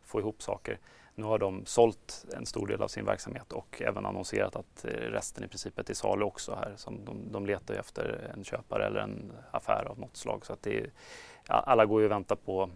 få 0.03 0.20
ihop 0.20 0.42
saker. 0.42 0.78
Nu 1.18 1.24
har 1.24 1.38
de 1.38 1.66
sålt 1.66 2.26
en 2.36 2.46
stor 2.46 2.66
del 2.66 2.82
av 2.82 2.88
sin 2.88 3.04
verksamhet 3.04 3.52
och 3.52 3.82
även 3.82 4.06
annonserat 4.06 4.56
att 4.56 4.84
eh, 4.84 4.90
resten 4.90 5.44
i 5.44 5.48
princip 5.48 5.78
är 5.78 5.82
till 5.82 5.96
salu 5.96 6.24
också 6.24 6.54
här. 6.54 6.72
Som 6.76 7.04
de, 7.04 7.32
de 7.32 7.46
letar 7.46 7.74
efter 7.74 8.30
en 8.34 8.44
köpare 8.44 8.86
eller 8.86 9.00
en 9.00 9.32
affär 9.50 9.84
av 9.84 9.98
något 9.98 10.16
slag. 10.16 10.46
Så 10.46 10.52
att 10.52 10.66
är, 10.66 10.90
alla 11.46 11.86
går 11.86 12.00
ju 12.00 12.06
och 12.06 12.12
väntar 12.12 12.36
på, 12.36 12.70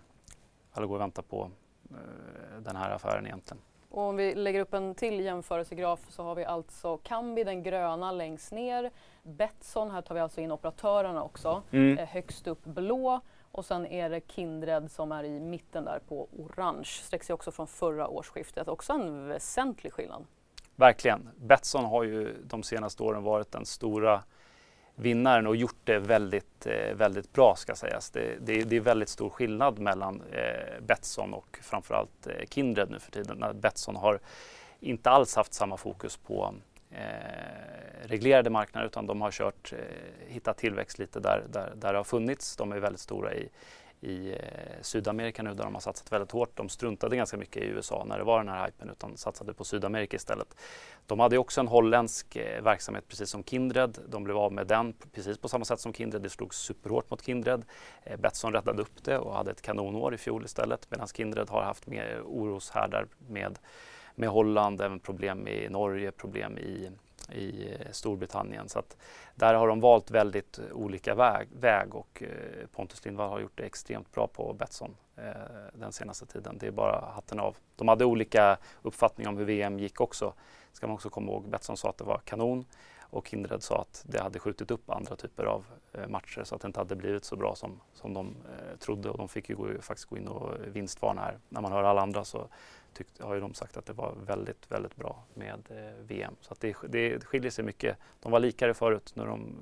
alla 0.73 0.87
går 0.87 0.95
och 0.95 1.01
väntar 1.01 1.23
på 1.23 1.51
eh, 1.91 2.61
den 2.61 2.77
här 2.77 2.91
affären 2.91 3.27
egentligen. 3.27 3.63
Och 3.91 4.03
om 4.03 4.17
vi 4.17 4.35
lägger 4.35 4.61
upp 4.61 4.75
en 4.75 4.95
till 4.95 5.21
jämförelsegraf 5.21 6.01
så 6.09 6.23
har 6.23 6.35
vi 6.35 6.45
alltså 6.45 6.97
Kambi, 6.97 7.45
den 7.45 7.63
gröna 7.63 8.13
längst 8.13 8.53
ner. 8.53 8.91
Betsson, 9.23 9.91
här 9.91 10.03
tar 10.03 10.15
vi 10.15 10.21
alltså 10.21 10.41
in 10.41 10.53
operatörerna 10.53 11.23
också, 11.23 11.63
mm. 11.71 12.07
högst 12.07 12.47
upp 12.47 12.65
blå. 12.65 13.21
Och 13.53 13.65
sen 13.65 13.87
är 13.87 14.11
det 14.11 14.21
Kindred 14.29 14.91
som 14.91 15.13
är 15.13 15.25
i 15.25 15.41
mitten 15.41 15.85
där 15.85 15.99
på 16.09 16.29
orange. 16.39 16.85
Sträcker 16.85 17.25
sig 17.25 17.35
också 17.35 17.53
från 17.53 17.67
förra 17.67 18.09
årsskiftet. 18.09 18.69
Också 18.69 18.93
en 18.93 19.29
väsentlig 19.29 19.93
skillnad. 19.93 20.25
Verkligen. 20.77 21.29
Betsson 21.37 21.85
har 21.85 22.03
ju 22.03 22.43
de 22.45 22.63
senaste 22.63 23.03
åren 23.03 23.23
varit 23.23 23.53
den 23.53 23.67
stora 23.67 24.23
vinnaren 24.95 25.47
och 25.47 25.57
gjort 25.57 25.77
det 25.85 25.99
väldigt, 25.99 26.67
eh, 26.67 26.95
väldigt 26.95 27.33
bra 27.33 27.55
ska 27.57 27.75
sägas. 27.75 28.11
Det, 28.11 28.37
det, 28.41 28.65
det 28.65 28.77
är 28.77 28.81
väldigt 28.81 29.09
stor 29.09 29.31
skillnad 29.31 29.79
mellan 29.79 30.23
eh, 30.33 30.83
Betsson 30.83 31.35
och 31.35 31.59
framförallt 31.63 32.27
eh, 32.27 32.47
Kindred 32.49 32.91
nu 32.91 32.99
för 32.99 33.11
tiden. 33.11 33.45
Betsson 33.55 33.97
har 33.97 34.21
inte 34.81 35.11
alls 35.11 35.37
haft 35.37 35.55
samma 35.55 35.77
fokus 35.77 36.17
på 36.17 36.55
eh, 36.93 38.09
reglerade 38.09 38.51
marknader 38.51 38.87
utan 38.87 39.07
de 39.07 39.21
har 39.21 39.31
kört, 39.31 39.73
eh, 39.73 39.79
hittat 40.29 40.59
tillväxt 40.59 40.99
lite 40.99 41.21
där, 41.21 41.45
där, 41.49 41.73
där 41.77 41.93
det 41.93 41.99
har 41.99 42.05
funnits. 42.05 42.57
De 42.57 42.73
är 42.73 42.79
väldigt 42.79 43.01
stora 43.01 43.35
i, 43.35 43.49
i 44.01 44.33
eh, 44.33 44.39
Sydamerika 44.81 45.43
nu 45.43 45.55
där 45.55 45.65
de 45.65 45.75
har 45.75 45.81
satsat 45.81 46.13
väldigt 46.13 46.31
hårt. 46.31 46.57
De 46.57 46.69
struntade 46.69 47.17
ganska 47.17 47.37
mycket 47.37 47.63
i 47.63 47.67
USA 47.67 48.05
när 48.09 48.19
det 48.19 48.25
var 48.25 48.39
den 48.39 48.49
här 48.49 48.67
hypen 48.67 48.91
utan 48.91 49.17
satsade 49.17 49.55
på 49.55 49.65
Sydamerika 49.65 50.17
istället. 50.17 50.57
De 51.07 51.21
hade 51.21 51.39
också 51.39 51.61
en 51.61 51.69
holländsk 51.69 52.37
eh, 52.37 52.63
verksamhet 52.63 53.05
precis 53.09 53.31
som 53.31 53.45
Kindred. 53.45 53.99
De 54.09 54.25
blev 54.25 54.37
av 54.37 54.53
med 54.53 54.67
den 54.67 54.95
precis 55.13 55.39
på 55.39 55.49
samma 55.49 55.65
sätt 55.65 55.81
som 55.81 55.93
Kindred. 55.93 56.23
Det 56.23 56.31
slog 56.31 56.55
superhårt 56.55 57.11
mot 57.11 57.25
Kindred. 57.25 57.65
Betsson 58.19 58.53
räddade 58.53 58.83
upp 58.83 59.05
det 59.05 59.19
och 59.19 59.35
hade 59.35 59.51
ett 59.51 59.63
kanonår 59.63 60.15
i 60.15 60.19
fjol 60.19 60.45
istället 60.45 60.91
medan 60.91 61.07
Kindred 61.07 61.51
har 61.51 61.63
haft 61.63 61.87
mer 61.87 62.23
oroshärdar 62.25 63.07
med 63.29 63.59
med 64.15 64.29
Holland, 64.29 64.81
även 64.81 65.01
problem 65.01 65.49
i 65.49 65.69
Norge, 65.69 66.13
problem 66.13 66.59
i, 66.59 66.91
i 67.33 67.73
eh, 67.73 67.91
Storbritannien. 67.91 68.69
Så 68.69 68.79
att 68.79 68.97
där 69.35 69.55
har 69.55 69.69
de 69.69 69.81
valt 69.81 70.11
väldigt 70.11 70.61
olika 70.73 71.15
väg, 71.15 71.49
väg 71.61 71.95
och 71.95 72.23
eh, 72.23 72.67
Pontus 72.67 73.05
Lindvall 73.05 73.31
har 73.31 73.41
gjort 73.41 73.57
det 73.59 73.65
extremt 73.65 74.13
bra 74.13 74.27
på 74.27 74.53
Betsson 74.53 74.97
eh, 75.17 75.25
den 75.75 75.93
senaste 75.93 76.27
tiden. 76.27 76.59
Det 76.59 76.67
är 76.67 76.71
bara 76.71 77.13
hatten 77.15 77.41
av. 77.41 77.57
De 77.77 77.89
hade 77.89 78.05
olika 78.05 78.59
uppfattningar 78.83 79.31
om 79.31 79.37
hur 79.37 79.45
VM 79.45 79.79
gick 79.79 80.01
också. 80.01 80.35
Ska 80.73 80.87
man 80.87 80.95
också 80.95 81.11
komma 81.11 81.33
ihåg. 81.33 81.49
Betsson 81.49 81.77
sa 81.77 81.89
att 81.89 81.99
det 81.99 82.05
var 82.05 82.19
kanon 82.25 82.65
och 83.13 83.27
Kindred 83.29 83.63
sa 83.63 83.81
att 83.81 84.05
det 84.09 84.23
hade 84.23 84.39
skjutit 84.39 84.71
upp 84.71 84.91
andra 84.91 85.17
typer 85.17 85.45
av 85.45 85.67
eh, 85.93 86.09
matcher 86.09 86.45
så 86.45 86.55
att 86.55 86.61
det 86.61 86.67
inte 86.67 86.81
hade 86.81 86.97
blivit 86.97 87.25
så 87.25 87.37
bra 87.37 87.55
som, 87.55 87.81
som 87.95 88.15
de 88.15 88.27
eh, 88.27 88.79
trodde 88.79 89.11
och 89.11 89.19
de 89.19 89.29
fick 89.29 89.49
ju 89.49 89.57
gå, 89.57 89.69
faktiskt 89.81 90.09
gå 90.09 90.17
in 90.17 90.29
och 90.29 90.51
vinstvarna 90.67 91.21
här. 91.21 91.39
När 91.49 91.61
man 91.61 91.73
hör 91.73 91.83
alla 91.83 92.01
andra 92.01 92.25
så 92.25 92.49
tyckte, 92.95 93.25
har 93.25 93.35
ju 93.35 93.41
de 93.41 93.55
sagt 93.55 93.77
att 93.77 93.87
det 93.87 93.93
var 93.93 94.15
väldigt, 94.27 94.71
väldigt 94.71 94.97
bra 94.97 95.25
med 95.35 95.69
eh, 95.71 96.05
VM. 96.07 96.37
Så 96.41 96.53
att 96.53 96.61
det, 96.61 96.77
det 96.89 97.25
skiljer 97.25 97.51
sig 97.51 97.65
mycket. 97.65 97.97
De 98.21 98.33
var 98.33 98.41
likare 98.41 98.75
förut, 98.75 99.13
nu 99.15 99.23
är 99.23 99.27
de 99.27 99.57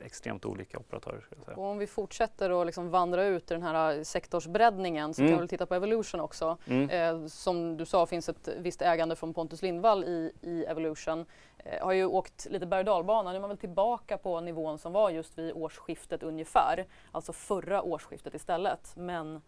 eh, 0.00 0.06
extremt 0.06 0.44
olika 0.44 0.78
operatörer. 0.78 1.26
Och 1.56 1.64
om 1.64 1.78
vi 1.78 1.86
fortsätter 1.86 2.60
att 2.60 2.66
liksom 2.66 2.90
vandra 2.90 3.24
ut 3.24 3.50
i 3.50 3.54
den 3.54 3.62
här 3.62 3.96
eh, 3.96 4.02
sektorsbreddningen 4.02 5.14
så 5.14 5.22
mm. 5.22 5.32
kan 5.32 5.42
vi 5.42 5.48
titta 5.48 5.66
på 5.66 5.74
Evolution 5.74 6.20
också. 6.20 6.58
Mm. 6.66 6.90
Eh, 6.90 7.26
som 7.26 7.76
du 7.76 7.86
sa 7.86 8.06
finns 8.06 8.28
ett 8.28 8.48
visst 8.58 8.82
ägande 8.82 9.16
från 9.16 9.34
Pontus 9.34 9.62
Lindvall 9.62 10.04
i, 10.04 10.32
i 10.40 10.64
Evolution. 10.64 11.26
Eh, 11.58 11.84
har 11.84 11.92
ju 11.92 12.04
åkt 12.04 12.46
lite 12.50 12.66
berg 12.66 12.84
och. 12.84 13.30
Nu 13.30 13.36
är 13.36 13.40
man 13.40 13.50
väl 13.50 13.58
tillbaka 13.58 14.18
på 14.18 14.40
nivån 14.40 14.78
som 14.78 14.92
var 14.92 15.10
just 15.10 15.38
vid 15.38 15.52
årsskiftet 15.52 16.22
ungefär. 16.22 16.86
Alltså 17.12 17.32
förra 17.32 17.82
årsskiftet 17.82 18.34
istället. 18.34 18.92
Men 18.96 19.40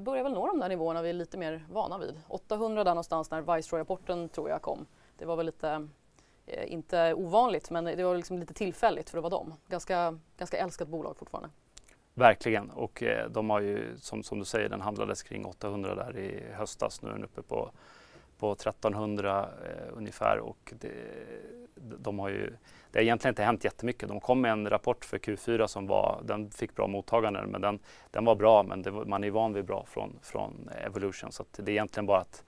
börjar 0.00 0.22
väl 0.22 0.32
nå 0.32 0.46
de 0.46 0.58
där 0.58 0.68
nivåerna 0.68 1.02
vi 1.02 1.08
är 1.08 1.12
lite 1.12 1.36
mer 1.36 1.64
vana 1.70 1.98
vid. 1.98 2.20
800 2.28 2.84
där 2.84 2.90
någonstans 2.90 3.30
när 3.30 3.56
Viceroy-rapporten 3.56 4.28
tror 4.28 4.50
jag 4.50 4.62
kom. 4.62 4.86
Det 5.18 5.24
var 5.24 5.36
väl 5.36 5.46
lite, 5.46 5.88
eh, 6.46 6.72
inte 6.72 7.14
ovanligt, 7.14 7.70
men 7.70 7.84
det 7.84 8.04
var 8.04 8.16
liksom 8.16 8.38
lite 8.38 8.54
tillfälligt 8.54 9.10
för 9.10 9.18
att 9.18 9.22
vara 9.22 9.30
dem. 9.30 9.54
Ganska, 9.68 10.18
ganska 10.36 10.56
älskat 10.56 10.88
bolag 10.88 11.16
fortfarande. 11.16 11.50
Verkligen 12.14 12.70
och 12.70 13.02
eh, 13.02 13.30
de 13.30 13.50
har 13.50 13.60
ju 13.60 13.96
som, 13.98 14.22
som 14.22 14.38
du 14.38 14.44
säger, 14.44 14.68
den 14.68 14.80
handlades 14.80 15.22
kring 15.22 15.46
800 15.46 15.94
där 15.94 16.18
i 16.18 16.52
höstas. 16.52 17.02
Nu 17.02 17.08
är 17.08 17.12
den 17.12 17.24
uppe 17.24 17.42
på, 17.42 17.70
på 18.38 18.52
1300 18.52 19.48
eh, 19.64 19.96
ungefär 19.96 20.38
och 20.38 20.72
det, 20.80 20.92
de 21.74 22.18
har 22.18 22.28
ju 22.28 22.52
det 22.90 22.98
har 22.98 23.02
egentligen 23.02 23.32
inte 23.32 23.42
hänt 23.42 23.64
jättemycket. 23.64 24.08
De 24.08 24.20
kom 24.20 24.40
med 24.40 24.52
en 24.52 24.70
rapport 24.70 25.04
för 25.04 25.18
Q4 25.18 25.66
som 25.66 25.86
var, 25.86 26.20
den 26.24 26.50
fick 26.50 26.74
bra 26.74 26.86
mottagande, 26.86 27.46
men 27.46 27.60
den, 27.60 27.78
den 28.10 28.24
var 28.24 28.34
bra, 28.34 28.62
men 28.62 28.82
det, 28.82 28.90
man 28.90 29.24
är 29.24 29.30
van 29.30 29.52
vid 29.52 29.64
bra 29.64 29.84
från, 29.88 30.18
från 30.22 30.70
Evolution. 30.84 31.32
Så 31.32 31.44
det 31.56 31.62
är 31.62 31.72
egentligen 31.72 32.06
bara 32.06 32.20
att 32.20 32.44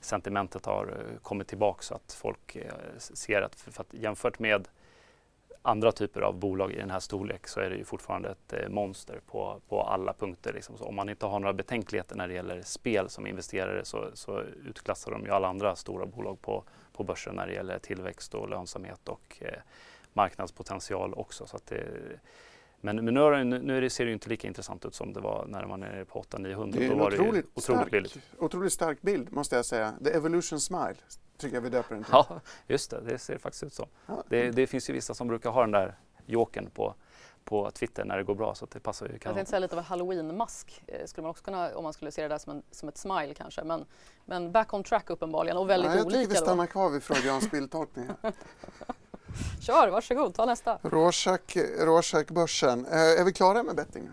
sentimentet 0.00 0.66
har 0.66 0.86
eh, 0.86 1.18
kommit 1.22 1.48
tillbaka 1.48 1.82
så 1.82 1.94
att 1.94 2.12
folk 2.12 2.56
eh, 2.56 2.72
ser 2.98 3.42
att, 3.42 3.54
för 3.54 3.80
att 3.80 3.94
jämfört 3.94 4.38
med 4.38 4.68
andra 5.62 5.92
typer 5.92 6.20
av 6.20 6.38
bolag 6.38 6.72
i 6.72 6.76
den 6.76 6.90
här 6.90 7.00
storlek 7.00 7.46
så 7.46 7.60
är 7.60 7.70
det 7.70 7.76
ju 7.76 7.84
fortfarande 7.84 8.28
ett 8.28 8.52
eh, 8.52 8.68
monster 8.68 9.20
på, 9.26 9.60
på 9.68 9.82
alla 9.82 10.12
punkter. 10.12 10.52
Liksom. 10.52 10.76
om 10.80 10.94
man 10.94 11.08
inte 11.08 11.26
har 11.26 11.40
några 11.40 11.52
betänkligheter 11.52 12.16
när 12.16 12.28
det 12.28 12.34
gäller 12.34 12.62
spel 12.62 13.08
som 13.08 13.26
investerare 13.26 13.84
så, 13.84 14.10
så 14.14 14.42
utklassar 14.66 15.10
de 15.10 15.24
ju 15.24 15.30
alla 15.30 15.48
andra 15.48 15.76
stora 15.76 16.06
bolag 16.06 16.42
på, 16.42 16.64
på 16.92 17.04
börsen 17.04 17.34
när 17.34 17.46
det 17.46 17.52
gäller 17.52 17.78
tillväxt 17.78 18.34
och 18.34 18.48
lönsamhet 18.48 19.08
och 19.08 19.36
eh, 19.40 19.60
marknadspotential 20.12 21.14
också. 21.14 21.46
Så 21.46 21.58
det, 21.68 21.84
men, 22.80 23.04
men 23.04 23.14
nu, 23.14 23.30
det, 23.30 23.44
nu 23.44 23.90
ser 23.90 24.06
det 24.06 24.12
inte 24.12 24.28
lika 24.28 24.48
intressant 24.48 24.84
ut 24.84 24.94
som 24.94 25.12
det 25.12 25.20
var 25.20 25.46
när 25.48 25.66
man 25.66 25.82
är 25.82 26.04
på 26.04 26.22
800-900. 26.22 26.72
Det 26.72 26.86
är 26.86 26.90
en 26.90 27.00
otroligt, 27.00 27.46
otroligt, 27.54 28.10
stark, 28.10 28.24
otroligt 28.38 28.72
stark 28.72 29.00
bild 29.00 29.32
måste 29.32 29.56
jag 29.56 29.66
säga. 29.66 29.94
The 30.04 30.10
Evolution 30.10 30.60
Smile 30.60 30.96
tycker 31.38 31.56
jag 31.56 31.62
vi 31.62 31.68
döper 31.68 31.94
den 31.94 32.04
till. 32.04 32.12
Ja, 32.12 32.40
just 32.66 32.90
det. 32.90 33.00
Det 33.00 33.18
ser 33.18 33.38
faktiskt 33.38 33.62
ut 33.62 33.74
så. 33.74 33.88
Ja. 34.06 34.24
Det, 34.28 34.50
det, 34.50 34.66
finns 34.66 34.90
ju 34.90 34.94
vissa 34.94 35.14
som 35.14 35.28
brukar 35.28 35.50
ha 35.50 35.60
den 35.60 35.70
där 35.70 35.98
jokern 36.26 36.70
på 36.70 36.94
på 37.48 37.70
Twitter 37.70 38.04
när 38.04 38.16
det 38.16 38.24
går 38.24 38.34
bra 38.34 38.54
så 38.54 38.66
det 38.72 38.80
passar 38.80 39.06
ju 39.06 39.18
kanon. 39.18 39.20
Jag 39.22 39.34
tänkte 39.34 39.50
säga 39.50 39.60
lite 39.60 39.74
av 39.74 39.78
en 39.78 39.84
halloween-mask 39.84 40.82
eh, 40.86 41.06
skulle 41.06 41.22
man 41.22 41.30
också 41.30 41.44
kunna 41.44 41.76
om 41.76 41.84
man 41.84 41.92
skulle 41.92 42.12
se 42.12 42.22
det 42.22 42.28
där 42.28 42.38
som, 42.38 42.52
en, 42.52 42.62
som 42.70 42.88
ett 42.88 42.98
smile 42.98 43.34
kanske 43.34 43.64
men, 43.64 43.84
men 44.24 44.52
back 44.52 44.74
on 44.74 44.84
track 44.84 45.10
uppenbarligen 45.10 45.56
och 45.56 45.70
väldigt 45.70 45.90
ja, 45.90 45.96
jag 45.96 46.06
olika. 46.06 46.18
Jag 46.18 46.28
tycker 46.28 46.40
vi 46.40 46.46
stannar 46.46 46.66
kvar 46.66 46.90
vid 46.90 47.02
Freudians 47.02 47.50
bildtolkning. 47.50 48.08
Kör, 49.60 49.88
varsågod, 49.88 50.34
ta 50.34 50.46
nästa. 50.46 50.78
Rorschach-börsen. 50.82 52.86
Eh, 52.86 53.20
är 53.20 53.24
vi 53.24 53.32
klara 53.32 53.62
med 53.62 53.76
betting? 53.76 54.10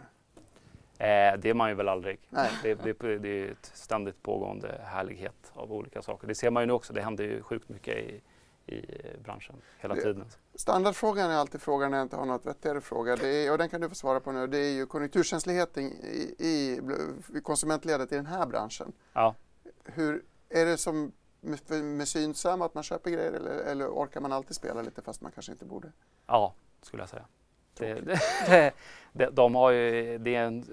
Eh, 0.98 1.38
det 1.38 1.50
är 1.50 1.54
man 1.54 1.70
ju 1.70 1.76
väl 1.76 1.90
aldrig. 1.90 2.20
Det, 2.64 2.76
det, 2.76 3.18
det 3.18 3.30
är 3.30 3.52
ett 3.52 3.72
ständigt 3.74 4.24
pågående 4.24 4.82
härlighet 4.84 5.52
av 5.54 5.74
olika 5.74 6.02
saker. 6.02 6.28
Det 6.28 6.36
ser 6.36 6.52
man 6.52 6.64
ju 6.64 6.68
nu 6.68 6.74
också. 6.74 6.94
Det 6.94 7.02
händer 7.02 7.24
ju 7.24 7.42
sjukt 7.42 7.70
mycket 7.70 7.98
i, 7.98 8.22
i 8.66 8.86
branschen 9.24 9.56
hela 9.78 9.96
tiden. 9.96 10.26
Standardfrågan 10.56 11.32
är 11.32 11.36
alltid 11.36 11.62
frågan 11.62 11.92
när 11.92 11.98
jag 11.98 12.06
inte 12.06 12.16
har 12.16 12.26
något 12.26 12.46
vettigare 12.46 12.82
fråga. 12.82 13.14
Är, 13.14 13.52
och 13.52 13.58
den 13.58 13.70
kan 13.70 13.82
du 13.82 13.90
få 13.90 13.96
svara 13.96 14.20
på 14.20 14.32
nu. 14.32 14.48
Det 14.48 14.58
är 14.58 14.72
ju 14.72 14.86
konjunkturkänsligheten 14.86 15.84
i, 15.84 16.36
i, 16.40 16.82
i 17.38 17.42
konsumentledet 17.42 18.12
i 18.12 18.16
den 18.16 18.26
här 18.26 18.46
branschen. 18.46 18.94
Ja. 19.14 19.36
Hur, 19.84 20.24
är 20.50 20.66
det 20.66 20.78
som 20.78 21.12
med, 21.42 21.84
med 21.84 22.08
Synsam 22.08 22.62
att 22.62 22.74
man 22.74 22.84
köper 22.84 23.12
grejer 23.12 23.32
eller, 23.32 23.52
eller 23.52 23.88
orkar 23.88 24.22
man 24.22 24.32
alltid 24.32 24.56
spela 24.56 24.82
lite 24.82 25.02
fast 25.02 25.22
man 25.22 25.32
kanske 25.32 25.52
inte 25.52 25.66
borde? 25.66 25.92
Ja, 26.28 26.54
skulle 26.82 27.02
jag 27.02 27.10
säga. 27.10 27.26
Det, 27.76 28.02
det, 28.48 28.74
det, 29.18 29.30
de 29.30 29.56
har 29.56 29.72
ju, 29.72 30.18
det 30.18 30.36
är 30.36 30.44
en, 30.44 30.66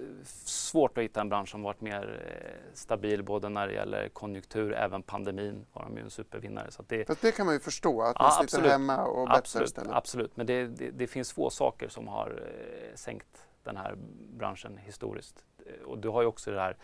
svårt 0.45 0.99
att 0.99 1.05
hitta 1.05 1.21
en 1.21 1.29
bransch 1.29 1.49
som 1.49 1.63
varit 1.63 1.81
mer 1.81 2.21
eh, 2.27 2.75
stabil 2.75 3.23
både 3.23 3.49
när 3.49 3.67
det 3.67 3.73
gäller 3.73 4.09
konjunktur, 4.09 4.75
även 4.75 5.03
pandemin 5.03 5.67
var 5.73 5.83
de 5.83 5.97
ju 5.97 6.03
en 6.03 6.11
supervinnare. 6.11 6.71
Så 6.71 6.85
det, 6.89 7.05
Fast 7.05 7.23
det 7.23 7.33
kan 7.33 7.47
man 7.47 7.55
ju 7.55 7.61
förstå, 7.61 8.03
att 8.03 8.19
man 8.19 8.33
ja, 8.39 8.47
sitter 8.47 8.69
hemma 8.69 9.05
och 9.05 9.29
bettar 9.29 9.65
istället. 9.65 9.93
Absolut, 9.93 10.37
men 10.37 10.47
det, 10.47 10.67
det, 10.67 11.07
finns 11.07 11.33
få 11.33 11.51
saker 11.51 11.89
som 11.89 12.09
har 12.09 12.31
eh, 12.31 12.95
sänkt 12.95 13.47
den 13.63 13.77
här 13.77 13.95
branschen 14.37 14.77
historiskt. 14.77 15.45
Och 15.85 15.99
du 15.99 16.09
har 16.09 16.23
ju 16.23 16.29
också 16.29 16.51
det 16.51 16.61
här 16.61 16.77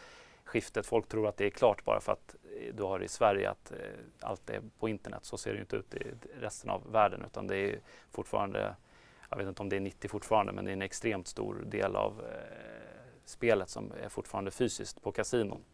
skiftet. 0.45 0.87
Folk 0.87 1.09
tror 1.09 1.29
att 1.29 1.37
det 1.37 1.47
är 1.47 1.51
klart 1.51 1.85
bara 1.85 2.01
för 2.01 2.13
att 2.13 2.37
eh, 2.45 2.75
du 2.75 2.83
har 2.83 3.03
i 3.03 3.09
Sverige 3.09 3.51
att 3.51 3.73
allt 4.21 4.51
är 4.51 4.63
på 4.79 4.89
internet. 4.89 5.25
Så 5.25 5.39
ser 5.39 5.55
det 5.55 5.61
inte 5.61 5.77
ut 5.77 5.95
i 5.95 6.03
resten 6.41 6.71
av 6.71 6.93
världen 6.93 7.25
utan 7.27 7.47
det 7.47 7.57
är 7.57 7.81
fortfarande 8.11 8.75
jag 9.31 9.37
vet 9.37 9.49
inte 9.49 9.63
om 9.63 9.69
det 9.69 9.77
är 9.77 9.81
90 9.81 10.09
fortfarande, 10.09 10.53
men 10.53 10.65
det 10.65 10.71
är 10.71 10.73
en 10.73 10.83
extremt 10.83 11.29
stor 11.29 11.65
del 11.67 11.97
av 11.97 12.21
eh, 12.21 12.59
spelet 13.25 13.69
som 13.69 13.93
är 14.05 14.09
fortfarande 14.09 14.51
fysiskt 14.51 15.03
på 15.03 15.13
kasinon. 15.13 15.65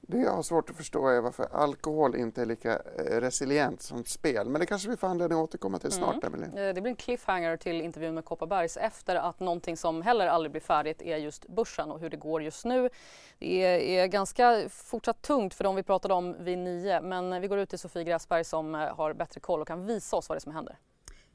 Det 0.00 0.18
jag 0.18 0.32
har 0.32 0.42
svårt 0.42 0.70
att 0.70 0.76
förstå 0.76 1.08
är 1.08 1.20
varför 1.20 1.48
alkohol 1.52 2.16
inte 2.16 2.42
är 2.42 2.46
lika 2.46 2.72
eh, 2.72 3.20
resilient 3.20 3.82
som 3.82 4.04
spel. 4.04 4.48
Men 4.48 4.60
det 4.60 4.66
kanske 4.66 4.88
vi 4.90 4.96
får 4.96 5.06
anledning 5.06 5.38
att 5.38 5.44
återkomma 5.44 5.78
till 5.78 5.90
snart, 5.90 6.24
mm. 6.24 6.44
Emelie. 6.44 6.72
Det 6.72 6.80
blir 6.80 6.90
en 6.90 6.96
cliffhanger 6.96 7.56
till 7.56 7.80
intervjun 7.80 8.14
med 8.14 8.24
Kopparbergs 8.24 8.76
efter 8.76 9.16
att 9.16 9.40
någonting 9.40 9.76
som 9.76 10.02
heller 10.02 10.26
aldrig 10.26 10.50
blir 10.50 10.60
färdigt 10.60 11.02
är 11.02 11.16
just 11.16 11.48
börsen 11.48 11.90
och 11.90 12.00
hur 12.00 12.10
det 12.10 12.16
går 12.16 12.42
just 12.42 12.64
nu. 12.64 12.90
Det 13.38 13.96
är, 13.98 14.06
ganska 14.06 14.68
fortsatt 14.68 15.22
tungt 15.22 15.54
för 15.54 15.64
de 15.64 15.76
vi 15.76 15.82
pratade 15.82 16.14
om 16.14 16.44
vid 16.44 16.58
nio 16.58 17.00
men 17.00 17.40
vi 17.40 17.48
går 17.48 17.58
ut 17.58 17.70
till 17.70 17.78
Sofie 17.78 18.04
Gräsberg 18.04 18.44
som 18.44 18.74
eh, 18.74 18.80
har 18.80 19.12
bättre 19.12 19.40
koll 19.40 19.60
och 19.60 19.68
kan 19.68 19.86
visa 19.86 20.16
oss 20.16 20.28
vad 20.28 20.36
det 20.36 20.38
är 20.38 20.40
som 20.40 20.52
händer. 20.52 20.78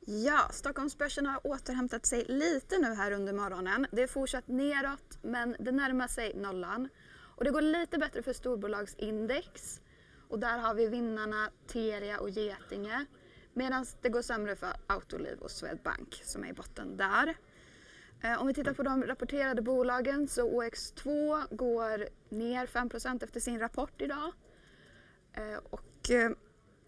Ja, 0.05 0.49
Stockholmsbörsen 0.51 1.25
har 1.25 1.47
återhämtat 1.47 2.05
sig 2.05 2.25
lite 2.27 2.77
nu 2.77 2.93
här 2.93 3.11
under 3.11 3.33
morgonen. 3.33 3.87
Det 3.91 4.03
är 4.03 4.07
fortsatt 4.07 4.47
neråt 4.47 5.17
men 5.21 5.55
det 5.59 5.71
närmar 5.71 6.07
sig 6.07 6.33
nollan. 6.35 6.89
Och 7.37 7.43
det 7.43 7.51
går 7.51 7.61
lite 7.61 7.97
bättre 7.97 8.23
för 8.23 8.33
storbolagsindex. 8.33 9.81
Och 10.29 10.39
där 10.39 10.57
har 10.57 10.73
vi 10.73 10.87
vinnarna 10.87 11.49
Telia 11.67 12.19
och 12.19 12.29
Getinge. 12.29 13.05
Medan 13.53 13.85
det 14.01 14.09
går 14.09 14.21
sämre 14.21 14.55
för 14.55 14.69
Autoliv 14.87 15.39
och 15.39 15.51
Swedbank 15.51 16.21
som 16.23 16.43
är 16.43 16.47
i 16.47 16.53
botten 16.53 16.97
där. 16.97 17.35
Eh, 18.23 18.41
om 18.41 18.47
vi 18.47 18.53
tittar 18.53 18.73
på 18.73 18.83
de 18.83 19.03
rapporterade 19.03 19.61
bolagen 19.61 20.27
så 20.27 20.61
OX2 20.61 21.41
går 21.55 22.07
ner 22.29 22.65
5% 22.65 23.23
efter 23.23 23.39
sin 23.39 23.59
rapport 23.59 24.01
idag. 24.01 24.31
Eh, 25.33 25.57
och 25.69 26.11
eh, 26.11 26.31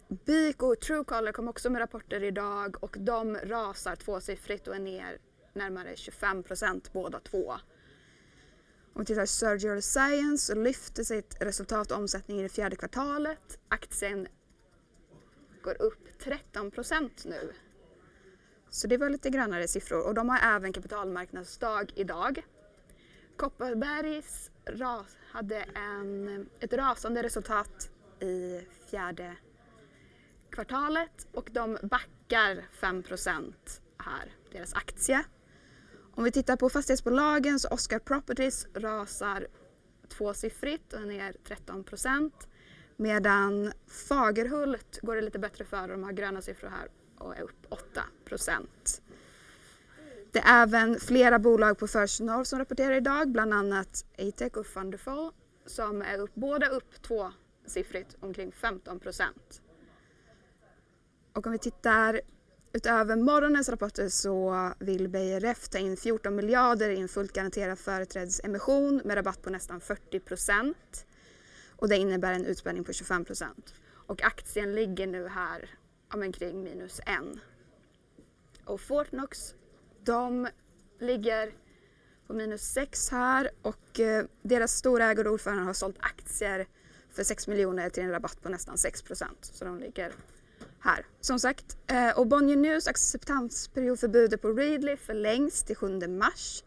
eh, 0.08 0.16
BIK 0.24 0.62
och 0.62 0.80
Truecaller 0.80 1.32
kom 1.32 1.48
också 1.48 1.70
med 1.70 1.80
rapporter 1.80 2.24
idag 2.24 2.84
och 2.84 2.96
de 3.00 3.36
rasar 3.36 3.96
tvåsiffrigt 3.96 4.68
och 4.68 4.74
är 4.74 4.80
ner 4.80 5.18
närmare 5.52 5.96
25 5.96 6.42
procent 6.42 6.92
båda 6.92 7.20
två. 7.20 7.54
Om 8.92 9.00
vi 9.00 9.06
tittar 9.06 9.22
på 9.22 9.26
Surgical 9.26 9.82
Science 9.82 10.46
så 10.46 10.54
lyfter 10.54 11.04
sitt 11.04 11.36
resultat 11.40 11.90
och 11.90 11.98
omsättning 11.98 12.40
i 12.40 12.42
det 12.42 12.48
fjärde 12.48 12.76
kvartalet. 12.76 13.58
Aktien 13.68 14.28
går 15.62 15.82
upp 15.82 16.18
13 16.18 16.70
procent 16.70 17.24
nu. 17.24 17.52
Så 18.68 18.86
det 18.86 18.96
var 18.96 19.10
lite 19.10 19.30
grönare 19.30 19.68
siffror 19.68 20.06
och 20.06 20.14
de 20.14 20.28
har 20.28 20.56
även 20.56 20.72
kapitalmarknadsdag 20.72 21.92
idag. 21.94 22.46
Kopparbergs 23.36 24.50
ras, 24.66 25.16
hade 25.30 25.56
en, 25.74 26.48
ett 26.60 26.72
rasande 26.72 27.22
resultat 27.22 27.90
i 28.20 28.60
fjärde 28.90 29.36
kvartalet 30.56 31.26
och 31.32 31.48
de 31.52 31.78
backar 31.82 32.64
5 32.72 33.02
här, 33.98 34.32
deras 34.52 34.74
aktie. 34.74 35.24
Om 36.14 36.24
vi 36.24 36.30
tittar 36.32 36.56
på 36.56 36.68
fastighetsbolagen 36.68 37.60
så 37.60 37.68
Oscar 37.68 37.98
Properties 37.98 38.66
rasar 38.74 39.46
tvåsiffrigt 40.08 40.92
och 40.92 41.00
är 41.00 41.06
ner 41.06 41.36
13 41.44 41.84
medan 42.96 43.72
Fagerhult 44.08 45.00
går 45.02 45.16
det 45.16 45.22
lite 45.22 45.38
bättre 45.38 45.64
för. 45.64 45.88
De 45.88 46.02
har 46.02 46.12
gröna 46.12 46.42
siffror 46.42 46.68
här 46.68 46.88
och 47.18 47.36
är 47.36 47.42
upp 47.42 47.66
8% 48.30 48.66
Det 50.32 50.38
är 50.38 50.62
även 50.62 51.00
flera 51.00 51.38
bolag 51.38 51.78
på 51.78 51.86
First 51.86 52.20
North 52.20 52.42
som 52.42 52.58
rapporterar 52.58 52.94
idag, 52.94 53.28
bland 53.28 53.54
annat 53.54 54.04
Atec 54.18 54.52
och 54.56 54.66
Funderful 54.66 55.30
som 55.66 56.02
är 56.02 56.18
upp, 56.18 56.34
båda 56.34 56.68
upp 56.68 57.02
tvåsiffrigt, 57.02 58.16
omkring 58.20 58.52
15 58.52 59.00
och 61.36 61.46
om 61.46 61.52
vi 61.52 61.58
tittar 61.58 62.20
utöver 62.72 63.16
morgonens 63.16 63.68
rapporter 63.68 64.08
så 64.08 64.72
vill 64.78 65.08
Beijer 65.08 65.40
Ref 65.40 65.68
ta 65.68 65.78
in 65.78 65.96
14 65.96 66.36
miljarder 66.36 66.90
i 66.90 67.00
en 67.00 67.08
fullt 67.08 67.32
garanterad 67.32 67.78
företrädesemission 67.78 69.02
med 69.04 69.16
rabatt 69.16 69.42
på 69.42 69.50
nästan 69.50 69.80
40 69.80 70.20
procent. 70.20 71.06
och 71.76 71.88
det 71.88 71.96
innebär 71.96 72.32
en 72.32 72.44
utspänning 72.44 72.84
på 72.84 72.92
25 72.92 73.24
procent. 73.24 73.74
Och 74.06 74.22
aktien 74.22 74.74
ligger 74.74 75.06
nu 75.06 75.28
här 75.28 75.70
omkring 76.08 76.62
minus 76.62 77.00
en. 77.06 77.40
Och 78.64 78.80
Fortnox, 78.80 79.54
de 80.04 80.48
ligger 80.98 81.52
på 82.26 82.34
minus 82.34 82.62
6 82.62 83.10
här 83.10 83.50
och 83.62 84.00
eh, 84.00 84.24
deras 84.42 84.72
stora 84.72 85.04
ägare 85.04 85.28
och 85.28 85.34
ordförande 85.34 85.64
har 85.64 85.72
sålt 85.72 85.96
aktier 86.00 86.66
för 87.10 87.24
6 87.24 87.48
miljoner 87.48 87.90
till 87.90 88.02
en 88.02 88.10
rabatt 88.10 88.42
på 88.42 88.48
nästan 88.48 88.78
6 88.78 89.04
Så 89.40 89.64
de 89.64 89.78
ligger 89.78 90.12
här. 90.86 91.06
Som 91.20 91.38
sagt, 91.38 91.76
eh, 91.86 92.18
och 92.18 92.26
Bonnier 92.26 92.56
News 92.56 92.88
acceptansperiod 92.88 94.00
för 94.00 94.08
budet 94.08 94.42
på 94.42 94.48
Readly 94.52 94.96
förlängs 94.96 95.62
till 95.62 95.76
7 95.76 96.08
mars. 96.08 96.64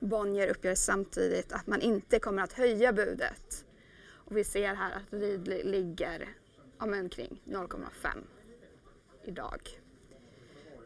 Bonnier 0.00 0.48
uppger 0.48 0.74
samtidigt 0.74 1.52
att 1.52 1.66
man 1.66 1.80
inte 1.80 2.18
kommer 2.18 2.42
att 2.42 2.52
höja 2.52 2.92
budet. 2.92 3.64
Och 4.10 4.36
vi 4.36 4.44
ser 4.44 4.74
här 4.74 4.90
att 4.90 5.12
Readly 5.20 5.62
ligger 5.62 6.28
omkring 6.78 7.42
0,5 7.44 8.24
idag. 9.24 9.60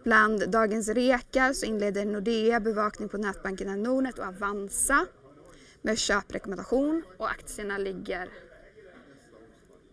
Bland 0.04 0.50
dagens 0.50 0.88
rekar 0.88 1.52
så 1.52 1.66
inleder 1.66 2.04
Nordea 2.04 2.60
bevakning 2.60 3.08
på 3.08 3.18
nätbankerna 3.18 3.76
Nordnet 3.76 4.18
och 4.18 4.26
Avanza 4.26 5.06
med 5.82 5.98
köprekommendation 5.98 7.02
och 7.16 7.30
aktierna 7.30 7.78
ligger 7.78 8.28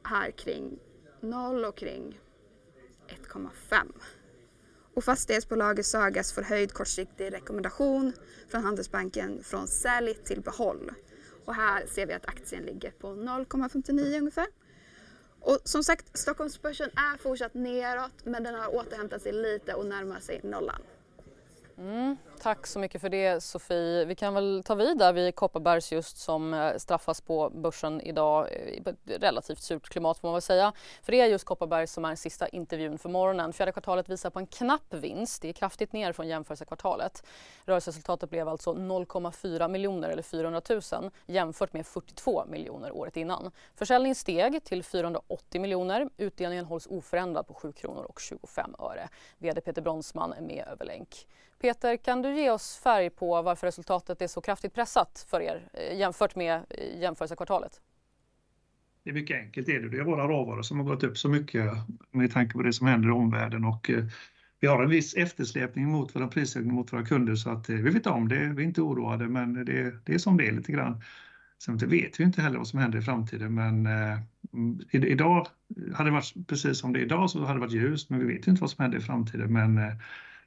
här 0.04 0.32
kring 0.32 0.80
0 1.22 1.66
och 1.66 1.78
kring 1.78 2.20
1,5. 3.10 3.91
Och 4.93 5.03
fastighetsbolaget 5.03 5.86
Sagas 5.86 6.34
får 6.34 6.41
höjd 6.41 6.74
kortsiktig 6.74 7.34
rekommendation 7.34 8.14
från 8.49 8.64
Handelsbanken 8.64 9.43
från 9.43 9.68
sälj 9.68 10.14
till 10.14 10.41
behåll. 10.41 10.91
Och 11.45 11.55
här 11.55 11.86
ser 11.86 12.05
vi 12.05 12.14
att 12.14 12.28
aktien 12.28 12.64
ligger 12.64 12.91
på 12.91 13.07
0,59 13.07 14.18
ungefär. 14.18 14.47
Och 15.39 15.60
som 15.64 15.84
sagt, 15.84 16.18
Stockholmsbörsen 16.18 16.89
är 16.89 17.18
fortsatt 17.18 17.53
neråt 17.53 18.26
men 18.26 18.43
den 18.43 18.55
har 18.55 18.76
återhämtat 18.76 19.22
sig 19.22 19.32
lite 19.32 19.74
och 19.74 19.86
närmar 19.86 20.20
sig 20.20 20.39
nollan. 20.43 20.82
Mm, 21.80 22.18
tack 22.40 22.68
så 22.68 22.80
mycket 22.80 23.02
för 23.02 23.10
det 23.10 23.44
Sofie. 23.44 24.06
Vi 24.06 24.16
kan 24.16 24.34
väl 24.34 24.64
ta 24.66 24.76
vid 24.76 24.98
där 24.98 25.14
vid 25.14 25.36
Kopparbergs 25.36 25.92
just 25.92 26.18
som 26.18 26.54
eh, 26.54 26.78
straffas 26.78 27.22
på 27.22 27.50
börsen 27.50 28.02
idag 28.02 28.48
eh, 28.52 28.68
i 28.68 28.84
ett 28.86 29.22
relativt 29.22 29.62
surt 29.62 29.90
klimat 29.90 30.18
får 30.18 30.28
man 30.28 30.34
väl 30.34 30.42
säga. 30.42 30.74
För 31.02 31.12
det 31.12 31.22
är 31.22 31.26
just 31.26 31.46
Kopparbergs 31.46 31.94
som 31.94 32.06
är 32.06 32.16
sista 32.16 32.48
intervjun 32.48 32.98
för 32.98 33.10
morgonen. 33.10 33.54
Fjärde 33.54 33.72
kvartalet 33.72 34.10
visar 34.10 34.30
på 34.30 34.40
en 34.40 34.48
knapp 34.48 34.94
vinst. 34.94 35.42
Det 35.42 35.50
är 35.50 35.54
kraftigt 35.54 35.94
ner 35.94 36.14
från 36.14 36.28
jämförelsekvartalet. 36.28 37.24
Rörelseresultatet 37.66 38.30
blev 38.30 38.50
alltså 38.50 38.74
0,4 38.74 39.68
miljoner 39.68 40.10
eller 40.10 40.24
400 40.24 40.62
000 40.92 41.12
jämfört 41.26 41.74
med 41.74 41.86
42 41.86 42.46
miljoner 42.48 42.92
året 42.92 43.18
innan. 43.18 43.52
Försäljningen 43.76 44.16
steg 44.16 44.64
till 44.64 44.84
480 44.84 45.62
miljoner. 45.62 46.10
Utdelningen 46.18 46.66
hålls 46.66 46.88
oförändrad 46.88 47.48
på 47.48 47.54
7 47.54 47.72
kronor 47.72 48.04
och 48.04 48.20
25 48.20 48.76
öre. 48.80 49.10
VD 49.38 49.62
Peter 49.62 49.82
Bronsman 49.82 50.34
är 50.34 50.42
med 50.42 50.68
över 50.68 50.86
länk. 50.86 51.26
Peter, 51.62 51.97
kan 51.97 52.22
du 52.22 52.36
ge 52.36 52.49
oss 52.49 52.80
färg 52.84 53.10
på 53.10 53.41
varför 53.41 53.68
resultatet 53.68 54.22
är 54.22 54.28
så 54.28 54.41
kraftigt 54.41 54.74
pressat 54.74 55.26
för 55.30 55.41
er 55.41 55.70
eh, 55.74 55.97
jämfört 55.97 56.36
med 56.36 56.62
eh, 56.70 56.99
jämförelsekvartalet? 57.01 57.82
Det 59.03 59.10
är 59.10 59.14
mycket 59.14 59.38
enkelt. 59.38 59.68
Det 59.68 59.76
är, 59.76 59.80
det. 59.80 59.89
det 59.89 59.97
är 59.97 60.03
våra 60.03 60.28
råvaror 60.28 60.62
som 60.62 60.80
har 60.80 60.86
gått 60.86 61.03
upp 61.03 61.18
så 61.18 61.30
mycket 61.30 61.72
med 62.12 62.34
tanke 62.34 62.53
på 62.53 62.64
det 62.64 62.74
som 62.74 62.88
händer 62.88 63.10
i 63.10 63.12
omvärlden 63.12 63.66
och 63.66 63.89
eh, 63.89 64.03
vi 64.60 64.68
har 64.68 64.84
en 64.84 64.89
viss 64.89 65.14
eftersläpning 65.14 65.86
mot 65.86 66.16
våra 66.16 66.28
prisökningar 66.28 66.76
mot 66.76 66.93
våra 66.93 67.05
kunder 67.05 67.36
så 67.36 67.49
att 67.49 67.70
vi 67.70 67.82
vet 67.82 68.07
om 68.07 68.28
det. 68.28 68.53
Vi 68.55 68.64
är 68.64 68.68
inte 68.68 68.82
oroade 68.82 69.28
men 69.28 69.66
det, 69.66 70.05
det 70.05 70.14
är 70.14 70.18
som 70.18 70.38
det 70.38 70.47
är 70.47 70.51
lite 70.51 70.72
grann. 70.72 71.01
Sen 71.64 71.78
vet 71.78 72.20
vi 72.20 72.24
inte 72.24 72.41
heller 72.41 72.57
vad 72.57 72.68
som 72.68 72.80
händer 72.80 72.99
i 72.99 73.01
framtiden 73.01 73.53
men 73.53 73.86
eh, 73.86 74.20
idag 74.91 75.47
hade 75.93 76.10
det 76.10 76.14
varit 76.14 76.47
precis 76.47 76.80
som 76.80 76.93
det 76.93 76.99
är 76.99 77.03
idag 77.03 77.30
så 77.30 77.39
hade 77.39 77.53
det 77.53 77.60
varit 77.60 77.74
ljust 77.74 78.10
men 78.10 78.20
vi 78.20 78.34
vet 78.34 78.47
inte 78.47 78.62
vad 78.62 78.70
som 78.70 78.82
händer 78.82 78.97
i 78.97 79.01
framtiden 79.01 79.53
men 79.53 79.78
eh, 79.78 79.93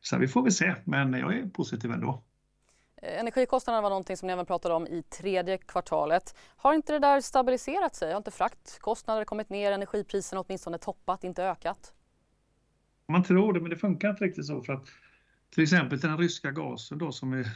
så 0.02 0.18
vi 0.18 0.28
får 0.28 0.42
väl 0.42 0.52
se, 0.52 0.74
men 0.84 1.12
jag 1.12 1.38
är 1.38 1.46
positiv 1.46 1.90
ändå. 1.90 2.22
Eh, 3.02 3.20
energikostnaderna 3.20 3.82
var 3.82 3.90
någonting 3.90 4.16
som 4.16 4.26
ni 4.26 4.32
även 4.32 4.46
pratade 4.46 4.74
om 4.74 4.86
i 4.86 5.02
tredje 5.02 5.58
kvartalet. 5.58 6.34
Har 6.56 6.74
inte 6.74 6.92
det 6.92 6.98
där 6.98 7.20
stabiliserat 7.20 7.94
sig? 7.94 8.10
Har 8.12 8.18
inte 8.18 8.30
fraktkostnader 8.30 9.24
kommit 9.24 9.50
ner, 9.50 9.72
energipriserna 9.72 10.40
åtminstone 10.40 10.78
toppat, 10.78 11.24
inte 11.24 11.44
ökat? 11.44 11.92
Man 13.08 13.22
tror 13.22 13.52
det, 13.52 13.60
men 13.60 13.70
det 13.70 13.76
funkar 13.76 14.10
inte 14.10 14.24
riktigt 14.24 14.46
så 14.46 14.62
för 14.62 14.72
att 14.72 14.88
till 15.54 15.62
exempel 15.62 15.98
den 15.98 16.18
ryska 16.18 16.50
gasen 16.50 16.98
då 16.98 17.12
som 17.12 17.32
är 17.32 17.48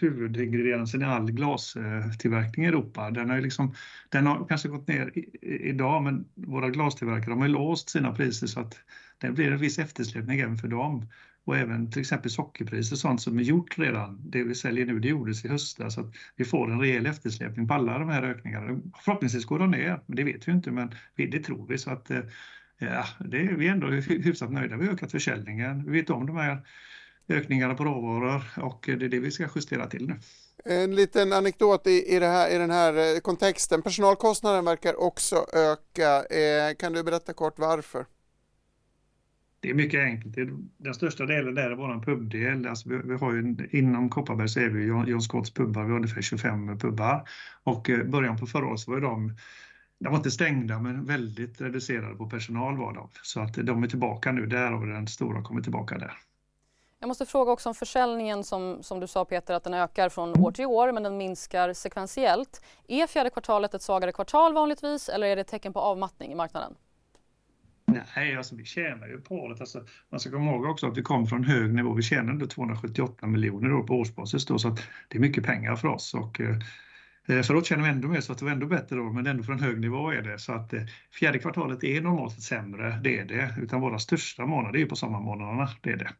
huvudingrediensen 0.00 1.02
i 1.02 1.04
all 1.04 1.30
glastillverkning 1.30 2.66
i 2.66 2.68
Europa, 2.68 3.10
den 3.10 3.30
har, 3.30 3.40
liksom, 3.40 3.74
den 4.08 4.26
har 4.26 4.46
kanske 4.48 4.68
gått 4.68 4.88
ner 4.88 5.12
idag 5.42 6.02
men 6.02 6.24
våra 6.34 6.70
glastillverkare 6.70 7.30
de 7.30 7.40
har 7.40 7.48
låst 7.48 7.88
sina 7.88 8.14
priser 8.14 8.46
så 8.46 8.60
att 8.60 8.78
det 9.18 9.30
blir 9.30 9.52
en 9.52 9.58
viss 9.58 9.78
eftersläpning 9.78 10.40
även 10.40 10.56
för 10.56 10.68
dem 10.68 11.06
och 11.44 11.56
även 11.56 11.90
till 11.90 12.00
exempel 12.00 12.30
sockerpriser, 12.30 12.96
sånt 12.96 13.22
som 13.22 13.38
är 13.38 13.42
gjort 13.42 13.78
redan. 13.78 14.20
Det 14.30 14.42
vi 14.42 14.54
säljer 14.54 14.86
nu, 14.86 14.98
det 14.98 15.08
gjordes 15.08 15.44
i 15.44 15.48
höstas, 15.48 15.94
så 15.94 16.00
att 16.00 16.14
vi 16.36 16.44
får 16.44 16.72
en 16.72 16.80
rejäl 16.80 17.06
eftersläpning 17.06 17.68
på 17.68 17.74
alla 17.74 17.98
de 17.98 18.08
här 18.08 18.22
ökningarna. 18.22 18.80
Förhoppningsvis 19.04 19.44
går 19.44 19.58
de 19.58 19.70
ner, 19.70 20.00
men 20.06 20.16
det 20.16 20.24
vet 20.24 20.48
vi 20.48 20.52
inte, 20.52 20.70
men 20.70 20.94
det 21.16 21.38
tror 21.38 21.66
vi. 21.66 21.78
Så 21.78 21.90
att, 21.90 22.10
eh, 22.10 22.20
ja, 22.78 23.04
det 23.20 23.36
är, 23.40 23.54
vi 23.54 23.68
är 23.68 23.72
ändå 23.72 23.86
hyfsat 23.86 24.52
nöjda. 24.52 24.76
Vi 24.76 24.86
har 24.86 24.92
ökat 24.92 25.10
försäljningen. 25.10 25.84
Vi 25.84 26.00
vet 26.00 26.10
om 26.10 26.26
de 26.26 26.36
här 26.36 26.62
ökningarna 27.28 27.74
på 27.74 27.84
råvaror 27.84 28.42
och 28.56 28.84
det 28.86 29.04
är 29.04 29.08
det 29.08 29.18
vi 29.18 29.30
ska 29.30 29.48
justera 29.54 29.86
till 29.86 30.06
nu. 30.06 30.14
En 30.64 30.94
liten 30.94 31.32
anekdot 31.32 31.86
i, 31.86 31.90
i, 31.90 32.20
här, 32.20 32.50
i 32.54 32.58
den 32.58 32.70
här 32.70 33.14
eh, 33.14 33.20
kontexten. 33.20 33.82
Personalkostnaden 33.82 34.64
verkar 34.64 35.00
också 35.00 35.46
öka. 35.52 36.24
Eh, 36.24 36.74
kan 36.74 36.92
du 36.92 37.02
berätta 37.02 37.32
kort 37.32 37.58
varför? 37.58 38.06
Det 39.64 39.70
är 39.70 39.74
mycket 39.74 40.00
enkelt. 40.00 40.34
Den 40.76 40.94
största 40.94 41.26
delen 41.26 41.54
där 41.54 41.70
är 41.70 41.74
vår 41.74 42.02
pubdel. 42.02 42.66
Alltså 42.66 42.88
vi, 42.88 43.00
vi 43.04 43.14
har 43.14 43.32
ju, 43.32 43.68
inom 43.70 44.10
Kopparberg 44.10 44.48
så 44.48 44.60
är 44.60 44.68
vi 44.68 44.84
John, 44.84 45.06
John 45.08 45.20
Scotts 45.20 45.50
pubbar, 45.50 45.84
vi 45.84 45.90
har 45.90 45.96
ungefär 45.96 46.22
25 46.22 46.78
pubbar. 46.78 47.28
Och 47.62 47.90
eh, 47.90 48.04
början 48.04 48.36
på 48.36 48.46
förra 48.46 48.66
året 48.66 48.80
så 48.80 48.90
var 48.90 49.00
de, 49.00 49.36
de 49.98 50.08
var 50.08 50.16
inte 50.16 50.30
stängda 50.30 50.78
men 50.78 51.04
väldigt 51.04 51.60
reducerade 51.60 52.14
på 52.16 52.30
personal 52.30 52.76
var 52.76 52.94
de. 52.94 53.08
Så 53.22 53.40
att 53.40 53.54
de 53.54 53.82
är 53.82 53.88
tillbaka 53.88 54.32
nu 54.32 54.46
där 54.46 54.74
och 54.74 54.86
den 54.86 55.06
stora 55.06 55.42
kommer 55.42 55.62
tillbaka 55.62 55.98
där. 55.98 56.12
Jag 56.98 57.08
måste 57.08 57.26
fråga 57.26 57.52
också 57.52 57.68
om 57.68 57.74
försäljningen 57.74 58.44
som, 58.44 58.82
som 58.82 59.00
du 59.00 59.06
sa 59.06 59.24
Peter 59.24 59.54
att 59.54 59.64
den 59.64 59.74
ökar 59.74 60.08
från 60.08 60.40
år 60.40 60.52
till 60.52 60.66
år 60.66 60.92
men 60.92 61.02
den 61.02 61.16
minskar 61.16 61.72
sekventiellt. 61.72 62.64
Är 62.88 63.06
fjärde 63.06 63.30
kvartalet 63.30 63.74
ett 63.74 63.82
svagare 63.82 64.12
kvartal 64.12 64.54
vanligtvis 64.54 65.08
eller 65.08 65.26
är 65.26 65.36
det 65.36 65.40
ett 65.42 65.48
tecken 65.48 65.72
på 65.72 65.80
avmattning 65.80 66.32
i 66.32 66.34
marknaden? 66.34 66.74
Nej, 67.86 68.36
alltså 68.36 68.56
vi 68.56 68.64
tjänar 68.64 69.06
ju 69.06 69.20
på 69.20 69.48
det. 69.48 69.60
Alltså, 69.60 69.84
man 70.10 70.20
ska 70.20 70.30
komma 70.30 70.50
ihåg 70.50 70.64
också 70.64 70.86
att 70.86 70.98
vi 70.98 71.02
kom 71.02 71.26
från 71.26 71.44
hög 71.44 71.74
nivå. 71.74 71.94
Vi 71.94 72.02
tjänar 72.02 72.32
ändå 72.32 72.46
278 72.46 73.26
miljoner 73.26 73.82
på 73.82 73.94
årsbasis 73.94 74.46
då, 74.46 74.58
så 74.58 74.68
att 74.68 74.88
det 75.08 75.18
är 75.18 75.20
mycket 75.20 75.44
pengar 75.44 75.76
för 75.76 75.88
oss. 75.88 76.14
Och, 76.14 76.40
eh, 76.40 76.56
Förut 77.42 77.66
tjänar 77.66 77.82
vi 77.82 77.88
ändå 77.88 78.08
mer 78.08 78.20
så 78.20 78.32
att 78.32 78.38
det 78.38 78.44
var 78.44 78.52
ändå 78.52 78.66
bättre 78.66 78.96
då, 78.96 79.12
men 79.12 79.26
ändå 79.26 79.42
från 79.42 79.60
hög 79.60 79.80
nivå 79.80 80.10
är 80.10 80.22
det. 80.22 80.38
Så 80.38 80.52
att 80.52 80.72
eh, 80.72 80.82
fjärde 81.10 81.38
kvartalet 81.38 81.84
är 81.84 82.00
normalt 82.00 82.32
sett 82.32 82.42
sämre, 82.42 83.00
det 83.04 83.18
är 83.18 83.24
det. 83.24 83.54
Utan 83.62 83.80
våra 83.80 83.98
största 83.98 84.46
månader 84.46 84.78
är 84.78 84.86
på 84.86 84.96
sommarmånaderna, 84.96 85.68
det 85.82 85.90
är 85.90 85.96
det 85.96 86.10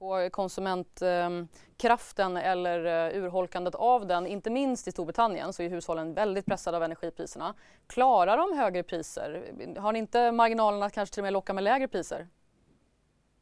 på 0.00 0.28
konsumentkraften 0.32 2.36
eller 2.36 2.84
eh, 2.84 3.22
urholkandet 3.22 3.74
av 3.74 4.06
den. 4.06 4.26
Inte 4.26 4.50
minst 4.50 4.88
i 4.88 4.92
Storbritannien 4.92 5.52
så 5.52 5.62
är 5.62 5.70
hushållen 5.70 6.14
väldigt 6.14 6.46
pressade 6.46 6.76
av 6.76 6.82
energipriserna. 6.82 7.54
Klarar 7.86 8.36
de 8.36 8.58
högre 8.58 8.82
priser? 8.82 9.42
Har 9.78 9.92
ni 9.92 9.98
inte 9.98 10.32
marginalerna 10.32 10.86
att 10.86 10.92
kanske 10.92 11.14
till 11.14 11.20
och 11.20 11.24
med 11.24 11.32
locka 11.32 11.52
med 11.52 11.64
lägre 11.64 11.88
priser? 11.88 12.26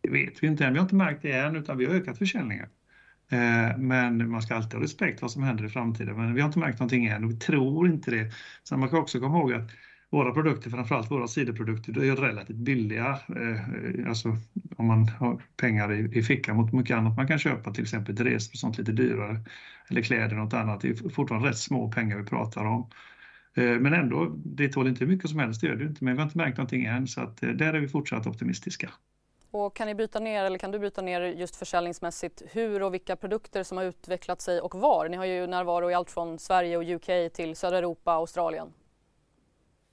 Det 0.00 0.10
vet 0.10 0.42
vi 0.42 0.46
inte 0.46 0.64
än. 0.64 0.72
Vi 0.72 0.78
har 0.78 0.84
inte 0.84 0.94
märkt 0.94 1.22
det 1.22 1.32
än, 1.32 1.56
utan 1.56 1.78
vi 1.78 1.86
har 1.86 1.94
ökat 1.94 2.18
försäljningen. 2.18 2.68
Eh, 3.30 3.78
men 3.78 4.30
man 4.30 4.42
ska 4.42 4.54
alltid 4.54 4.74
ha 4.74 4.82
respekt 4.82 5.18
för 5.18 5.24
vad 5.24 5.32
som 5.32 5.42
händer 5.42 5.64
i 5.64 5.68
framtiden. 5.68 6.16
Men 6.16 6.34
vi 6.34 6.40
har 6.40 6.46
inte 6.46 6.58
märkt 6.58 6.78
någonting 6.78 7.06
än 7.06 7.24
och 7.24 7.30
vi 7.30 7.36
tror 7.36 7.88
inte 7.88 8.10
det. 8.10 8.32
Sen 8.64 8.80
man 8.80 8.88
kan 8.88 8.98
också 8.98 9.20
komma 9.20 9.38
ihåg 9.38 9.52
att 9.52 9.70
våra 10.10 10.32
produkter, 10.32 10.70
framförallt 10.70 11.10
våra 11.10 11.28
sidoprodukter, 11.28 12.04
är 12.04 12.16
relativt 12.16 12.56
billiga. 12.56 13.18
Eh, 13.36 13.50
eh, 13.50 14.08
alltså 14.08 14.36
om 14.76 14.86
man 14.86 15.08
har 15.08 15.42
pengar 15.56 15.92
i, 15.92 16.18
i 16.18 16.22
fickan 16.22 16.56
mot 16.56 16.72
mycket 16.72 16.96
annat 16.96 17.16
man 17.16 17.28
kan 17.28 17.38
köpa, 17.38 17.72
till 17.72 17.82
exempel 17.82 18.16
till 18.16 18.24
resor 18.24 18.52
och 18.52 18.58
sånt 18.58 18.78
lite 18.78 18.92
dyrare. 18.92 19.40
Eller 19.90 20.02
kläder 20.02 20.38
och 20.38 20.44
något 20.44 20.54
annat. 20.54 20.80
Det 20.80 20.88
är 20.88 21.10
fortfarande 21.10 21.48
rätt 21.48 21.58
små 21.58 21.92
pengar 21.92 22.18
vi 22.18 22.24
pratar 22.24 22.64
om. 22.64 22.90
Eh, 23.54 23.64
men 23.64 23.92
ändå, 23.94 24.32
det 24.36 24.68
tål 24.68 24.88
inte 24.88 25.04
hur 25.04 25.12
mycket 25.12 25.30
som 25.30 25.38
helst, 25.38 25.60
det 25.60 25.66
gör 25.66 25.76
det 25.76 25.84
inte. 25.84 26.04
Men 26.04 26.14
vi 26.14 26.18
har 26.18 26.26
inte 26.26 26.38
märkt 26.38 26.56
någonting 26.56 26.84
än, 26.84 27.06
så 27.06 27.20
att 27.20 27.36
där 27.36 27.74
är 27.74 27.80
vi 27.80 27.88
fortsatt 27.88 28.26
optimistiska. 28.26 28.90
Och 29.50 29.76
kan 29.76 29.86
ni 29.86 29.94
bryta 29.94 30.20
ner, 30.20 30.44
eller 30.44 30.58
kan 30.58 30.70
du 30.70 30.78
bryta 30.78 31.02
ner 31.02 31.20
just 31.20 31.56
försäljningsmässigt 31.56 32.42
hur 32.52 32.82
och 32.82 32.94
vilka 32.94 33.16
produkter 33.16 33.62
som 33.62 33.78
har 33.78 33.84
utvecklat 33.84 34.40
sig 34.40 34.60
och 34.60 34.74
var? 34.74 35.08
Ni 35.08 35.16
har 35.16 35.24
ju 35.24 35.46
närvaro 35.46 35.90
i 35.90 35.94
allt 35.94 36.10
från 36.10 36.38
Sverige 36.38 36.76
och 36.76 36.82
UK 36.82 37.32
till 37.32 37.56
södra 37.56 37.78
Europa 37.78 38.14
och 38.14 38.20
Australien. 38.20 38.72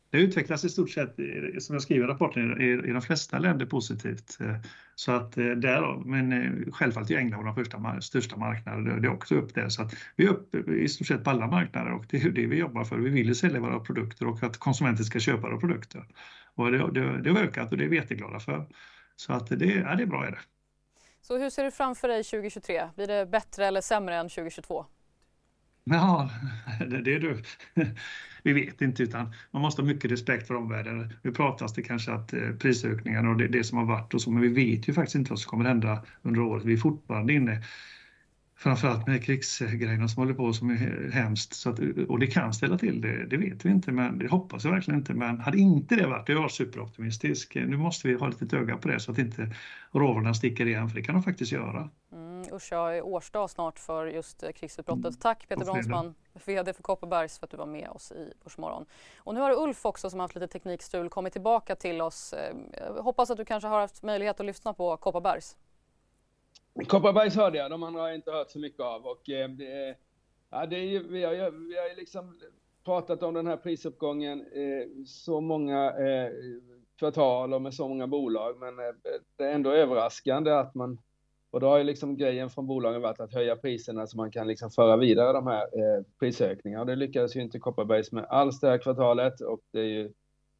Det 0.09 0.17
utvecklas 0.17 0.65
i 0.65 0.69
stort 0.69 0.89
sett, 0.89 1.19
eh, 1.19 1.25
som 1.59 1.75
jag 1.75 1.81
skriver 1.81 2.07
i 2.07 2.11
rapporten, 2.11 2.61
i, 2.61 2.89
i 2.89 2.91
de 2.91 3.01
flesta 3.01 3.39
länder 3.39 3.65
positivt. 3.65 4.37
Eh, 4.41 4.55
så 4.95 5.11
att 5.11 5.37
eh, 5.37 5.45
där, 5.45 6.05
men 6.05 6.71
självfallet 6.71 7.11
är 7.11 7.17
England 7.17 7.45
vår 7.45 7.53
första, 7.53 8.01
största 8.01 8.37
marknad, 8.37 9.01
det 9.01 9.07
är 9.07 9.13
också 9.13 9.35
upp 9.35 9.55
där. 9.55 9.69
Så 9.69 9.81
att 9.81 9.93
vi 10.15 10.25
är 10.25 10.29
uppe 10.29 10.57
i 10.57 10.87
stort 10.89 11.07
sett 11.07 11.23
på 11.23 11.29
alla 11.29 11.47
marknader 11.47 11.93
och 11.93 12.05
det 12.09 12.17
är 12.17 12.29
det 12.29 12.45
vi 12.45 12.57
jobbar 12.57 12.83
för. 12.83 12.97
Vi 12.97 13.09
vill 13.09 13.35
sälja 13.35 13.59
våra 13.59 13.79
produkter 13.79 14.27
och 14.27 14.43
att 14.43 14.57
konsumenter 14.57 15.03
ska 15.03 15.19
köpa 15.19 15.41
våra 15.41 15.57
produkter. 15.57 16.05
Och 16.55 16.71
det, 16.71 16.91
det, 16.91 17.21
det 17.21 17.29
har 17.29 17.39
ökat 17.39 17.71
och 17.71 17.77
det 17.77 17.83
är 17.85 17.89
vi 17.89 17.95
jätteglada 17.95 18.39
för. 18.39 18.67
Så 19.15 19.33
att 19.33 19.47
det, 19.47 19.65
ja, 19.65 19.95
det 19.95 20.03
är 20.03 20.07
bra 20.07 20.25
är 20.25 20.31
det. 20.31 20.39
Så 21.21 21.37
hur 21.37 21.49
ser 21.49 21.63
du 21.63 21.71
framför 21.71 22.07
dig 22.07 22.23
2023? 22.23 22.89
Blir 22.95 23.07
det 23.07 23.25
bättre 23.25 23.65
eller 23.65 23.81
sämre 23.81 24.15
än 24.15 24.29
2022? 24.29 24.85
Ja, 25.85 26.29
det, 26.79 27.01
det 27.01 27.13
är 27.13 27.19
du. 27.19 27.41
Vi 28.43 28.53
vet 28.53 28.81
inte, 28.81 29.03
utan 29.03 29.33
man 29.51 29.61
måste 29.61 29.81
ha 29.81 29.87
mycket 29.87 30.11
respekt 30.11 30.47
för 30.47 30.55
omvärlden. 30.55 31.13
Nu 31.21 31.31
pratas 31.31 31.73
det 31.73 31.81
kanske 31.81 32.11
att 32.11 32.33
eh, 32.33 32.39
prisökningarna 32.39 32.59
prisökningar 32.59 33.27
och 33.27 33.37
det, 33.37 33.47
det 33.47 33.63
som 33.63 33.77
har 33.77 33.85
varit 33.85 34.13
och 34.13 34.21
så, 34.21 34.31
men 34.31 34.41
vi 34.41 34.47
vet 34.47 34.89
ju 34.89 34.93
faktiskt 34.93 35.15
inte 35.15 35.29
vad 35.29 35.39
som 35.39 35.49
kommer 35.49 35.65
hända 35.65 36.05
under 36.21 36.41
året. 36.41 36.65
Vi 36.65 36.73
är 36.73 36.77
fortfarande 36.77 37.33
inne 37.33 37.61
framförallt 38.57 39.07
med 39.07 39.23
krigsgrejerna 39.23 40.07
som 40.07 40.21
håller 40.21 40.33
på 40.33 40.53
som 40.53 40.69
är 40.69 41.11
hemskt. 41.11 41.53
Så 41.53 41.69
att, 41.69 41.79
och 42.07 42.19
det 42.19 42.27
kan 42.27 42.53
ställa 42.53 42.77
till 42.77 43.01
det, 43.01 43.25
det 43.25 43.37
vet 43.37 43.65
vi 43.65 43.69
inte, 43.69 43.91
men 43.91 44.19
det 44.19 44.27
hoppas 44.27 44.63
jag 44.63 44.71
verkligen 44.71 44.99
inte. 44.99 45.13
Men 45.13 45.39
hade 45.39 45.57
inte 45.57 45.95
det 45.95 46.07
varit, 46.07 46.29
jag 46.29 46.41
var 46.41 46.49
superoptimistisk. 46.49 47.55
Nu 47.55 47.77
måste 47.77 48.07
vi 48.07 48.13
ha 48.13 48.27
lite 48.27 48.57
öga 48.57 48.77
på 48.77 48.87
det 48.87 48.99
så 48.99 49.11
att 49.11 49.17
inte 49.17 49.55
råvarorna 49.91 50.33
sticker 50.33 50.65
igen, 50.65 50.89
för 50.89 50.95
det 50.95 51.03
kan 51.03 51.15
de 51.15 51.23
faktiskt 51.23 51.51
göra. 51.51 51.89
Mm, 52.13 52.24
usch, 52.53 52.71
jag 52.71 52.97
är 52.97 53.01
årsdag 53.01 53.49
snart 53.49 53.79
för 53.79 54.05
just 54.05 54.43
eh, 54.43 54.51
krigsutbrottet. 54.51 55.05
Mm. 55.05 55.19
Tack 55.19 55.47
Peter 55.47 55.65
Bronsman, 55.65 56.15
VD 56.45 56.73
för 56.73 56.83
Kopparbergs, 56.83 57.39
för 57.39 57.45
att 57.45 57.51
du 57.51 57.57
var 57.57 57.65
med 57.65 57.89
oss 57.89 58.11
i 58.11 58.33
Börsmorgon. 58.43 58.85
Och 59.17 59.33
nu 59.33 59.39
har 59.39 59.63
Ulf 59.63 59.85
också, 59.85 60.09
som 60.09 60.19
haft 60.19 60.35
lite 60.35 60.47
teknikstrul, 60.47 61.09
kommit 61.09 61.33
tillbaka 61.33 61.75
till 61.75 62.01
oss. 62.01 62.33
Jag 62.71 62.97
eh, 62.97 63.03
hoppas 63.03 63.31
att 63.31 63.37
du 63.37 63.45
kanske 63.45 63.67
har 63.67 63.79
haft 63.79 64.03
möjlighet 64.03 64.39
att 64.39 64.45
lyssna 64.45 64.73
på 64.73 64.97
Kopparbergs. 64.97 65.57
Kopparbergs 66.87 67.35
hörde 67.35 67.57
jag, 67.57 67.71
de 67.71 67.83
andra 67.83 68.01
har 68.01 68.07
jag 68.07 68.17
inte 68.17 68.31
hört 68.31 68.51
så 68.51 68.59
mycket 68.59 68.79
av. 68.79 69.05
Och, 69.05 69.29
eh, 69.29 69.49
det, 69.49 69.97
ja, 70.49 70.65
det 70.65 70.75
är 70.75 70.99
vi 70.99 71.23
har 71.23 71.33
ju 71.33 71.67
vi 71.67 71.77
har 71.77 71.95
liksom 71.95 72.39
pratat 72.85 73.23
om 73.23 73.33
den 73.33 73.47
här 73.47 73.57
prisuppgången 73.57 74.39
eh, 74.39 75.03
så 75.05 75.41
många 75.41 75.85
eh, 75.85 76.31
kvartal 76.99 77.53
och 77.53 77.61
med 77.61 77.73
så 77.73 77.87
många 77.87 78.07
bolag, 78.07 78.59
men 78.59 78.79
eh, 78.79 78.95
det 79.35 79.43
är 79.43 79.53
ändå 79.53 79.71
överraskande 79.71 80.51
att 80.51 80.75
man 80.75 80.97
och 81.55 81.61
då 81.61 81.67
har 81.67 81.77
ju 81.77 81.83
liksom 81.83 82.17
grejen 82.17 82.49
från 82.49 82.67
bolagen 82.67 83.01
varit 83.01 83.19
att 83.19 83.33
höja 83.33 83.55
priserna 83.55 84.07
så 84.07 84.17
man 84.17 84.31
kan 84.31 84.47
liksom 84.47 84.71
föra 84.71 84.97
vidare 84.97 85.33
de 85.33 85.47
här 85.47 85.61
eh, 85.61 86.03
prisökningarna. 86.19 86.81
Och 86.81 86.87
det 86.87 86.95
lyckades 86.95 87.35
ju 87.35 87.41
inte 87.41 87.59
Kopparbergs 87.59 88.11
med 88.11 88.25
alls 88.25 88.59
det 88.59 88.67
här 88.67 88.77
kvartalet 88.77 89.41
och 89.41 89.59
det 89.71 89.79
är 89.79 89.83
ju 89.83 90.11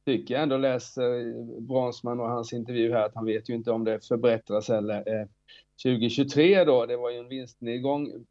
tycker 0.05 0.33
jag 0.33 0.43
ändå 0.43 0.57
läser 0.57 1.33
Bronsman 1.61 2.19
och 2.19 2.29
hans 2.29 2.53
intervju 2.53 2.91
här 2.91 3.05
att 3.05 3.15
han 3.15 3.25
vet 3.25 3.49
ju 3.49 3.55
inte 3.55 3.71
om 3.71 3.83
det 3.83 4.07
förbättras 4.07 4.69
eller 4.69 5.21
eh, 5.21 5.27
2023 5.83 6.63
då, 6.63 6.85
det 6.85 6.97
var 6.97 7.11
ju 7.11 7.17
en 7.17 7.29
vinstnedgång, 7.29 8.25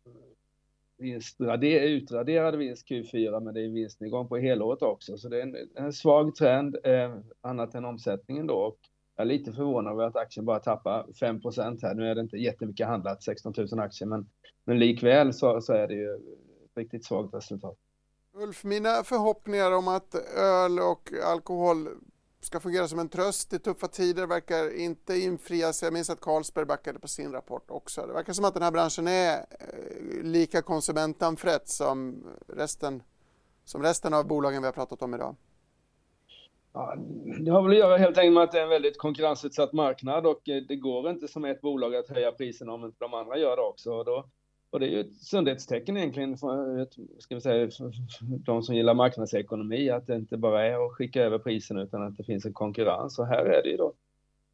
vinst, 0.99 1.41
utraderad 1.41 2.57
vinst 2.57 2.89
Q4, 2.89 3.41
men 3.41 3.55
det 3.55 3.61
är 3.61 3.65
en 3.65 3.75
vinstnedgång 3.75 4.29
på 4.29 4.37
helåret 4.37 4.83
också, 4.83 5.19
så 5.19 5.29
det 5.29 5.39
är 5.39 5.43
en, 5.43 5.57
en 5.75 5.93
svag 5.93 6.35
trend, 6.35 6.77
eh, 6.85 7.17
annat 7.41 7.75
än 7.75 7.85
omsättningen 7.85 8.47
då. 8.47 8.55
Och 8.55 8.79
jag 9.17 9.25
är 9.25 9.29
lite 9.29 9.53
förvånad 9.53 9.93
över 9.93 10.05
att 10.05 10.17
aktien 10.17 10.47
bara 10.47 10.59
tappar 10.59 11.07
5% 11.21 11.79
här. 11.83 11.95
Nu 11.95 12.11
är 12.11 12.15
det 12.15 12.21
inte 12.21 12.37
jättemycket 12.37 12.87
handlat, 12.87 13.23
16 13.23 13.55
000 13.57 13.81
aktier, 13.81 14.09
men, 14.09 14.27
men 14.65 14.79
likväl 14.79 15.35
så, 15.35 15.61
så 15.61 15.73
är 15.73 15.89
det 15.89 15.95
ju 15.95 16.15
ett 16.15 16.77
riktigt 16.77 17.05
svagt 17.05 17.35
resultat. 17.35 17.77
Ulf, 18.37 18.65
mina 18.65 19.05
förhoppningar 19.05 19.73
om 19.73 19.89
att 19.89 20.15
öl 20.37 20.79
och 20.79 21.11
alkohol 21.25 21.89
ska 22.41 22.61
fungera 22.61 22.89
som 22.89 22.99
en 22.99 23.09
tröst 23.09 23.53
i 23.53 23.59
tuffa 23.59 23.89
tider 23.89 24.27
verkar 24.27 24.77
inte 24.77 25.17
infrias. 25.17 25.83
Jag 25.83 25.93
minns 25.93 26.11
att 26.11 26.21
Carlsberg 26.21 26.65
backade 26.65 26.99
på 26.99 27.09
sin 27.09 27.33
rapport 27.33 27.71
också. 27.71 28.07
Det 28.07 28.13
verkar 28.13 28.33
som 28.33 28.45
att 28.45 28.55
den 28.55 28.63
här 28.63 28.71
branschen 28.71 29.09
är 29.09 29.37
eh, 29.37 30.23
lika 30.23 30.63
konsumentanfrätt 30.63 31.69
som 31.69 32.27
resten, 32.47 33.03
som 33.65 33.83
resten 33.83 34.15
av 34.15 34.27
bolagen 34.27 34.63
vi 34.63 34.67
har 34.67 34.73
pratat 34.73 35.03
om 35.03 35.15
idag. 35.15 35.37
Ja, 36.77 36.97
det 37.41 37.51
har 37.51 37.63
väl 37.63 37.73
att 37.73 37.79
göra 37.79 37.97
helt 37.97 38.19
enkelt 38.19 38.35
med 38.35 38.43
att 38.43 38.53
det 38.53 38.59
är 38.59 38.63
en 38.63 38.69
väldigt 38.69 38.99
konkurrensutsatt 38.99 39.73
marknad 39.73 40.27
och 40.27 40.49
eh, 40.49 40.63
det 40.69 40.77
går 40.77 41.11
inte 41.11 41.29
som 41.29 41.45
ett 41.45 41.61
bolag 41.61 41.97
att 41.97 42.09
höja 42.09 42.33
priserna 42.33 42.73
om 42.73 42.85
inte 42.85 42.97
de 43.01 43.15
andra 43.15 43.39
gör 43.39 43.57
det 43.57 43.63
också. 43.63 43.93
Och 43.93 44.05
då, 44.05 44.27
och 44.71 44.81
det 44.81 44.87
är 44.87 44.91
ju 44.91 45.01
ett 45.01 45.15
sundhetstecken 45.15 45.97
egentligen 45.97 46.37
för, 46.37 46.87
ska 47.19 47.35
vi 47.35 47.41
säga, 47.41 47.71
för 47.71 47.93
de 48.45 48.63
som 48.63 48.75
gillar 48.75 48.95
marknadsekonomi, 48.95 49.91
att 49.91 50.07
det 50.07 50.17
inte 50.17 50.37
bara 50.37 50.67
är 50.67 50.87
att 50.87 50.93
skicka 50.93 51.23
över 51.23 51.39
priserna 51.39 51.83
utan 51.83 52.03
att 52.03 52.17
det 52.17 52.25
finns 52.25 52.45
en 52.45 52.53
konkurrens. 52.53 53.19
Och 53.19 53.27
här 53.27 53.45
är 53.45 53.63
det 53.63 53.69
ju 53.69 53.77
då 53.77 53.93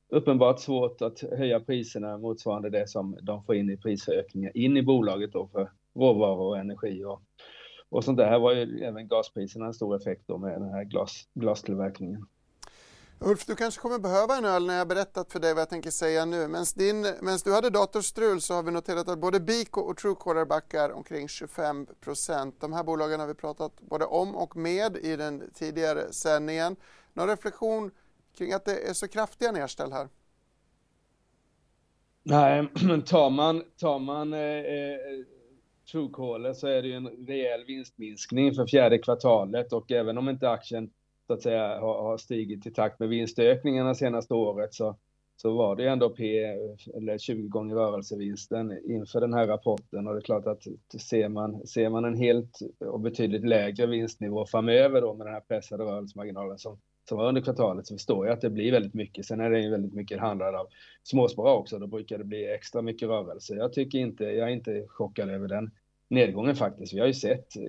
uppenbart 0.08 0.60
svårt 0.60 1.02
att 1.02 1.20
höja 1.20 1.60
priserna 1.60 2.18
motsvarande 2.18 2.70
det 2.70 2.88
som 2.88 3.18
de 3.22 3.44
får 3.44 3.54
in 3.54 3.70
i 3.70 3.76
prisökningar 3.76 4.56
in 4.56 4.76
i 4.76 4.82
bolaget 4.82 5.32
då 5.32 5.46
för 5.46 5.70
råvaror 5.94 6.48
och 6.48 6.58
energi 6.58 7.04
och, 7.04 7.22
och 7.90 8.04
sånt 8.04 8.18
där. 8.18 8.26
Här 8.26 8.38
var 8.38 8.52
ju 8.52 8.84
även 8.84 9.08
gaspriserna 9.08 9.66
en 9.66 9.74
stor 9.74 9.96
effekt 9.96 10.22
då 10.26 10.38
med 10.38 10.60
den 10.60 10.70
här 10.70 10.84
glas, 10.84 11.28
glastillverkningen. 11.34 12.26
Ulf, 13.22 13.46
du 13.46 13.56
kanske 13.56 13.80
kommer 13.80 13.98
behöva 13.98 14.36
en 14.36 14.44
öl 14.44 14.66
när 14.66 14.78
jag 14.78 14.88
berättat 14.88 15.32
för 15.32 15.40
dig 15.40 15.54
vad 15.54 15.60
jag 15.60 15.68
tänker 15.68 15.90
säga 15.90 16.24
nu. 16.24 16.48
Medan 16.48 17.38
du 17.44 17.52
hade 17.52 17.70
datorstrul 17.70 18.40
så 18.40 18.54
har 18.54 18.62
vi 18.62 18.70
noterat 18.70 19.08
att 19.08 19.18
både 19.18 19.40
Biko 19.40 19.80
och 19.80 19.96
Truecaller 19.96 20.44
backar 20.44 20.90
omkring 20.90 21.28
25 21.28 21.86
procent. 22.00 22.60
De 22.60 22.72
här 22.72 22.84
bolagen 22.84 23.20
har 23.20 23.26
vi 23.26 23.34
pratat 23.34 23.80
både 23.80 24.04
om 24.04 24.36
och 24.36 24.56
med 24.56 24.96
i 24.96 25.16
den 25.16 25.50
tidigare 25.54 26.12
sändningen. 26.12 26.76
Någon 27.12 27.28
reflektion 27.28 27.90
kring 28.36 28.52
att 28.52 28.64
det 28.64 28.88
är 28.88 28.92
så 28.92 29.08
kraftiga 29.08 29.52
nedställ 29.52 29.92
här? 29.92 30.08
Nej, 32.22 32.68
tar 33.06 33.30
man, 33.30 33.62
tar 33.80 33.98
man 33.98 34.32
eh, 34.32 34.40
eh, 34.40 35.24
Truecaller 35.90 36.52
så 36.52 36.66
är 36.66 36.82
det 36.82 36.88
ju 36.88 36.94
en 36.94 37.26
rejäl 37.26 37.64
vinstminskning 37.64 38.54
för 38.54 38.66
fjärde 38.66 38.98
kvartalet 38.98 39.72
och 39.72 39.92
även 39.92 40.18
om 40.18 40.28
inte 40.28 40.50
aktien 40.50 40.90
så 41.26 41.32
att 41.32 41.42
säga 41.42 41.80
har, 41.80 42.02
har 42.02 42.18
stigit 42.18 42.66
i 42.66 42.70
takt 42.70 43.00
med 43.00 43.08
vinstökningarna 43.08 43.94
senaste 43.94 44.34
året 44.34 44.74
så, 44.74 44.96
så 45.36 45.56
var 45.56 45.76
det 45.76 45.82
ju 45.82 45.88
ändå 45.88 46.10
P 46.10 46.44
eller 46.94 47.18
20 47.18 47.48
gånger 47.48 47.74
rörelsevinsten 47.74 48.78
inför 48.84 49.20
den 49.20 49.34
här 49.34 49.46
rapporten 49.46 50.06
och 50.06 50.14
det 50.14 50.18
är 50.18 50.22
klart 50.22 50.46
att 50.46 50.62
ser 51.00 51.28
man, 51.28 51.66
ser 51.66 51.88
man 51.88 52.04
en 52.04 52.16
helt 52.16 52.58
och 52.78 53.00
betydligt 53.00 53.44
lägre 53.44 53.86
vinstnivå 53.86 54.46
framöver 54.46 55.00
då 55.00 55.14
med 55.14 55.26
den 55.26 55.34
här 55.34 55.40
pressade 55.40 55.84
rörelsemarginalen 55.84 56.58
som, 56.58 56.78
som 57.08 57.18
var 57.18 57.28
under 57.28 57.40
kvartalet 57.40 57.86
så 57.86 57.94
förstår 57.94 58.26
jag 58.26 58.34
att 58.34 58.40
det 58.40 58.50
blir 58.50 58.72
väldigt 58.72 58.94
mycket. 58.94 59.26
Sen 59.26 59.40
är 59.40 59.50
det 59.50 59.60
ju 59.60 59.70
väldigt 59.70 59.94
mycket 59.94 60.20
handlad 60.20 60.54
av 60.54 60.66
småsparare 61.02 61.54
också, 61.54 61.78
då 61.78 61.86
brukar 61.86 62.18
det 62.18 62.24
bli 62.24 62.52
extra 62.52 62.82
mycket 62.82 63.08
rörelse. 63.08 63.54
Jag 63.54 63.72
tycker 63.72 63.98
inte, 63.98 64.24
jag 64.24 64.48
är 64.48 64.52
inte 64.52 64.84
chockad 64.88 65.30
över 65.30 65.48
den 65.48 65.70
nedgången 66.10 66.56
faktiskt. 66.56 66.94
Vi 66.94 67.00
har 67.00 67.06
ju 67.06 67.14
sett 67.14 67.56
eh, 67.56 67.62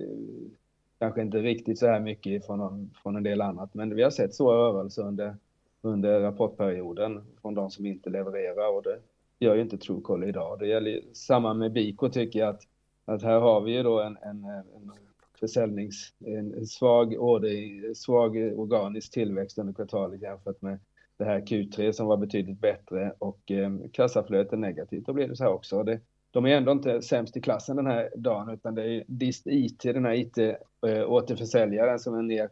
kanske 0.98 1.22
inte 1.22 1.38
riktigt 1.38 1.78
så 1.78 1.86
här 1.86 2.00
mycket 2.00 2.46
från, 2.46 2.90
från 3.02 3.16
en 3.16 3.22
del 3.22 3.40
annat, 3.40 3.74
men 3.74 3.94
vi 3.94 4.02
har 4.02 4.10
sett 4.10 4.34
så 4.34 4.52
rörelser 4.52 5.02
under, 5.02 5.36
under 5.82 6.20
rapportperioden 6.20 7.22
från 7.42 7.54
de 7.54 7.70
som 7.70 7.86
inte 7.86 8.10
levererar 8.10 8.76
och 8.76 8.82
det 8.82 8.98
gör 9.38 9.54
ju 9.54 9.62
inte 9.62 9.78
Truecaller 9.78 10.26
idag. 10.26 10.58
Det 10.58 10.66
gäller 10.66 11.00
samma 11.12 11.54
med 11.54 11.72
Biko 11.72 12.08
tycker 12.08 12.38
jag 12.38 12.48
att, 12.48 12.62
att 13.04 13.22
här 13.22 13.40
har 13.40 13.60
vi 13.60 13.72
ju 13.72 13.82
då 13.82 14.00
en, 14.00 14.16
en, 14.22 14.44
en 14.44 14.92
försäljnings, 15.40 16.14
en 16.24 16.66
svag, 16.66 17.16
order, 17.18 17.94
svag 17.94 18.36
organisk 18.36 19.12
tillväxt 19.12 19.58
under 19.58 19.72
kvartalet 19.72 20.22
jämfört 20.22 20.62
med 20.62 20.78
det 21.16 21.24
här 21.24 21.40
Q3 21.40 21.92
som 21.92 22.06
var 22.06 22.16
betydligt 22.16 22.60
bättre 22.60 23.12
och 23.18 23.50
eh, 23.50 23.70
kassaflödet 23.92 24.52
är 24.52 24.56
negativt. 24.56 25.06
Då 25.06 25.12
blir 25.12 25.28
det 25.28 25.36
så 25.36 25.44
här 25.44 25.52
också. 25.52 25.82
Det, 25.82 26.00
de 26.32 26.46
är 26.46 26.56
ändå 26.56 26.72
inte 26.72 27.02
sämst 27.02 27.36
i 27.36 27.40
klassen 27.40 27.76
den 27.76 27.86
här 27.86 28.10
dagen, 28.16 28.48
utan 28.48 28.74
det 28.74 28.84
är 28.84 29.04
Dist 29.06 29.46
IT, 29.46 29.82
den 29.82 30.04
här 30.04 30.14
IT-återförsäljaren 30.14 31.94
eh, 31.94 31.98
som 31.98 32.14
är 32.14 32.22
ner 32.22 32.50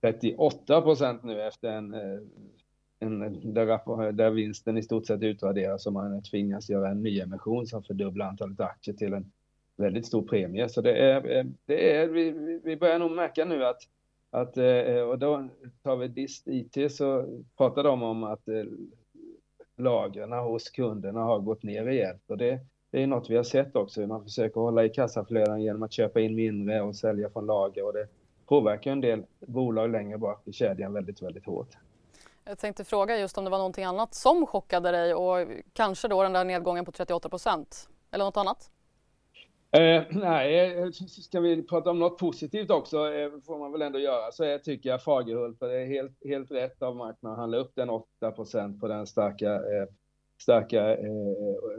38 0.00 0.82
procent 0.82 1.22
nu 1.24 1.42
efter 1.42 1.68
en, 1.68 1.94
eh, 1.94 2.18
en, 2.98 3.18
där, 3.54 4.12
där 4.12 4.30
vinsten 4.30 4.76
i 4.76 4.82
stort 4.82 5.06
sett 5.06 5.22
utvärderas 5.22 5.86
och 5.86 5.92
man 5.92 6.22
tvingas 6.22 6.68
göra 6.70 6.90
en 6.90 7.02
nyemission 7.02 7.66
som 7.66 7.82
fördubblar 7.82 8.26
antalet 8.26 8.60
aktier 8.60 8.94
till 8.94 9.12
en 9.12 9.32
väldigt 9.76 10.06
stor 10.06 10.22
premie. 10.22 10.68
Så 10.68 10.80
det 10.80 10.96
är, 10.96 11.36
eh, 11.36 11.44
det 11.64 11.96
är 11.96 12.08
vi, 12.08 12.30
vi 12.64 12.76
börjar 12.76 12.98
nog 12.98 13.10
märka 13.10 13.44
nu 13.44 13.64
att, 13.64 13.82
att 14.30 14.56
och 15.08 15.18
då 15.18 15.48
tar 15.82 15.96
vi 15.96 16.08
Dist 16.08 16.48
IT 16.48 16.92
så 16.92 17.40
pratar 17.56 17.82
de 17.82 18.02
om 18.02 18.24
att 18.24 18.48
lagren 19.76 20.32
hos 20.32 20.70
kunderna 20.70 21.20
har 21.20 21.40
gått 21.40 21.62
ner 21.62 21.84
rejält 21.84 22.30
och 22.30 22.38
det, 22.38 22.60
det 22.90 23.02
är 23.02 23.06
något 23.06 23.30
vi 23.30 23.36
har 23.36 23.42
sett 23.42 23.76
också. 23.76 24.00
Man 24.00 24.24
försöker 24.24 24.60
hålla 24.60 24.84
i 24.84 24.88
kassaflöden 24.88 25.62
genom 25.62 25.82
att 25.82 25.92
köpa 25.92 26.20
in 26.20 26.34
mindre 26.34 26.82
och 26.82 26.96
sälja 26.96 27.30
från 27.30 27.46
lager 27.46 27.86
och 27.86 27.92
det 27.92 28.08
påverkar 28.46 28.92
en 28.92 29.00
del 29.00 29.24
bolag 29.46 29.90
längre 29.90 30.18
bak 30.18 30.42
i 30.44 30.52
kedjan 30.52 30.92
väldigt, 30.92 31.22
väldigt 31.22 31.46
hårt. 31.46 31.68
Jag 32.44 32.58
tänkte 32.58 32.84
fråga 32.84 33.18
just 33.18 33.38
om 33.38 33.44
det 33.44 33.50
var 33.50 33.58
någonting 33.58 33.84
annat 33.84 34.14
som 34.14 34.46
chockade 34.46 34.90
dig 34.90 35.14
och 35.14 35.48
kanske 35.72 36.08
då 36.08 36.22
den 36.22 36.32
där 36.32 36.44
nedgången 36.44 36.84
på 36.84 36.92
38 36.92 37.28
procent 37.28 37.88
eller 38.10 38.24
något 38.24 38.36
annat? 38.36 38.70
Eh, 39.70 40.02
nej, 40.10 40.92
ska 40.92 41.40
vi 41.40 41.62
prata 41.62 41.90
om 41.90 41.98
något 41.98 42.18
positivt 42.18 42.70
också, 42.70 43.12
eh, 43.12 43.30
får 43.46 43.58
man 43.58 43.72
väl 43.72 43.82
ändå 43.82 43.98
göra, 43.98 44.32
så 44.32 44.44
jag 44.44 44.64
tycker 44.64 44.90
jag 44.90 45.02
Fagerhult, 45.02 45.60
det 45.60 45.82
är 45.82 45.86
helt, 45.86 46.24
helt 46.24 46.50
rätt 46.50 46.82
av 46.82 46.96
marknaden 46.96 47.32
att 47.32 47.38
handla 47.38 47.56
upp 47.56 47.72
den 47.74 47.90
8 47.90 48.30
procent 48.30 48.80
på 48.80 48.88
den 48.88 49.06
starka 49.06 49.54
eh, 49.54 49.86
starka 50.38 50.96
eh, 50.96 51.06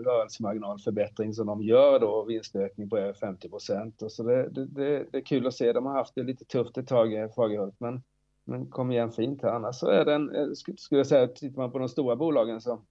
rörelsemarginalförbättring 0.05 1.33
som 1.33 1.47
de 1.47 1.61
gör 1.61 1.99
då, 1.99 2.23
vinstökning 2.23 2.89
på 2.89 2.97
över 2.97 3.13
50 3.13 3.49
procent. 3.49 4.03
Så 4.07 4.23
det, 4.23 4.49
det, 4.49 4.65
det, 4.65 5.05
det, 5.11 5.17
är 5.17 5.21
kul 5.21 5.47
att 5.47 5.53
se. 5.53 5.73
De 5.73 5.85
har 5.85 5.93
haft 5.93 6.15
det 6.15 6.23
lite 6.23 6.45
tufft 6.45 6.77
ett 6.77 6.87
tag, 6.87 7.13
eh, 7.13 7.29
Fagerhult, 7.29 7.79
men, 7.79 8.03
men 8.43 8.65
kom 8.65 8.91
igen 8.91 9.11
fint 9.11 9.41
här. 9.41 9.49
Annars 9.49 9.75
så 9.75 9.87
är 9.87 10.05
den, 10.05 10.35
eh, 10.35 10.47
skulle 10.53 10.99
jag 10.99 11.07
säga, 11.07 11.27
tittar 11.27 11.61
man 11.61 11.71
på 11.71 11.79
de 11.79 11.89
stora 11.89 12.15
bolagen 12.15 12.61
så 12.61 12.81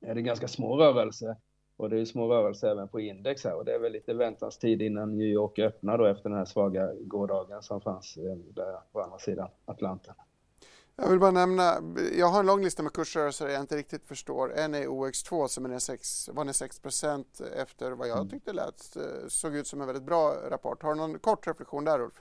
är 0.00 0.14
det 0.14 0.22
ganska 0.22 0.48
små 0.48 0.76
rörelser. 0.76 1.36
Och 1.76 1.90
det 1.90 2.00
är 2.00 2.04
små 2.04 2.32
rörelser 2.32 2.68
även 2.68 2.88
på 2.88 3.00
index 3.00 3.44
här 3.44 3.54
och 3.54 3.64
det 3.64 3.74
är 3.74 3.78
väl 3.78 3.92
lite 3.92 4.14
väntans 4.14 4.58
tid 4.58 4.82
innan 4.82 5.18
New 5.18 5.26
York 5.26 5.58
öppnar 5.58 5.98
då 5.98 6.04
efter 6.04 6.28
den 6.28 6.38
här 6.38 6.44
svaga 6.44 6.94
gårdagen 6.94 7.62
som 7.62 7.80
fanns 7.80 8.16
eh, 8.16 8.36
där 8.54 8.78
på 8.92 9.00
andra 9.00 9.18
sidan 9.18 9.48
Atlanten. 9.64 10.14
Jag 11.02 11.10
vill 11.10 11.18
bara 11.18 11.30
nämna, 11.30 11.74
jag 12.18 12.26
har 12.26 12.40
en 12.40 12.46
lång 12.46 12.62
lista 12.62 12.82
med 12.82 12.92
kursrörelser 12.92 13.48
jag 13.48 13.60
inte 13.60 13.76
riktigt 13.76 14.06
förstår. 14.06 14.54
En 14.56 14.74
är 14.74 14.86
OX2 14.86 15.46
som 15.46 15.64
är 15.64 15.78
6, 15.78 16.28
var 16.32 16.44
ner 16.44 16.52
6% 16.52 17.24
efter 17.56 17.90
vad 17.90 18.08
jag 18.08 18.16
mm. 18.16 18.28
tyckte 18.28 18.52
lät, 18.52 18.96
eh, 18.96 19.02
såg 19.28 19.56
ut 19.56 19.66
som 19.66 19.80
en 19.80 19.86
väldigt 19.86 20.04
bra 20.04 20.34
rapport. 20.50 20.82
Har 20.82 20.94
du 20.94 21.00
någon 21.00 21.18
kort 21.18 21.46
reflektion 21.46 21.84
där 21.84 22.00
Ulf? 22.00 22.14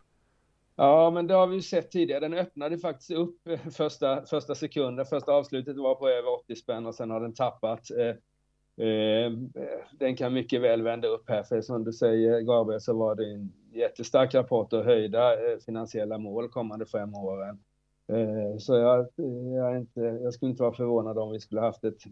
Ja, 0.76 1.12
men 1.12 1.28
det 1.28 1.34
har 1.34 1.48
vi 1.48 1.56
ju 1.56 1.62
sett 1.62 1.92
tidigare. 1.92 2.20
Den 2.20 2.34
öppnade 2.34 2.78
faktiskt 2.78 3.12
upp 3.12 3.48
eh, 3.48 3.60
första, 3.72 4.26
första 4.26 4.56
sekunden. 4.56 5.06
Första 5.06 5.32
avslutet 5.32 5.78
var 5.78 5.96
på 5.96 6.10
över 6.10 6.34
80 6.34 6.56
spänn 6.56 6.86
och 6.86 6.96
sen 6.96 7.10
har 7.10 7.22
den 7.22 7.34
tappat. 7.34 7.92
Eh, 7.92 8.16
den 9.92 10.16
kan 10.16 10.34
mycket 10.34 10.62
väl 10.62 10.82
vända 10.82 11.08
upp 11.08 11.30
här, 11.30 11.44
för 11.44 11.62
som 11.62 11.84
du 11.84 11.94
säger 11.94 12.42
Gabriel 12.42 12.82
så 12.82 12.98
var 12.98 13.16
det 13.16 13.32
en 13.32 13.54
jättestark 13.74 14.34
rapport 14.34 14.74
och 14.74 14.84
höjda 14.84 15.32
finansiella 15.66 16.18
mål 16.18 16.50
kommande 16.50 16.86
fem 16.86 17.16
åren. 17.16 17.60
Eh, 18.10 18.58
så 18.58 18.76
jag, 18.76 19.08
jag, 19.56 19.78
inte, 19.78 20.02
jag, 20.02 20.34
skulle 20.34 20.52
inte 20.52 20.64
vara 20.64 20.74
förvånad 20.74 21.18
om 21.18 21.32
vi 21.32 21.40
skulle 21.40 21.62
haft 21.62 21.84
ett 21.84 22.04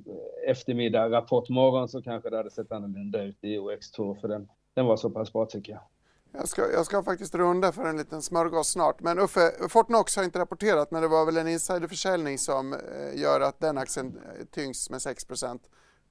eftermiddag 0.48 1.10
rapportmorgon 1.10 1.88
så 1.88 2.02
kanske 2.02 2.30
det 2.30 2.38
hade 2.38 2.52
sett 2.52 2.72
annorlunda 2.72 3.24
ut 3.24 3.38
i 3.42 3.58
OX2 3.58 4.22
för 4.22 4.28
den, 4.28 4.48
den 4.74 4.86
var 4.86 4.98
så 4.98 5.10
pass 5.10 5.34
bra 5.34 5.46
tycker 5.46 5.72
jag. 5.72 5.82
Jag 6.32 6.48
ska, 6.48 6.72
jag 6.72 6.86
ska 6.86 7.04
faktiskt 7.04 7.36
runda 7.36 7.72
för 7.72 7.86
en 7.86 7.98
liten 7.98 8.22
smörgås 8.22 8.68
snart. 8.68 9.02
Men 9.02 9.20
Uffe, 9.20 9.52
Fortnox 9.70 10.16
har 10.16 10.24
inte 10.24 10.40
rapporterat 10.40 10.92
men 10.92 11.02
det 11.02 11.08
var 11.08 11.26
väl 11.26 11.38
en 11.38 11.48
insiderförsäljning 11.48 12.38
som 12.38 12.74
eh, 12.74 13.22
gör 13.22 13.42
att 13.42 13.60
den 13.60 13.78
aktien 13.78 14.20
eh, 14.40 14.46
tyngs 14.46 14.90
med 14.90 15.02
6 15.02 15.24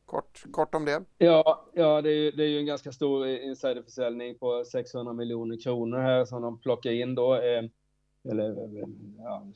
Kort, 0.07 0.45
kort 0.53 0.75
om 0.75 0.85
det. 0.85 1.03
Ja, 1.19 1.65
ja 1.75 2.03
det, 2.03 2.11
är, 2.11 2.33
det 2.33 2.45
är 2.45 2.49
ju 2.49 2.59
en 2.59 2.67
ganska 2.67 2.93
stor 2.93 3.27
insiderförsäljning 3.27 4.39
på 4.39 4.65
600 4.65 5.13
miljoner 5.13 5.63
kronor 5.63 5.99
här 5.99 6.25
som 6.25 6.43
de 6.43 6.61
plockar 6.61 6.91
in 6.91 7.15
då 7.15 7.35
eller 8.31 8.71
ja, 9.19 9.47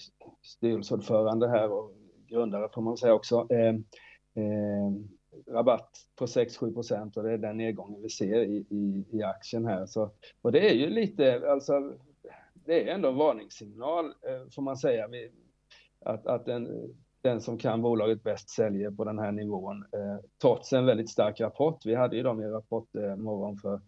styrelseordförande 0.43 1.49
här 1.49 1.73
och 1.73 1.93
grundare 2.27 2.69
får 2.75 2.83
man 2.83 2.97
säga 2.97 3.15
också. 3.15 3.47
Eh, 3.51 3.75
eh, 4.45 4.93
rabatt 5.47 5.91
på 6.17 6.27
6-7 6.27 6.75
procent 6.75 7.17
och 7.17 7.23
det 7.23 7.33
är 7.33 7.39
den 7.39 7.57
nedgången 7.57 8.03
vi 8.03 8.09
ser 8.09 8.43
i, 8.43 8.67
i, 8.71 9.05
i 9.11 9.23
aktien 9.23 9.67
här. 9.67 9.87
Så, 9.87 10.11
och 10.43 10.53
det 10.53 10.71
är 10.71 10.75
ju 10.75 10.91
lite, 10.91 11.51
alltså, 11.51 11.93
det 12.55 12.89
är 12.89 12.95
ändå 12.95 13.09
en 13.09 13.17
varningssignal 13.17 14.07
eh, 14.07 14.51
får 14.55 14.63
man 14.63 14.77
säga. 14.77 15.09
Vi, 15.09 15.31
att, 16.05 16.27
att 16.27 16.47
den, 16.47 16.95
den 17.23 17.41
som 17.41 17.59
kan 17.59 17.83
bolaget 17.83 18.23
bäst 18.23 18.51
säljer 18.51 18.91
på 18.91 19.05
den 19.05 19.19
här 19.19 19.33
nivån, 19.33 19.85
eh, 19.93 20.25
trots 20.41 20.73
en 20.73 20.87
väldigt 20.87 21.11
stark 21.11 21.41
rapport. 21.41 21.87
Vi 21.87 21.95
hade 21.95 22.17
ju 22.17 22.23
dem 22.23 22.43
i 22.43 22.47
rapportmorgon 22.47 23.55
eh, 23.55 23.61
för 23.61 23.81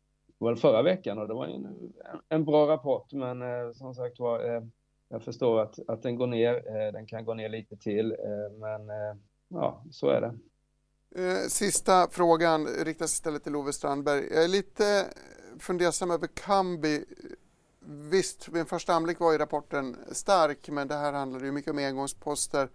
väl 0.48 0.56
förra 0.56 0.82
veckan 0.82 1.18
och 1.18 1.28
det 1.28 1.34
var 1.34 1.46
en, 1.46 1.92
en 2.28 2.44
bra 2.44 2.68
rapport 2.68 3.12
men 3.12 3.42
eh, 3.42 3.72
som 3.72 3.94
sagt 3.94 4.18
var 4.18 4.54
eh, 4.54 4.62
jag 5.08 5.22
förstår 5.22 5.60
att, 5.60 5.78
att 5.88 6.02
den 6.02 6.16
går 6.16 6.26
ner, 6.26 6.54
eh, 6.54 6.92
den 6.92 7.06
kan 7.06 7.24
gå 7.24 7.34
ner 7.34 7.48
lite 7.48 7.76
till 7.76 8.12
eh, 8.12 8.58
men 8.58 8.90
eh, 8.90 9.16
ja, 9.48 9.84
så 9.90 10.08
är 10.08 10.20
det. 10.20 10.34
Eh, 11.14 11.48
sista 11.48 12.08
frågan 12.10 12.66
riktas 12.66 13.12
istället 13.12 13.44
till 13.44 13.56
Ove 13.56 13.72
Strandberg. 13.72 14.28
Jag 14.34 14.44
är 14.44 14.48
lite 14.48 14.86
eh, 14.86 15.58
fundersam 15.58 16.10
över 16.10 16.26
Kambi. 16.26 17.04
Visst, 18.10 18.48
vid 18.48 18.60
en 18.60 18.66
första 18.66 18.92
anblick 18.92 19.20
var 19.20 19.32
ju 19.32 19.38
rapporten 19.38 19.96
stark 20.12 20.68
men 20.68 20.88
det 20.88 20.94
här 20.94 21.12
handlar 21.12 21.40
ju 21.40 21.52
mycket 21.52 21.70
om 21.70 21.78
engångsposter. 21.78 22.68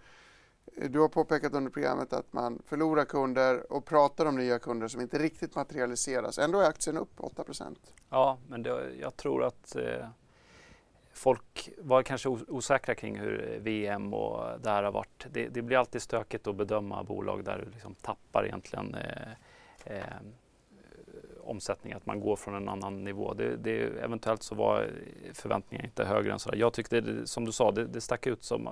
Eh, 0.75 0.89
du 0.89 0.99
har 0.99 1.09
påpekat 1.09 1.53
under 1.53 1.71
programmet 1.71 2.13
att 2.13 2.33
man 2.33 2.61
förlorar 2.65 3.05
kunder 3.05 3.73
och 3.73 3.85
pratar 3.85 4.25
om 4.25 4.35
nya 4.35 4.59
kunder 4.59 4.87
som 4.87 5.01
inte 5.01 5.19
riktigt 5.19 5.55
materialiseras. 5.55 6.37
Ändå 6.37 6.59
är 6.59 6.69
aktien 6.69 6.97
upp 6.97 7.19
8% 7.19 7.75
Ja, 8.09 8.37
men 8.47 8.63
det, 8.63 8.95
jag 9.01 9.17
tror 9.17 9.43
att 9.43 9.75
eh, 9.75 10.07
folk 11.17 11.69
var 11.77 12.03
kanske 12.03 12.29
osäkra 12.29 12.95
kring 12.95 13.19
hur 13.19 13.51
eh, 13.51 13.59
VM 13.59 14.13
och 14.13 14.59
det 14.61 14.69
här 14.69 14.83
har 14.83 14.91
varit. 14.91 15.25
Det, 15.31 15.47
det 15.47 15.61
blir 15.61 15.77
alltid 15.77 16.01
stökigt 16.01 16.47
att 16.47 16.55
bedöma 16.55 17.03
bolag 17.03 17.43
där 17.43 17.57
du 17.65 17.71
liksom 17.71 17.95
tappar 17.95 18.45
egentligen 18.45 18.95
eh, 18.95 19.31
eh, 19.85 20.03
omsättning, 21.43 21.93
att 21.93 22.05
man 22.05 22.19
går 22.19 22.35
från 22.35 22.55
en 22.55 22.69
annan 22.69 23.03
nivå. 23.03 23.33
Det, 23.33 23.57
det, 23.57 23.79
eventuellt 23.79 24.43
så 24.43 24.55
var 24.55 24.89
förväntningarna 25.33 25.87
inte 25.87 26.05
högre 26.05 26.31
än 26.31 26.39
så. 26.39 26.49
Jag 26.53 26.73
tyckte, 26.73 27.27
som 27.27 27.45
du 27.45 27.51
sa, 27.51 27.71
det, 27.71 27.85
det 27.85 28.01
stack 28.01 28.27
ut 28.27 28.43
som 28.43 28.69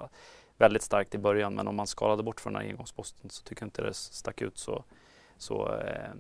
väldigt 0.58 0.84
starkt 0.84 1.16
i 1.16 1.18
början 1.18 1.56
men 1.56 1.68
om 1.68 1.76
man 1.76 1.88
skalade 1.88 2.24
bort 2.24 2.42
från 2.42 2.54
den 2.54 2.62
här 2.62 2.70
engångsposten 2.70 3.30
så 3.30 3.44
tycker 3.44 3.62
jag 3.64 3.68
inte 3.68 3.82
det 3.82 3.94
stack 3.94 4.42
ut 4.42 4.58
så, 4.58 4.84
så 5.38 5.78
eh, 5.78 6.12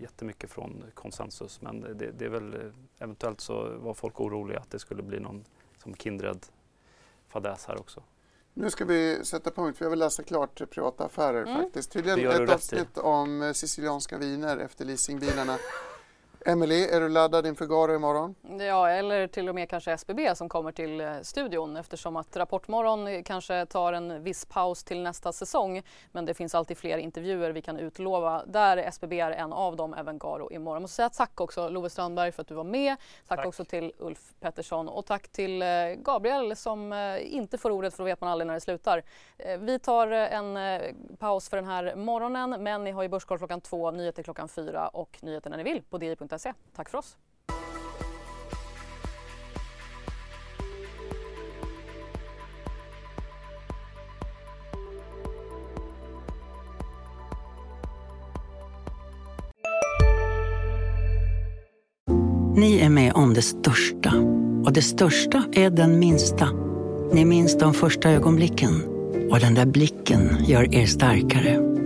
jättemycket 0.00 0.50
från 0.50 0.84
konsensus. 0.94 1.60
Men 1.60 1.80
det, 1.80 2.10
det, 2.10 2.24
är 2.24 2.28
väl 2.28 2.72
eventuellt 2.98 3.40
så 3.40 3.78
var 3.78 3.94
folk 3.94 4.20
oroliga 4.20 4.58
att 4.58 4.70
det 4.70 4.78
skulle 4.78 5.02
bli 5.02 5.20
någon 5.20 5.44
som 5.82 5.94
Kindred 5.94 6.46
fadäs 7.28 7.66
här 7.66 7.80
också. 7.80 8.02
Nu 8.54 8.70
ska 8.70 8.84
vi 8.84 9.24
sätta 9.24 9.50
punkt, 9.50 9.78
för 9.78 9.84
jag 9.84 9.90
vill 9.90 9.98
läsa 9.98 10.22
klart 10.22 10.70
privata 10.70 11.04
affärer 11.04 11.42
mm. 11.42 11.62
faktiskt. 11.62 11.92
Tydligen 11.92 12.42
ett 12.42 12.50
avsnitt 12.50 12.98
om 12.98 13.52
sicilianska 13.54 14.18
viner 14.18 14.56
efter 14.56 14.84
leasingbilarna. 14.84 15.58
Emily, 16.48 16.84
är 16.84 17.00
du 17.00 17.08
laddad 17.08 17.46
inför 17.46 17.66
Garo 17.66 17.94
imorgon? 17.94 18.34
Ja, 18.58 18.88
eller 18.88 19.26
till 19.26 19.48
och 19.48 19.54
med 19.54 19.70
kanske 19.70 19.92
SBB 19.92 20.34
som 20.36 20.48
kommer 20.48 20.72
till 20.72 21.00
eh, 21.00 21.12
studion 21.22 21.76
eftersom 21.76 22.16
att 22.16 22.36
Rapportmorgon 22.36 23.24
kanske 23.24 23.66
tar 23.66 23.92
en 23.92 24.22
viss 24.22 24.44
paus 24.44 24.84
till 24.84 25.02
nästa 25.02 25.32
säsong. 25.32 25.82
Men 26.12 26.24
det 26.24 26.34
finns 26.34 26.54
alltid 26.54 26.78
fler 26.78 26.98
intervjuer 26.98 27.50
vi 27.50 27.62
kan 27.62 27.76
utlova 27.76 28.44
där 28.46 28.76
SBB 28.76 29.20
är 29.20 29.30
en 29.30 29.52
av 29.52 29.76
dem, 29.76 29.94
även 29.94 30.18
Garo 30.18 30.52
imorgon. 30.52 30.74
Jag 30.74 30.82
måste 30.82 30.96
säga 30.96 31.08
tack 31.08 31.40
också 31.40 31.68
Love 31.68 31.90
Strandberg 31.90 32.32
för 32.32 32.42
att 32.42 32.48
du 32.48 32.54
var 32.54 32.64
med. 32.64 32.96
Tack, 33.28 33.38
tack. 33.38 33.46
också 33.46 33.64
till 33.64 33.92
Ulf 33.98 34.20
Pettersson 34.40 34.88
och 34.88 35.06
tack 35.06 35.28
till 35.28 35.62
eh, 35.62 35.68
Gabriel 35.96 36.56
som 36.56 36.92
eh, 36.92 37.34
inte 37.34 37.58
får 37.58 37.70
ordet 37.70 37.94
för 37.94 38.02
då 38.02 38.04
vet 38.04 38.20
man 38.20 38.30
aldrig 38.30 38.46
när 38.46 38.54
det 38.54 38.60
slutar. 38.60 39.02
Vi 39.58 39.78
tar 39.78 40.06
en 40.08 40.58
paus 41.18 41.48
för 41.48 41.56
den 41.56 41.66
här 41.66 41.94
morgonen 41.96 42.62
men 42.62 42.84
ni 42.84 42.90
har 42.90 43.02
ju 43.02 43.08
Börskoll 43.08 43.38
klockan 43.38 43.60
två, 43.60 43.90
nyheter 43.90 44.22
klockan 44.22 44.48
fyra 44.48 44.88
och 44.88 45.18
nyheter 45.20 45.50
när 45.50 45.56
ni 45.56 45.62
vill 45.62 45.82
på 45.82 45.98
di.se 45.98 46.35
www.svenskfinans.se. 46.36 46.52
Tack 46.76 46.90
för 46.90 46.98
oss! 46.98 47.16
Ni 62.56 62.78
är 62.78 62.88
med 62.88 63.12
om 63.12 63.34
det 63.34 63.42
största. 63.42 64.12
Och 64.64 64.72
det 64.72 64.82
största 64.82 65.44
är 65.52 65.70
den 65.70 65.98
minsta. 65.98 66.48
Ni 67.12 67.24
minns 67.24 67.58
de 67.58 67.74
första 67.74 68.10
ögonblicken. 68.10 68.82
Och 69.30 69.40
den 69.40 69.54
där 69.54 69.66
blicken 69.66 70.44
gör 70.44 70.74
er 70.74 70.86
starkare. 70.86 71.65